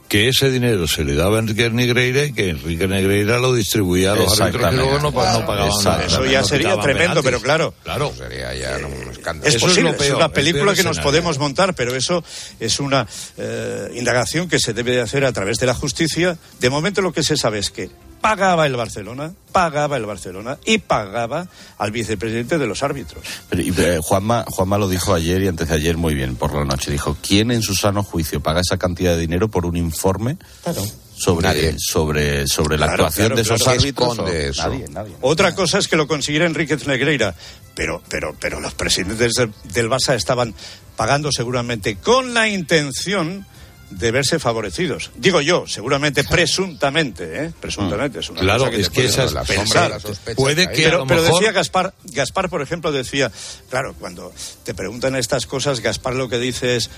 Que 0.10 0.28
ese 0.28 0.52
dinero 0.52 0.88
se 0.88 1.06
le 1.06 1.16
daba 1.16 1.38
a 1.38 1.40
Enrique 1.40 1.70
Negreira 1.70 2.26
y 2.26 2.34
que 2.34 2.50
Enrique 2.50 2.86
Negreira 2.88 3.40
lo 3.40 3.54
distribuía 3.54 4.12
a 4.12 4.16
los 4.16 4.40
árbitros 4.42 4.70
que 4.72 4.76
luego 4.76 5.00
no, 5.00 5.14
pa- 5.14 5.40
no 5.40 5.46
pagaban 5.46 5.84
nada. 5.84 6.06
Eso 6.06 6.26
ya 6.26 6.42
no 6.42 6.48
sería 6.48 6.78
tremendo, 6.80 7.22
penaltis. 7.22 7.24
pero 7.24 7.42
claro. 7.42 7.74
Claro. 7.84 8.14
Sería 8.18 8.54
ya 8.54 8.78
un 8.86 9.10
escándalo. 9.12 9.48
Es 9.48 9.56
Eso 9.56 9.66
es 9.68 9.72
posible, 9.72 9.90
lo 9.92 9.96
es, 9.96 10.02
peor, 10.04 10.16
una 10.18 10.26
el 10.26 10.32
película 10.32 10.62
que 10.74 10.84
nos 10.84 10.92
escenario. 10.98 11.04
podemos 11.04 11.40
montar, 11.40 11.74
pero 11.74 11.96
eso 11.96 12.24
es 12.60 12.80
una 12.82 13.08
eh, 13.38 13.88
indagación 13.96 14.50
que 14.50 14.60
se 14.60 14.74
debe 14.74 14.92
de 14.92 15.02
hacer 15.02 15.24
a 15.24 15.32
través 15.32 15.58
de 15.60 15.66
la 15.66 15.74
justicia. 15.74 16.38
De 16.60 16.70
momento 16.70 17.02
lo 17.02 17.14
que 17.14 17.24
se 17.24 17.38
sabe 17.38 17.60
es 17.60 17.70
que 17.72 17.90
pagaba 18.22 18.66
el 18.68 18.76
Barcelona, 18.76 19.34
pagaba 19.52 19.98
el 19.98 20.06
Barcelona 20.06 20.58
y 20.66 20.78
pagaba 20.78 21.48
al 21.78 21.92
vicepresidente 21.92 22.58
de 22.58 22.68
los 22.68 22.84
árbitros. 22.84 23.24
Pero, 23.50 23.62
y, 23.62 23.74
eh, 23.78 24.00
Juanma, 24.02 24.46
Juanma 24.48 24.78
lo 24.78 24.88
dijo 24.88 25.14
ayer 25.14 25.42
y 25.44 25.48
antes 25.48 25.68
de 25.70 25.76
ayer 25.76 25.98
muy 25.98 26.14
bien 26.14 26.36
por 26.36 26.54
la 26.54 26.64
noche. 26.64 26.92
Dijo, 26.92 27.18
¿quién 27.26 27.52
en 27.52 27.62
su 27.62 27.74
sano 27.76 28.04
juicio 28.04 28.40
paga 28.42 28.62
esa 28.62 28.78
cantidad 28.78 29.16
de 29.16 29.22
dinero 29.22 29.50
por 29.50 29.66
un 29.66 29.76
informe 29.76 30.38
Claro. 30.64 30.84
sobre, 31.16 31.76
sobre, 31.80 32.48
sobre 32.48 32.78
la 32.78 32.88
Claro, 32.88 33.06
actuación 33.06 33.28
claro, 33.28 33.36
de 33.36 33.42
esos 33.42 33.68
árbitros. 33.68 34.30
Eso. 34.30 34.68
Nadie, 34.70 34.86
nadie. 34.90 35.16
Otra 35.22 35.54
cosa 35.56 35.80
es 35.80 35.88
que 35.88 35.96
lo 35.98 36.08
consiguiera 36.08 36.46
Enríquez 36.46 36.86
Negreira, 36.88 37.36
pero, 37.76 38.02
pero, 38.10 38.36
pero 38.40 38.60
los 38.60 38.74
presidentes 38.74 39.34
del, 39.34 39.52
del 39.74 39.90
Barça 39.90 40.16
estaban 40.16 40.54
pagando 40.96 41.32
seguramente 41.32 41.96
con 41.98 42.34
la 42.34 42.48
intención 42.48 43.46
de 43.92 44.12
verse 44.12 44.40
favorecidos. 44.40 45.12
Digo 45.16 45.42
yo, 45.42 45.68
seguramente, 45.68 46.24
presuntamente, 46.24 47.46
¿eh? 47.46 47.54
Presuntamente. 47.60 48.20
Es 48.20 48.30
una 48.30 48.42
Claro, 48.42 48.66
cosa 48.66 48.78
es 48.78 48.90
que 48.90 48.96
puedes 48.96 49.12
esa 49.12 49.26
es- 49.26 49.34
pensar. 49.34 49.58
la 49.58 49.66
sombra 49.66 49.82
de 49.84 49.90
la 49.90 50.00
sospecha 50.00 50.36
Puede 50.36 50.68
que 50.72 50.82
a 50.86 50.90
pero, 50.90 50.98
lo 51.00 51.08
pero 51.08 51.22
mejor- 51.22 51.40
decía 51.40 51.52
Gaspar, 51.52 51.94
Gaspar, 52.06 52.50
por 52.50 52.62
ejemplo, 52.62 52.92
decía, 52.92 53.32
claro, 53.70 53.94
cuando 54.00 54.34
te 54.64 54.74
preguntan 54.74 55.16
estas 55.16 55.46
cosas, 55.46 55.82
Gaspar 55.82 56.16
lo 56.16 56.30
que 56.30 56.40
dice 56.40 56.78
es, 56.78 56.90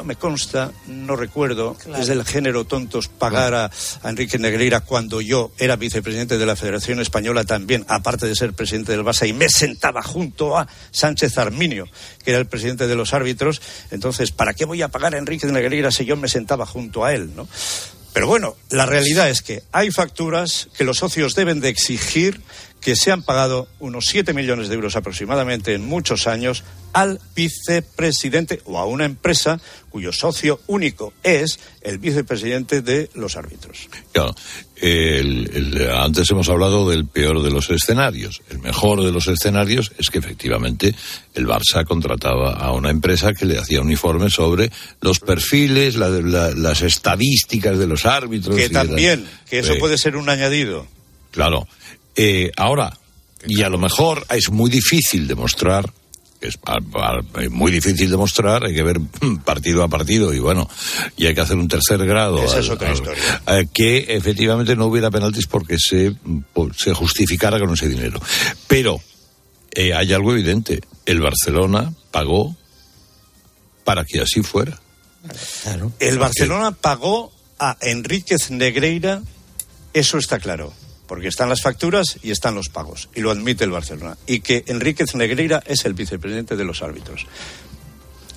no 0.00 0.04
me 0.04 0.16
consta, 0.16 0.72
no 0.86 1.14
recuerdo, 1.14 1.76
es 1.98 2.06
del 2.06 2.24
género 2.24 2.64
tontos 2.64 3.08
pagar 3.08 3.52
a, 3.52 3.70
a 4.02 4.08
Enrique 4.08 4.38
Negreira 4.38 4.80
cuando 4.80 5.20
yo 5.20 5.52
era 5.58 5.76
vicepresidente 5.76 6.38
de 6.38 6.46
la 6.46 6.56
Federación 6.56 7.00
Española 7.00 7.44
también, 7.44 7.84
aparte 7.86 8.26
de 8.26 8.34
ser 8.34 8.54
presidente 8.54 8.92
del 8.92 9.04
Barça, 9.04 9.28
y 9.28 9.34
me 9.34 9.50
sentaba 9.50 10.02
junto 10.02 10.56
a 10.56 10.66
Sánchez 10.90 11.36
Arminio, 11.36 11.86
que 12.24 12.30
era 12.30 12.40
el 12.40 12.46
presidente 12.46 12.86
de 12.86 12.94
los 12.94 13.12
árbitros. 13.12 13.60
Entonces, 13.90 14.32
¿para 14.32 14.54
qué 14.54 14.64
voy 14.64 14.80
a 14.80 14.88
pagar 14.88 15.14
a 15.14 15.18
Enrique 15.18 15.46
Negreira 15.48 15.90
si 15.90 16.06
yo 16.06 16.16
me 16.16 16.28
sentaba 16.28 16.64
junto 16.64 17.04
a 17.04 17.12
él? 17.12 17.36
¿no? 17.36 17.46
Pero 18.12 18.26
bueno, 18.26 18.56
la 18.70 18.86
realidad 18.86 19.30
es 19.30 19.42
que 19.42 19.62
hay 19.70 19.90
facturas 19.90 20.68
que 20.76 20.84
los 20.84 20.96
socios 20.96 21.34
deben 21.34 21.60
de 21.60 21.68
exigir 21.68 22.40
que 22.80 22.96
se 22.96 23.12
han 23.12 23.22
pagado 23.22 23.68
unos 23.78 24.06
7 24.06 24.32
millones 24.32 24.68
de 24.68 24.74
euros 24.74 24.96
aproximadamente 24.96 25.74
en 25.74 25.84
muchos 25.86 26.26
años 26.26 26.64
al 26.92 27.20
vicepresidente 27.36 28.60
o 28.64 28.78
a 28.78 28.84
una 28.86 29.04
empresa 29.04 29.60
cuyo 29.90 30.12
socio 30.12 30.60
único 30.66 31.12
es 31.22 31.60
el 31.82 31.98
vicepresidente 31.98 32.80
de 32.82 33.10
los 33.14 33.36
árbitros. 33.36 33.88
Claro, 34.12 34.34
el- 34.76 35.50
el- 35.54 35.90
antes 35.90 36.30
hemos 36.30 36.48
hablado 36.48 36.88
del 36.90 37.06
peor 37.06 37.42
de 37.42 37.50
los 37.50 37.70
escenarios. 37.70 38.42
El 38.50 38.58
mejor 38.60 39.04
de 39.04 39.12
los 39.12 39.28
escenarios 39.28 39.92
es 39.98 40.10
que 40.10 40.18
efectivamente 40.18 40.94
el 41.34 41.46
Barça 41.46 41.84
contrataba 41.84 42.54
a 42.54 42.72
una 42.72 42.90
empresa 42.90 43.34
que 43.34 43.44
le 43.44 43.58
hacía 43.58 43.80
un 43.82 43.90
informe 43.90 44.30
sobre 44.30 44.70
los 45.00 45.20
perfiles, 45.20 45.96
la- 45.96 46.08
la- 46.08 46.50
las 46.50 46.82
estadísticas 46.82 47.78
de 47.78 47.86
los 47.86 48.06
árbitros. 48.06 48.56
Que 48.56 48.68
la- 48.68 48.84
también, 48.84 49.26
que 49.48 49.58
eso 49.60 49.74
puede 49.78 49.98
ser 49.98 50.16
un 50.16 50.28
añadido. 50.28 50.86
Claro. 51.30 51.68
Eh, 52.16 52.50
ahora, 52.56 52.96
y 53.46 53.62
a 53.62 53.68
lo 53.68 53.78
mejor 53.78 54.26
es 54.30 54.50
muy 54.50 54.70
difícil 54.70 55.26
demostrar, 55.28 55.90
es 56.40 56.58
muy 57.50 57.70
difícil 57.70 58.10
demostrar, 58.10 58.64
hay 58.64 58.74
que 58.74 58.82
ver 58.82 58.98
partido 59.44 59.82
a 59.82 59.88
partido 59.88 60.32
y 60.34 60.38
bueno, 60.38 60.68
y 61.16 61.26
hay 61.26 61.34
que 61.34 61.40
hacer 61.42 61.56
un 61.56 61.68
tercer 61.68 62.04
grado. 62.06 62.42
Esa 62.42 62.54
al- 62.56 62.60
es 62.64 62.68
otra 62.70 62.88
al- 62.88 62.94
historia. 62.94 63.42
eh, 63.48 63.66
que 63.72 64.06
efectivamente 64.16 64.74
no 64.76 64.86
hubiera 64.86 65.10
penaltis 65.10 65.46
porque 65.46 65.76
se, 65.78 66.14
se 66.76 66.94
justificara 66.94 67.58
con 67.58 67.72
ese 67.72 67.88
dinero. 67.88 68.20
Pero 68.66 69.00
eh, 69.74 69.94
hay 69.94 70.12
algo 70.12 70.32
evidente, 70.32 70.80
el 71.06 71.20
Barcelona 71.20 71.92
pagó 72.10 72.56
para 73.84 74.04
que 74.04 74.20
así 74.20 74.42
fuera. 74.42 74.78
El 75.98 76.18
Barcelona 76.18 76.72
pagó 76.72 77.32
a 77.58 77.76
Enríquez 77.82 78.50
Negreira, 78.50 79.22
eso 79.92 80.16
está 80.18 80.38
claro, 80.38 80.72
porque 81.10 81.26
están 81.26 81.48
las 81.48 81.60
facturas 81.60 82.18
y 82.22 82.30
están 82.30 82.54
los 82.54 82.68
pagos, 82.68 83.08
y 83.16 83.20
lo 83.20 83.32
admite 83.32 83.64
el 83.64 83.72
Barcelona. 83.72 84.16
Y 84.28 84.38
que 84.42 84.62
Enríquez 84.68 85.16
Negreira 85.16 85.60
es 85.66 85.84
el 85.84 85.94
vicepresidente 85.94 86.54
de 86.54 86.62
los 86.64 86.82
árbitros. 86.82 87.26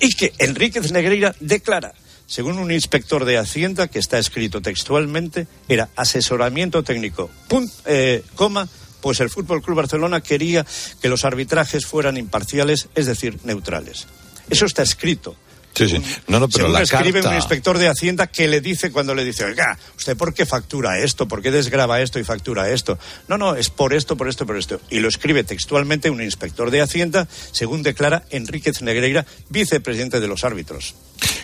Y 0.00 0.10
que 0.10 0.32
Enríquez 0.38 0.90
Negreira 0.90 1.36
declara, 1.38 1.94
según 2.26 2.58
un 2.58 2.72
inspector 2.72 3.24
de 3.26 3.38
Hacienda, 3.38 3.86
que 3.86 4.00
está 4.00 4.18
escrito 4.18 4.60
textualmente, 4.60 5.46
era 5.68 5.88
asesoramiento 5.94 6.82
técnico, 6.82 7.30
pun- 7.48 7.70
eh, 7.86 8.24
coma, 8.34 8.68
pues 9.00 9.20
el 9.20 9.30
Fútbol 9.30 9.62
Club 9.62 9.76
Barcelona 9.76 10.20
quería 10.20 10.66
que 11.00 11.08
los 11.08 11.24
arbitrajes 11.24 11.86
fueran 11.86 12.16
imparciales, 12.16 12.88
es 12.96 13.06
decir, 13.06 13.38
neutrales. 13.44 14.08
Eso 14.50 14.66
está 14.66 14.82
escrito. 14.82 15.36
Sí, 15.74 15.88
sí. 15.88 15.96
No, 16.28 16.38
no, 16.38 16.48
pero 16.48 16.66
Según 16.66 16.72
la 16.72 16.82
escribe 16.82 17.14
carta... 17.14 17.30
un 17.30 17.34
inspector 17.36 17.78
de 17.78 17.88
Hacienda 17.88 18.28
que 18.28 18.46
le 18.46 18.60
dice 18.60 18.92
cuando 18.92 19.14
le 19.14 19.24
dice, 19.24 19.44
oiga, 19.44 19.76
¿usted 19.96 20.16
por 20.16 20.32
qué 20.32 20.46
factura 20.46 21.00
esto? 21.00 21.26
¿Por 21.26 21.42
qué 21.42 21.50
desgraba 21.50 22.00
esto 22.00 22.20
y 22.20 22.24
factura 22.24 22.70
esto? 22.70 22.98
No, 23.26 23.38
no, 23.38 23.56
es 23.56 23.70
por 23.70 23.92
esto, 23.92 24.16
por 24.16 24.28
esto, 24.28 24.46
por 24.46 24.56
esto. 24.56 24.80
Y 24.90 25.00
lo 25.00 25.08
escribe 25.08 25.42
textualmente 25.42 26.10
un 26.10 26.22
inspector 26.22 26.70
de 26.70 26.80
Hacienda, 26.80 27.26
según 27.50 27.82
declara 27.82 28.22
Enríquez 28.30 28.82
Negreira, 28.82 29.26
vicepresidente 29.48 30.20
de 30.20 30.28
los 30.28 30.44
árbitros. 30.44 30.94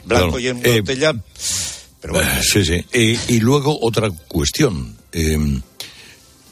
Blanco 0.04 0.36
Claro, 0.36 0.38
y 0.38 0.48
en 0.48 0.64
eh, 0.64 0.80
botella. 0.80 1.14
Pero 2.00 2.14
bueno. 2.14 2.30
Eh, 2.30 2.42
Sí, 2.42 2.64
sí. 2.64 2.84
Y, 2.92 3.34
y 3.34 3.40
luego 3.40 3.78
otra 3.80 4.10
cuestión. 4.10 4.96
Eh, 5.12 5.60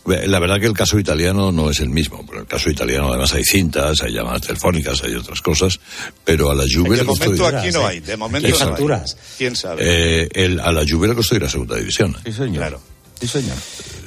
la 0.08 0.38
verdad 0.38 0.58
que 0.60 0.66
el 0.66 0.72
caso 0.74 0.98
italiano 0.98 1.52
no 1.52 1.70
es 1.70 1.80
el 1.80 1.88
mismo. 1.90 2.24
Pero 2.26 2.40
el 2.40 2.46
caso 2.46 2.70
italiano 2.70 3.08
además 3.10 3.32
hay 3.34 3.44
cintas, 3.44 4.00
hay 4.02 4.12
llamadas 4.12 4.42
telefónicas, 4.42 5.02
hay 5.02 5.14
otras 5.14 5.40
cosas. 5.40 5.78
Pero 6.24 6.50
a 6.50 6.54
la 6.54 6.64
Juve 6.64 6.90
de 6.90 7.02
le 7.02 7.04
costó 7.06 7.24
momento 7.26 7.46
aquí 7.56 7.70
no 7.72 7.86
hay, 7.86 8.00
de 8.00 8.16
momento 8.16 8.48
no 8.48 8.94
hay. 8.94 9.02
¿Quién 9.36 9.56
sabe? 9.56 9.82
Eh, 10.22 10.28
el- 10.32 10.60
a 10.60 10.72
la 10.72 10.84
Juve 10.88 11.08
le 11.08 11.14
costó 11.14 11.36
ir 11.36 11.44
a 11.44 11.48
segunda 11.50 11.76
división. 11.76 12.16
Sí, 12.24 12.32
señor. 12.32 12.56
Claro. 12.56 12.80
Sí, 13.20 13.26
señor. 13.26 13.56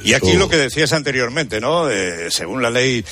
Y 0.04 0.14
aquí 0.14 0.34
lo 0.34 0.50
que 0.50 0.58
decías 0.58 0.94
anteriormente, 0.94 1.60
¿no? 1.60 1.90
Eh, 1.90 2.32
según 2.32 2.62
la 2.62 2.70
ley 2.70 3.04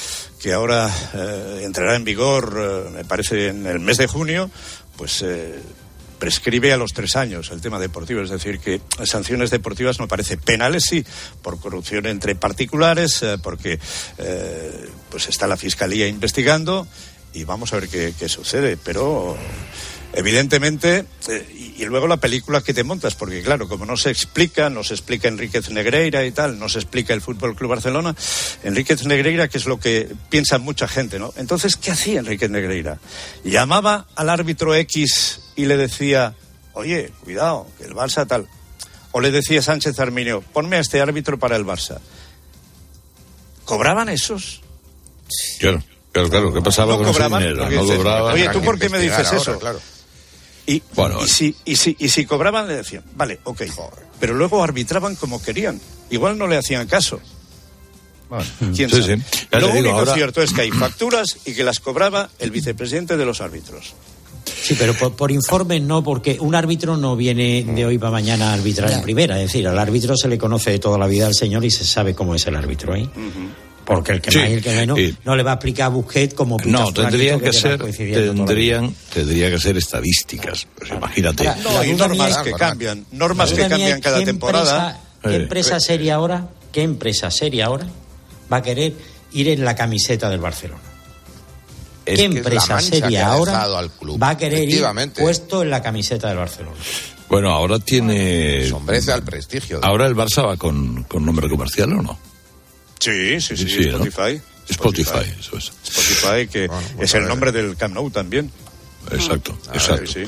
que 0.41 0.53
ahora 0.53 0.89
eh, 1.13 1.61
entrará 1.63 1.95
en 1.95 2.03
vigor, 2.03 2.57
eh, 2.57 2.89
me 2.95 3.05
parece 3.05 3.49
en 3.49 3.65
el 3.67 3.79
mes 3.79 3.97
de 3.97 4.07
junio, 4.07 4.49
pues 4.97 5.21
eh, 5.21 5.59
prescribe 6.19 6.73
a 6.73 6.77
los 6.77 6.93
tres 6.93 7.15
años 7.15 7.49
el 7.51 7.61
tema 7.61 7.79
deportivo. 7.79 8.21
Es 8.21 8.29
decir, 8.29 8.59
que 8.59 8.81
sanciones 9.05 9.49
deportivas 9.49 9.99
no 9.99 10.07
parece 10.07 10.37
penales, 10.37 10.83
sí, 10.87 11.03
por 11.41 11.59
corrupción 11.59 12.05
entre 12.05 12.35
particulares, 12.35 13.23
eh, 13.23 13.37
porque 13.41 13.79
eh, 14.17 14.89
pues 15.09 15.29
está 15.29 15.47
la 15.47 15.57
fiscalía 15.57 16.07
investigando 16.07 16.87
y 17.33 17.43
vamos 17.43 17.73
a 17.73 17.79
ver 17.79 17.89
qué, 17.89 18.29
sucede. 18.29 18.77
Pero 18.77 19.37
evidentemente, 20.13 21.05
eh, 21.27 21.73
y, 21.77 21.83
y 21.83 21.85
luego 21.85 22.07
la 22.07 22.17
película 22.17 22.61
que 22.61 22.73
te 22.73 22.83
montas, 22.83 23.15
porque 23.15 23.41
claro, 23.41 23.67
como 23.69 23.85
no 23.85 23.95
se 23.95 24.09
explica, 24.09 24.69
no 24.69 24.83
se 24.83 24.95
explica 24.95 25.27
Enríquez 25.27 25.69
Negreira 25.69 26.25
y 26.25 26.31
tal, 26.31 26.59
no 26.59 26.67
se 26.67 26.79
explica 26.79 27.13
el 27.13 27.21
Fútbol 27.21 27.55
Club 27.55 27.69
Barcelona, 27.69 28.15
Enríquez 28.63 29.05
Negreira, 29.05 29.47
que 29.47 29.57
es 29.57 29.65
lo 29.65 29.79
que 29.79 30.09
piensa 30.29 30.57
mucha 30.57 30.87
gente, 30.87 31.19
¿no? 31.19 31.33
Entonces, 31.37 31.77
¿qué 31.77 31.91
hacía 31.91 32.19
Enríquez 32.19 32.49
Negreira? 32.49 32.99
Llamaba 33.45 34.07
al 34.15 34.29
árbitro 34.29 34.75
X 34.75 35.39
y 35.61 35.65
le 35.65 35.77
decía, 35.77 36.35
oye, 36.73 37.11
cuidado, 37.23 37.67
que 37.77 37.85
el 37.85 37.93
Barça 37.93 38.25
tal. 38.27 38.47
O 39.11 39.19
le 39.21 39.31
decía 39.31 39.61
Sánchez 39.61 39.99
Arminio, 39.99 40.41
ponme 40.53 40.77
a 40.77 40.79
este 40.79 41.01
árbitro 41.01 41.37
para 41.39 41.55
el 41.55 41.65
Barça. 41.65 41.99
¿Cobraban 43.65 44.09
esos? 44.09 44.61
Claro, 45.59 45.83
claro, 46.11 46.29
claro. 46.29 46.53
¿Qué 46.53 46.61
pasaba 46.61 46.93
No 46.93 46.97
con 46.99 47.07
ese 47.07 47.13
cobraban, 47.13 47.41
dinero? 47.41 47.63
No 47.69 47.81
dices, 47.83 47.97
cobraban. 47.97 48.33
Oye, 48.33 48.49
¿tú 48.49 48.61
por 48.61 48.79
qué 48.79 48.89
me 48.89 48.99
dices 48.99 49.31
eso? 49.31 49.51
ahora, 49.51 49.59
claro. 49.59 49.79
Y, 50.65 50.83
Bueno, 50.93 51.23
y, 51.23 51.27
si, 51.27 51.55
y, 51.65 51.75
si, 51.75 51.95
y 51.99 52.09
si 52.09 52.25
cobraban, 52.25 52.67
le 52.67 52.75
decían, 52.75 53.03
vale, 53.15 53.39
ok. 53.43 53.63
Pero 54.19 54.33
luego 54.35 54.63
arbitraban 54.63 55.15
como 55.15 55.41
querían. 55.41 55.79
Igual 56.11 56.37
no 56.37 56.47
le 56.47 56.57
hacían 56.57 56.87
caso. 56.87 57.19
¿Quién 58.75 58.89
Sí, 58.91 59.01
sabe? 59.01 59.17
sí. 59.17 59.47
Lo 59.51 59.69
único 59.71 59.89
ahora- 59.91 60.13
cierto 60.13 60.41
es 60.43 60.53
que 60.53 60.61
hay 60.61 60.71
facturas 60.71 61.37
y 61.45 61.53
que 61.55 61.63
las 61.63 61.79
cobraba 61.79 62.29
el 62.37 62.51
vicepresidente 62.51 63.17
de 63.17 63.25
los 63.25 63.41
árbitros. 63.41 63.95
Sí, 64.45 64.75
pero 64.77 64.93
por, 64.93 65.13
por 65.15 65.31
informe 65.31 65.79
no, 65.79 66.03
porque 66.03 66.37
un 66.39 66.53
árbitro 66.55 66.97
no 66.97 67.15
viene 67.15 67.63
de 67.63 67.85
hoy 67.85 67.97
para 67.97 68.11
mañana 68.11 68.51
a 68.51 68.53
arbitrar 68.53 68.91
en 68.91 69.01
primera. 69.01 69.37
Es 69.39 69.47
decir, 69.47 69.67
al 69.67 69.77
árbitro 69.79 70.15
se 70.17 70.27
le 70.27 70.37
conoce 70.37 70.71
de 70.71 70.79
toda 70.79 70.97
la 70.97 71.07
vida 71.07 71.27
al 71.27 71.33
señor 71.35 71.63
y 71.65 71.71
se 71.71 71.83
sabe 71.85 72.13
cómo 72.13 72.35
es 72.35 72.45
el 72.47 72.55
árbitro 72.55 72.93
ahí. 72.93 73.09
Porque 73.85 74.11
el 74.11 74.21
que 74.21 74.29
Sí, 74.31 74.37
más 74.37 74.49
y 74.49 74.53
el 74.53 74.61
que 74.61 74.75
menos 74.75 74.99
y- 74.99 75.15
no 75.25 75.35
le 75.35 75.41
va 75.41 75.51
a 75.51 75.53
explicar 75.55 75.87
a 75.87 75.89
Busquets 75.89 76.35
como 76.35 76.57
pita 76.57 76.69
No, 76.69 76.93
tendrían 76.93 77.39
que 77.39 77.51
ser, 77.51 77.79
tendrían, 77.81 78.93
tendría 79.11 79.49
que 79.49 79.57
ser 79.59 79.77
estadísticas. 79.77 80.67
Pues 80.75 80.91
imagínate. 80.91 81.47
Ahora, 81.47 81.61
No, 81.63 81.73
La 81.73 81.85
y 81.87 81.91
duda 81.93 82.07
normas 82.07 82.27
mía- 82.29 82.43
que 82.43 82.51
cambian. 82.51 83.05
Normas 83.11 83.51
que 83.51 83.67
cambian 83.67 83.99
cada 84.01 84.19
¿qué 84.19 84.25
temporada. 84.25 84.89
empresa- 84.91 85.03
¿Qué 85.23 85.29
Eh, 85.29 85.35
empresa 85.41 85.79
seria 85.79 86.15
ahora, 86.15 86.47
qué 86.71 86.83
empresa 86.83 87.31
seria 87.31 87.65
ahora 87.65 87.87
va 88.51 88.57
a 88.57 88.61
querer 88.61 88.93
ir 89.33 89.49
en 89.49 89.65
la 89.65 89.75
camiseta 89.75 90.29
del 90.29 90.39
Barcelona? 90.39 90.81
Es 92.09 92.19
¿Qué 92.19 92.23
que 92.23 92.25
es 92.25 92.33
la 92.33 92.39
empresa 92.39 92.77
que 92.77 92.83
seria 92.83 93.27
ha 93.27 93.31
ahora 93.33 93.51
dejado 93.51 93.77
al 93.77 93.91
club, 93.91 94.21
va 94.21 94.29
a 94.29 94.37
querer 94.37 94.69
ir 94.69 94.83
puesto 95.17 95.61
en 95.63 95.69
la 95.69 95.81
camiseta 95.81 96.27
del 96.29 96.37
Barcelona? 96.37 96.77
Bueno, 97.29 97.51
ahora 97.51 97.77
tiene. 97.79 98.67
Sombrece 98.67 99.11
al 99.11 99.23
prestigio. 99.23 99.79
Ahora 99.83 100.07
el 100.07 100.15
Barça 100.15 100.45
va 100.45 100.57
con, 100.57 101.03
con 101.03 101.23
nombre 101.23 101.47
comercial 101.47 101.93
o 101.93 102.01
no? 102.01 102.19
Sí, 102.99 103.39
sí, 103.39 103.55
sí, 103.55 103.69
Sí, 103.69 103.85
¿no? 103.85 104.03
Spotify. 104.03 104.41
Spotify, 104.67 105.33
eso 105.39 105.57
es. 105.57 105.71
Spotify, 105.83 106.47
que 106.47 106.67
pues 106.67 107.09
es 107.09 107.13
el 107.15 107.27
nombre 107.27 107.51
del 107.51 107.75
Camp 107.75 107.93
Nou 107.95 108.09
también. 108.09 108.51
Exacto, 109.11 109.57
Ah, 109.69 109.71
exacto. 109.75 110.05
sí. 110.11 110.23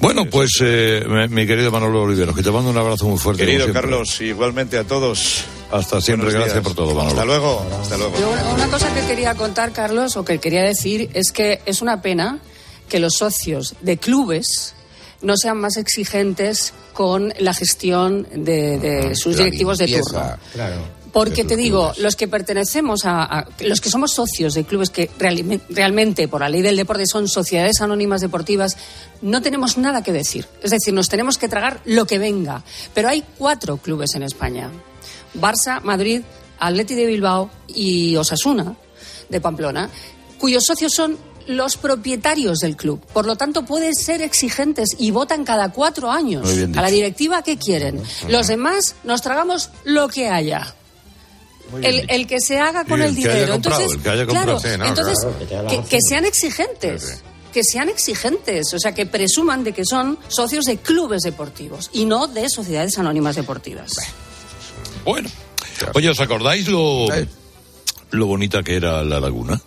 Bueno, 0.00 0.24
pues 0.30 0.50
eh, 0.62 1.04
mi, 1.28 1.46
querido 1.46 1.70
Manolo 1.70 2.02
Olivero, 2.02 2.34
que 2.34 2.42
te 2.42 2.50
mando 2.50 2.70
un 2.70 2.78
abrazo 2.78 3.06
muy 3.06 3.18
fuerte. 3.18 3.44
Querido. 3.44 3.70
Carlos, 3.72 4.20
igualmente 4.20 4.78
a 4.78 4.84
todos. 4.84 5.44
Hasta 5.72 6.00
siempre, 6.00 6.26
Buenos 6.26 6.34
gracias 6.46 6.54
días. 6.54 6.64
por 6.64 6.74
todo, 6.74 6.94
Manolo. 6.94 7.08
Hasta 7.10 7.24
luego, 7.24 7.66
hasta 7.80 7.96
luego. 7.96 8.18
Yo 8.20 8.30
una, 8.54 8.66
cosa 8.68 8.92
que 8.94 9.00
quería 9.06 9.34
contar, 9.34 9.72
Carlos, 9.72 10.16
o 10.16 10.24
que 10.24 10.38
quería 10.38 10.62
decir, 10.62 11.10
es 11.14 11.32
que 11.32 11.60
es 11.66 11.80
una 11.82 12.02
pena 12.02 12.38
que 12.88 12.98
los 12.98 13.14
socios 13.14 13.74
de 13.80 13.96
clubes 13.96 14.74
no 15.22 15.36
sean 15.36 15.56
más 15.58 15.76
exigentes 15.78 16.74
con 16.92 17.32
la 17.38 17.54
gestión 17.54 18.26
de, 18.34 18.78
de 18.78 19.14
sus 19.16 19.36
La 19.36 19.44
directivos 19.44 19.78
de 19.78 19.86
turno. 19.88 20.36
Claro. 20.52 21.02
Porque 21.12 21.44
te 21.44 21.56
digo, 21.56 21.88
clubes. 21.92 21.98
los 22.02 22.16
que 22.16 22.26
pertenecemos 22.28 23.04
a, 23.04 23.22
a- 23.24 23.46
los 23.60 23.80
que 23.80 23.88
somos 23.90 24.12
socios 24.12 24.54
de 24.54 24.64
clubes 24.64 24.90
que 24.90 25.10
realme- 25.18 25.60
realmente 25.70 26.26
por 26.28 26.40
la 26.40 26.48
ley 26.48 26.62
del 26.62 26.76
deporte 26.76 27.06
son 27.06 27.28
sociedades 27.28 27.80
anónimas 27.80 28.20
deportivas, 28.20 28.76
no 29.20 29.40
tenemos 29.42 29.76
nada 29.78 30.02
que 30.02 30.12
decir. 30.12 30.46
Es 30.62 30.70
decir, 30.70 30.92
nos 30.92 31.08
tenemos 31.08 31.38
que 31.38 31.48
tragar 31.48 31.80
lo 31.84 32.06
que 32.06 32.18
venga. 32.18 32.62
Pero 32.94 33.08
hay 33.08 33.24
cuatro 33.38 33.76
clubes 33.76 34.14
en 34.14 34.22
España: 34.22 34.70
Barça, 35.34 35.80
Madrid, 35.82 36.22
Atleti 36.58 36.94
de 36.94 37.06
Bilbao 37.06 37.50
y 37.68 38.16
Osasuna 38.16 38.76
de 39.28 39.40
Pamplona, 39.40 39.88
cuyos 40.38 40.64
socios 40.64 40.92
son 40.92 41.16
los 41.46 41.76
propietarios 41.76 42.58
del 42.58 42.76
club. 42.76 43.04
Por 43.12 43.26
lo 43.26 43.36
tanto, 43.36 43.64
pueden 43.64 43.94
ser 43.94 44.22
exigentes 44.22 44.90
y 44.98 45.10
votan 45.10 45.44
cada 45.44 45.70
cuatro 45.70 46.10
años 46.10 46.48
a 46.76 46.82
la 46.82 46.88
directiva 46.88 47.42
que 47.42 47.58
quieren. 47.58 48.02
Los 48.28 48.46
demás 48.46 48.94
nos 49.04 49.22
tragamos 49.22 49.70
lo 49.84 50.08
que 50.08 50.28
haya. 50.28 50.74
El, 51.82 52.04
el 52.10 52.26
que 52.26 52.38
se 52.40 52.58
haga 52.58 52.84
con 52.84 53.00
el 53.00 53.14
dinero. 53.14 53.52
comprado, 53.52 53.80
entonces, 53.80 53.92
el 53.92 53.96
que 53.96 54.02
claro, 54.02 54.26
comprado. 54.26 54.60
Sí, 54.60 54.68
no, 54.78 54.86
entonces 54.86 55.18
claro, 55.48 55.84
que 55.88 55.98
sean 56.06 56.26
exigentes. 56.26 57.22
Que 57.50 57.64
sean 57.64 57.88
exigentes, 57.88 58.72
o 58.72 58.78
sea, 58.78 58.94
que 58.94 59.06
presuman 59.06 59.64
de 59.64 59.72
que 59.72 59.84
son 59.84 60.18
socios 60.28 60.64
de 60.66 60.78
clubes 60.78 61.22
deportivos 61.22 61.90
y 61.92 62.04
no 62.04 62.26
de 62.26 62.48
sociedades 62.48 62.98
anónimas 62.98 63.36
deportivas. 63.36 63.92
Bueno. 63.94 64.31
Oye, 65.04 66.08
¿os 66.10 66.20
acordáis 66.20 66.68
lo, 66.68 67.06
lo 68.10 68.26
bonita 68.26 68.62
que 68.62 68.76
era 68.76 69.02
la 69.04 69.20
laguna? 69.20 69.60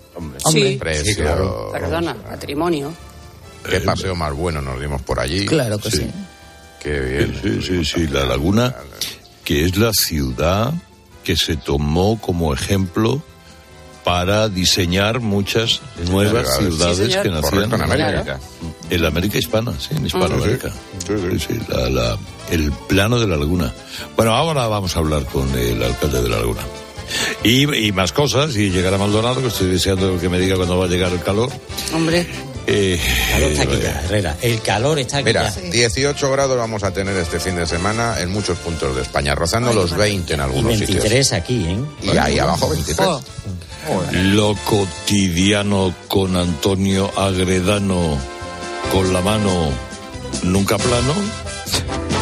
Sí. 0.50 0.78
Precio. 0.80 1.72
Perdona, 1.72 2.16
patrimonio. 2.16 2.94
Qué 3.70 3.82
paseo 3.82 4.16
más 4.16 4.34
bueno 4.34 4.62
nos 4.62 4.80
dimos 4.80 5.02
por 5.02 5.20
allí. 5.20 5.46
Claro 5.46 5.78
que 5.80 5.92
sí. 5.92 6.10
Qué 6.82 7.00
bien. 7.00 7.40
Sí, 7.42 7.62
sí, 7.62 7.86
sí, 7.86 8.08
la 8.08 8.26
laguna, 8.26 8.76
que 9.44 9.66
es 9.66 9.76
la 9.78 9.92
ciudad 9.92 10.74
que 11.24 11.36
se 11.36 11.58
tomó 11.58 12.22
como 12.22 12.54
ejemplo 12.54 13.24
para 14.06 14.48
diseñar 14.48 15.20
muchas 15.20 15.82
nuevas 16.10 16.48
Sí, 16.58 16.64
ciudades 16.66 17.18
que 17.18 17.30
nacían 17.30 17.74
en 17.74 17.82
América. 17.82 18.40
En 18.90 19.02
la 19.02 19.08
América 19.10 19.38
hispana, 19.40 19.74
sí, 19.80 19.90
en 19.96 20.06
Hispanoamérica. 20.06 20.70
Sí, 21.06 21.40
sí, 21.40 21.60
la- 21.68 21.90
la- 21.90 22.18
el 22.52 22.72
plano 22.72 23.20
de 23.20 23.28
la 23.28 23.36
laguna. 23.36 23.74
Bueno, 24.16 24.34
ahora 24.34 24.68
vamos 24.68 24.96
a 24.96 25.00
hablar 25.00 25.26
con 25.26 25.50
el 25.58 25.82
alcalde 25.84 26.22
de 26.22 26.30
la 26.30 26.38
laguna. 26.38 26.62
Y, 27.44 27.88
y 27.88 27.92
más 27.92 28.12
cosas, 28.14 28.56
y 28.56 28.70
llegar 28.70 28.94
a 28.94 28.98
Maldonado, 28.98 29.42
que 29.42 29.48
estoy 29.48 29.68
deseando 29.68 30.18
que 30.20 30.30
me 30.30 30.40
diga 30.40 30.56
cuándo 30.56 30.78
va 30.78 30.86
a 30.86 30.88
llegar 30.88 31.12
el 31.12 31.22
calor. 31.22 31.50
Hombre. 31.94 32.26
Eh, 32.68 33.00
El 33.00 33.32
calor 33.32 33.52
está 33.52 33.64
aquí 33.64 33.80
ya, 33.82 34.02
Herrera. 34.06 34.38
El 34.42 34.62
calor 34.62 35.00
está 35.00 35.18
aquí 35.18 35.26
Mira, 35.26 35.54
ya. 35.54 35.62
18 35.70 36.32
grados 36.32 36.58
vamos 36.58 36.84
a 36.84 36.92
tener 36.92 37.16
este 37.18 37.40
fin 37.40 37.56
de 37.56 37.68
semana 37.68 38.20
en 38.20 38.32
muchos 38.32 38.58
puntos 38.58 38.96
de 38.96 39.02
España, 39.04 39.36
rozando 39.36 39.72
los 39.74 39.96
20 39.96 40.34
en 40.34 40.40
Y 40.40 40.44
algunos 40.44 40.66
23 40.78 41.02
sitios. 41.28 41.34
aquí, 41.34 41.66
¿eh? 41.68 41.78
Y 42.14 42.18
ahí 42.18 42.40
abajo 42.40 42.70
23. 42.70 43.08
Lo 44.14 44.56
cotidiano 44.66 45.94
con 46.08 46.36
Antonio 46.36 47.12
Agredano 47.16 48.18
con 48.92 49.14
la 49.14 49.22
mano 49.22 49.70
nunca 50.44 50.78
plano 50.78 51.14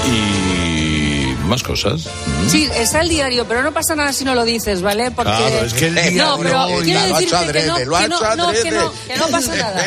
y 0.06 1.03
más 1.44 1.64
cosas. 1.64 2.02
¿Mm? 2.06 2.50
Sí, 2.50 2.70
está 2.76 3.02
el 3.02 3.10
diario, 3.10 3.46
pero 3.48 3.62
no 3.64 3.72
pasa 3.74 3.96
nada 3.96 4.14
si 4.14 4.24
no 4.26 4.34
lo 4.36 4.44
dices, 4.46 4.82
¿vale? 4.82 5.12
Porque 5.12 5.32
Claro, 5.32 5.66
es 5.66 5.74
que 5.74 5.88
el 5.88 5.96
no, 5.96 6.02
diario 6.02 6.38
pero 6.42 6.64
hoy 6.66 6.84
quiero 6.86 7.00
lo 7.00 7.06
ha 7.16 7.20
decirte 7.20 7.26
hecho 7.36 7.54
que 7.54 7.66
no, 7.68 7.78
lo 7.80 7.98
que 7.98 8.08
no, 8.08 8.52
que 8.52 8.72
no, 8.72 8.94
que 9.08 9.18
no 9.18 9.28
pasa 9.28 9.56
nada. 9.56 9.86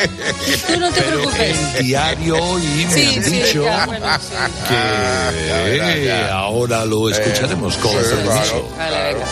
Tú 0.67 0.79
no 0.79 0.91
te 0.91 1.01
Pero 1.01 1.15
preocupes. 1.17 1.57
el 1.77 1.85
diario 1.85 2.35
hoy 2.43 2.61
me 2.61 2.93
Sí, 2.93 3.15
han 3.17 3.23
sí, 3.23 3.29
dicho 3.31 3.63
ya, 3.63 3.85
bueno, 3.85 4.05
sí. 4.19 4.35
que 4.69 5.77
ya, 5.77 5.95
ya. 5.97 6.33
ahora 6.33 6.85
lo 6.85 7.09
escucharemos 7.09 7.77
con 7.77 7.91
sí, 7.91 7.97
permiso. 7.97 8.23
claro. 8.33 8.69
Vale, 8.77 9.03
venga. 9.13 9.25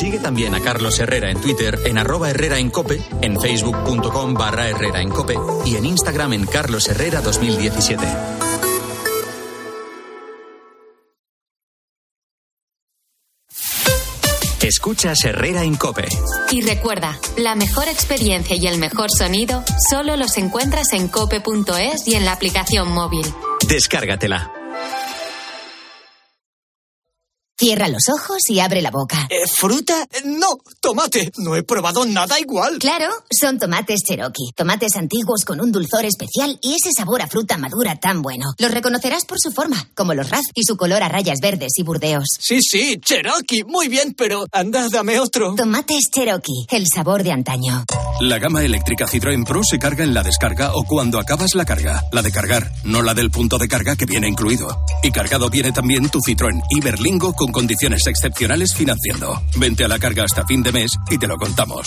Sigue 0.00 0.18
también 0.18 0.54
a 0.54 0.62
Carlos 0.62 0.98
Herrera 0.98 1.30
en 1.30 1.38
Twitter 1.42 1.78
en 1.84 1.98
arroba 1.98 2.30
Herrera 2.30 2.58
en 2.58 2.70
Cope, 2.70 3.02
en 3.20 3.38
facebook.com 3.38 4.32
barra 4.32 4.66
Herrera 4.66 5.02
en 5.02 5.10
Cope 5.10 5.34
y 5.66 5.76
en 5.76 5.84
Instagram 5.84 6.32
en 6.32 6.46
Carlos 6.46 6.88
Herrera 6.88 7.20
2017. 7.20 8.02
Escuchas 14.62 15.22
Herrera 15.26 15.64
en 15.64 15.76
Cope. 15.76 16.08
Y 16.50 16.62
recuerda, 16.62 17.18
la 17.36 17.54
mejor 17.54 17.86
experiencia 17.88 18.56
y 18.56 18.66
el 18.68 18.78
mejor 18.78 19.10
sonido 19.10 19.62
solo 19.90 20.16
los 20.16 20.38
encuentras 20.38 20.94
en 20.94 21.08
cope.es 21.08 22.08
y 22.08 22.14
en 22.14 22.24
la 22.24 22.32
aplicación 22.32 22.90
móvil. 22.90 23.26
Descárgatela. 23.68 24.59
Cierra 27.60 27.88
los 27.88 28.04
ojos 28.08 28.38
y 28.48 28.58
abre 28.60 28.80
la 28.80 28.90
boca. 28.90 29.28
¿Fruta? 29.54 30.08
No, 30.24 30.56
tomate. 30.80 31.30
No 31.36 31.56
he 31.56 31.62
probado 31.62 32.06
nada 32.06 32.40
igual. 32.40 32.78
Claro, 32.78 33.12
son 33.30 33.58
tomates 33.58 34.00
Cherokee. 34.02 34.52
Tomates 34.56 34.96
antiguos 34.96 35.44
con 35.44 35.60
un 35.60 35.70
dulzor 35.70 36.06
especial 36.06 36.58
y 36.62 36.72
ese 36.72 36.90
sabor 36.96 37.20
a 37.20 37.26
fruta 37.26 37.58
madura 37.58 37.96
tan 37.96 38.22
bueno. 38.22 38.46
Los 38.56 38.70
reconocerás 38.70 39.26
por 39.26 39.38
su 39.38 39.50
forma, 39.50 39.90
como 39.94 40.14
los 40.14 40.30
raz 40.30 40.44
y 40.54 40.64
su 40.64 40.78
color 40.78 41.02
a 41.02 41.10
rayas 41.10 41.40
verdes 41.42 41.72
y 41.76 41.82
burdeos. 41.82 42.24
Sí, 42.38 42.62
sí, 42.62 42.98
Cherokee. 42.98 43.64
Muy 43.64 43.88
bien, 43.88 44.14
pero 44.16 44.46
anda, 44.52 44.88
dame 44.88 45.20
otro. 45.20 45.54
Tomates 45.54 46.04
Cherokee, 46.10 46.64
el 46.70 46.86
sabor 46.86 47.22
de 47.22 47.32
antaño. 47.32 47.84
La 48.22 48.38
gama 48.38 48.64
eléctrica 48.64 49.06
Citroën 49.06 49.44
Pro 49.44 49.60
se 49.64 49.78
carga 49.78 50.02
en 50.02 50.14
la 50.14 50.22
descarga 50.22 50.70
o 50.72 50.84
cuando 50.84 51.18
acabas 51.18 51.54
la 51.54 51.66
carga. 51.66 52.04
La 52.10 52.22
de 52.22 52.32
cargar, 52.32 52.72
no 52.84 53.02
la 53.02 53.12
del 53.12 53.30
punto 53.30 53.58
de 53.58 53.68
carga 53.68 53.96
que 53.96 54.06
viene 54.06 54.28
incluido. 54.28 54.82
Y 55.02 55.10
cargado 55.10 55.50
viene 55.50 55.72
también 55.72 56.08
tu 56.08 56.20
Citroën 56.20 56.62
Iberlingo 56.70 57.34
con 57.34 57.49
condiciones 57.52 58.06
excepcionales 58.06 58.74
financiando. 58.74 59.42
Vente 59.56 59.84
a 59.84 59.88
la 59.88 59.98
carga 59.98 60.24
hasta 60.24 60.46
fin 60.46 60.62
de 60.62 60.72
mes 60.72 60.92
y 61.10 61.18
te 61.18 61.26
lo 61.26 61.36
contamos. 61.36 61.86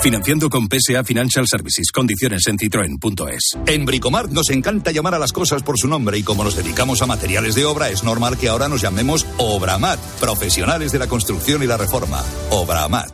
Financiando 0.00 0.48
con 0.48 0.68
PSA 0.68 1.02
Financial 1.02 1.44
Services. 1.46 1.90
Condiciones 1.90 2.46
en 2.46 2.56
citroen.es. 2.56 3.58
En 3.66 3.84
Bricomart 3.84 4.30
nos 4.30 4.48
encanta 4.50 4.92
llamar 4.92 5.14
a 5.14 5.18
las 5.18 5.32
cosas 5.32 5.62
por 5.62 5.76
su 5.76 5.88
nombre 5.88 6.16
y 6.18 6.22
como 6.22 6.44
nos 6.44 6.56
dedicamos 6.56 7.02
a 7.02 7.06
materiales 7.06 7.54
de 7.56 7.64
obra 7.64 7.90
es 7.90 8.04
normal 8.04 8.38
que 8.38 8.48
ahora 8.48 8.68
nos 8.68 8.80
llamemos 8.80 9.26
Obramat, 9.38 9.98
profesionales 10.20 10.92
de 10.92 11.00
la 11.00 11.08
construcción 11.08 11.62
y 11.62 11.66
la 11.66 11.76
reforma. 11.76 12.22
Obramat. 12.50 13.10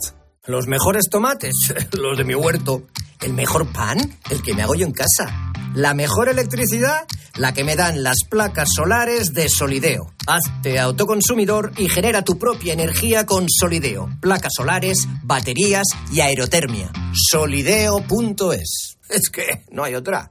Los 0.47 0.67
mejores 0.67 1.09
tomates, 1.11 1.55
los 1.93 2.19
de 2.19 2.25
mi 2.25 2.35
huerto. 2.35 2.83
El 3.21 3.33
mejor 3.33 3.67
pan, 3.73 3.99
el 4.31 4.43
que 4.43 4.55
me 4.55 4.63
hago 4.63 4.75
yo 4.75 4.87
en 4.87 4.93
casa. 4.93 5.53
La 5.75 5.95
mejor 5.95 6.29
electricidad, 6.29 7.05
la 7.37 7.53
que 7.53 7.65
me 7.65 7.77
dan 7.77 8.03
las 8.03 8.19
placas 8.29 8.69
solares 8.75 9.33
de 9.33 9.49
Solideo. 9.49 10.13
Hazte 10.27 10.79
autoconsumidor 10.79 11.73
y 11.77 11.89
genera 11.89 12.23
tu 12.23 12.39
propia 12.39 12.73
energía 12.73 13.27
con 13.27 13.47
Solideo. 13.49 14.09
Placas 14.21 14.53
solares, 14.57 15.09
baterías 15.23 15.87
y 16.13 16.21
aerotermia. 16.21 16.93
Solideo.es. 17.13 18.99
Es 19.09 19.29
que 19.31 19.65
no 19.71 19.85
hay 19.85 19.95
otra. 19.95 20.31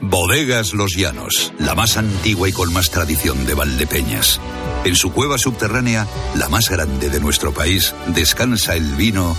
Bodegas 0.00 0.74
Los 0.74 0.96
Llanos, 0.96 1.52
la 1.58 1.74
más 1.74 1.96
antigua 1.96 2.48
y 2.48 2.52
con 2.52 2.72
más 2.72 2.90
tradición 2.90 3.46
de 3.46 3.54
Valdepeñas. 3.54 4.38
En 4.84 4.96
su 4.96 5.12
cueva 5.12 5.38
subterránea, 5.38 6.06
la 6.36 6.48
más 6.50 6.68
grande 6.68 7.08
de 7.08 7.20
nuestro 7.20 7.54
país, 7.54 7.94
descansa 8.08 8.76
el 8.76 8.94
vino 8.96 9.34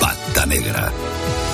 Pata 0.00 0.46
Negra, 0.46 0.90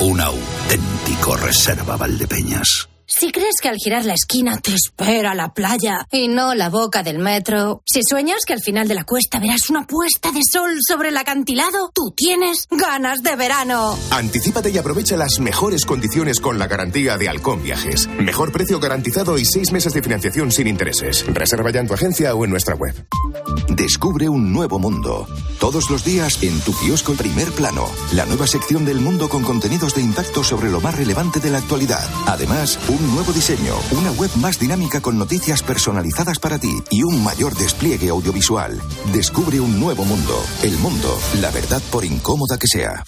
un 0.02 0.20
auténtico 0.20 1.36
reserva 1.36 1.96
Valdepeñas. 1.96 2.91
Si 3.18 3.30
crees 3.30 3.56
que 3.60 3.68
al 3.68 3.76
girar 3.76 4.06
la 4.06 4.14
esquina 4.14 4.56
te 4.56 4.74
espera 4.74 5.34
la 5.34 5.52
playa 5.52 6.06
y 6.10 6.28
no 6.28 6.54
la 6.54 6.70
boca 6.70 7.02
del 7.02 7.18
metro, 7.18 7.82
si 7.84 8.00
sueñas 8.08 8.40
que 8.46 8.54
al 8.54 8.62
final 8.62 8.88
de 8.88 8.94
la 8.94 9.04
cuesta 9.04 9.38
verás 9.38 9.68
una 9.68 9.86
puesta 9.86 10.32
de 10.32 10.40
sol 10.50 10.70
sobre 10.80 11.10
el 11.10 11.16
acantilado, 11.18 11.90
tú 11.94 12.12
tienes 12.16 12.66
ganas 12.70 13.22
de 13.22 13.36
verano. 13.36 13.98
Anticípate 14.10 14.70
y 14.70 14.78
aprovecha 14.78 15.16
las 15.18 15.40
mejores 15.40 15.84
condiciones 15.84 16.40
con 16.40 16.58
la 16.58 16.66
garantía 16.66 17.18
de 17.18 17.28
Halcón 17.28 17.62
Viajes. 17.62 18.08
Mejor 18.18 18.50
precio 18.50 18.80
garantizado 18.80 19.36
y 19.36 19.44
seis 19.44 19.72
meses 19.72 19.92
de 19.92 20.02
financiación 20.02 20.50
sin 20.50 20.66
intereses. 20.66 21.24
Reserva 21.26 21.70
ya 21.70 21.80
en 21.80 21.88
tu 21.88 21.94
agencia 21.94 22.34
o 22.34 22.44
en 22.44 22.50
nuestra 22.50 22.74
web. 22.76 22.94
Descubre 23.68 24.28
un 24.28 24.52
nuevo 24.52 24.78
mundo. 24.78 25.26
Todos 25.60 25.90
los 25.90 26.02
días 26.04 26.42
en 26.42 26.58
tu 26.60 26.72
kiosco 26.72 27.12
Primer 27.12 27.52
Plano. 27.52 27.88
La 28.14 28.24
nueva 28.24 28.46
sección 28.46 28.84
del 28.84 29.00
mundo 29.00 29.28
con 29.28 29.42
contenidos 29.42 29.94
de 29.94 30.00
impacto 30.00 30.42
sobre 30.42 30.70
lo 30.70 30.80
más 30.80 30.96
relevante 30.96 31.40
de 31.40 31.50
la 31.50 31.58
actualidad. 31.58 32.08
Además, 32.26 32.78
un 33.02 33.14
nuevo 33.14 33.32
diseño, 33.32 33.74
una 33.92 34.12
web 34.12 34.30
más 34.36 34.58
dinámica 34.58 35.00
con 35.00 35.18
noticias 35.18 35.62
personalizadas 35.62 36.38
para 36.38 36.58
ti 36.58 36.72
y 36.90 37.02
un 37.02 37.22
mayor 37.22 37.54
despliegue 37.54 38.10
audiovisual. 38.10 38.80
Descubre 39.12 39.60
un 39.60 39.80
nuevo 39.80 40.04
mundo. 40.04 40.40
El 40.62 40.76
mundo, 40.78 41.18
la 41.40 41.50
verdad 41.50 41.82
por 41.90 42.04
incómoda 42.04 42.58
que 42.58 42.68
sea. 42.68 43.04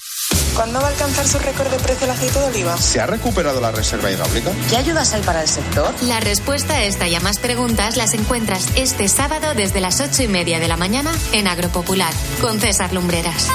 ¿Cuándo 0.54 0.80
va 0.80 0.86
a 0.86 0.90
alcanzar 0.90 1.26
su 1.26 1.38
récord 1.38 1.68
de 1.68 1.78
precio 1.78 2.04
el 2.04 2.10
aceite 2.10 2.38
de 2.38 2.46
oliva? 2.46 2.76
¿Se 2.76 3.00
ha 3.00 3.06
recuperado 3.06 3.60
la 3.60 3.70
reserva 3.72 4.10
hidráulica? 4.10 4.52
¿Qué 4.68 4.76
ayudas 4.76 5.12
hay 5.12 5.22
para 5.22 5.42
el 5.42 5.48
sector? 5.48 5.94
La 6.02 6.20
respuesta 6.20 6.74
a 6.74 6.84
esta 6.84 7.08
y 7.08 7.14
a 7.14 7.20
más 7.20 7.38
preguntas 7.38 7.96
las 7.96 8.14
encuentras 8.14 8.68
este 8.76 9.08
sábado 9.08 9.54
desde 9.54 9.80
las 9.80 10.00
ocho 10.00 10.22
y 10.22 10.28
media 10.28 10.58
de 10.60 10.68
la 10.68 10.76
mañana 10.76 11.12
en 11.32 11.46
Agropopular 11.46 12.12
con 12.40 12.60
César 12.60 12.92
Lumbreras. 12.92 13.48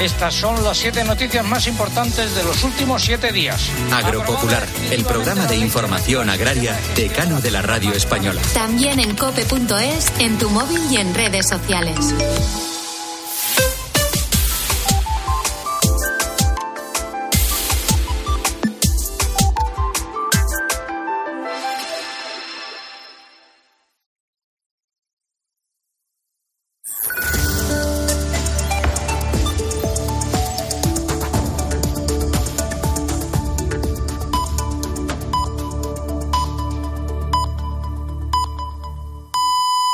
Estas 0.00 0.34
son 0.34 0.62
las 0.64 0.78
siete 0.78 1.04
noticias 1.04 1.44
más 1.46 1.66
importantes 1.66 2.34
de 2.34 2.42
los 2.42 2.64
últimos 2.64 3.02
siete 3.02 3.32
días. 3.32 3.70
Agropopular, 3.92 4.66
el 4.90 5.04
programa 5.04 5.46
de 5.46 5.56
información 5.56 6.28
agraria 6.28 6.78
decano 6.96 7.40
de 7.40 7.50
la 7.52 7.62
radio 7.62 7.92
española. 7.92 8.42
También 8.54 8.98
en 8.98 9.14
cope.es, 9.14 10.12
en 10.18 10.38
tu 10.38 10.50
móvil 10.50 10.80
y 10.90 10.96
en 10.96 11.14
redes 11.14 11.48
sociales. 11.48 12.14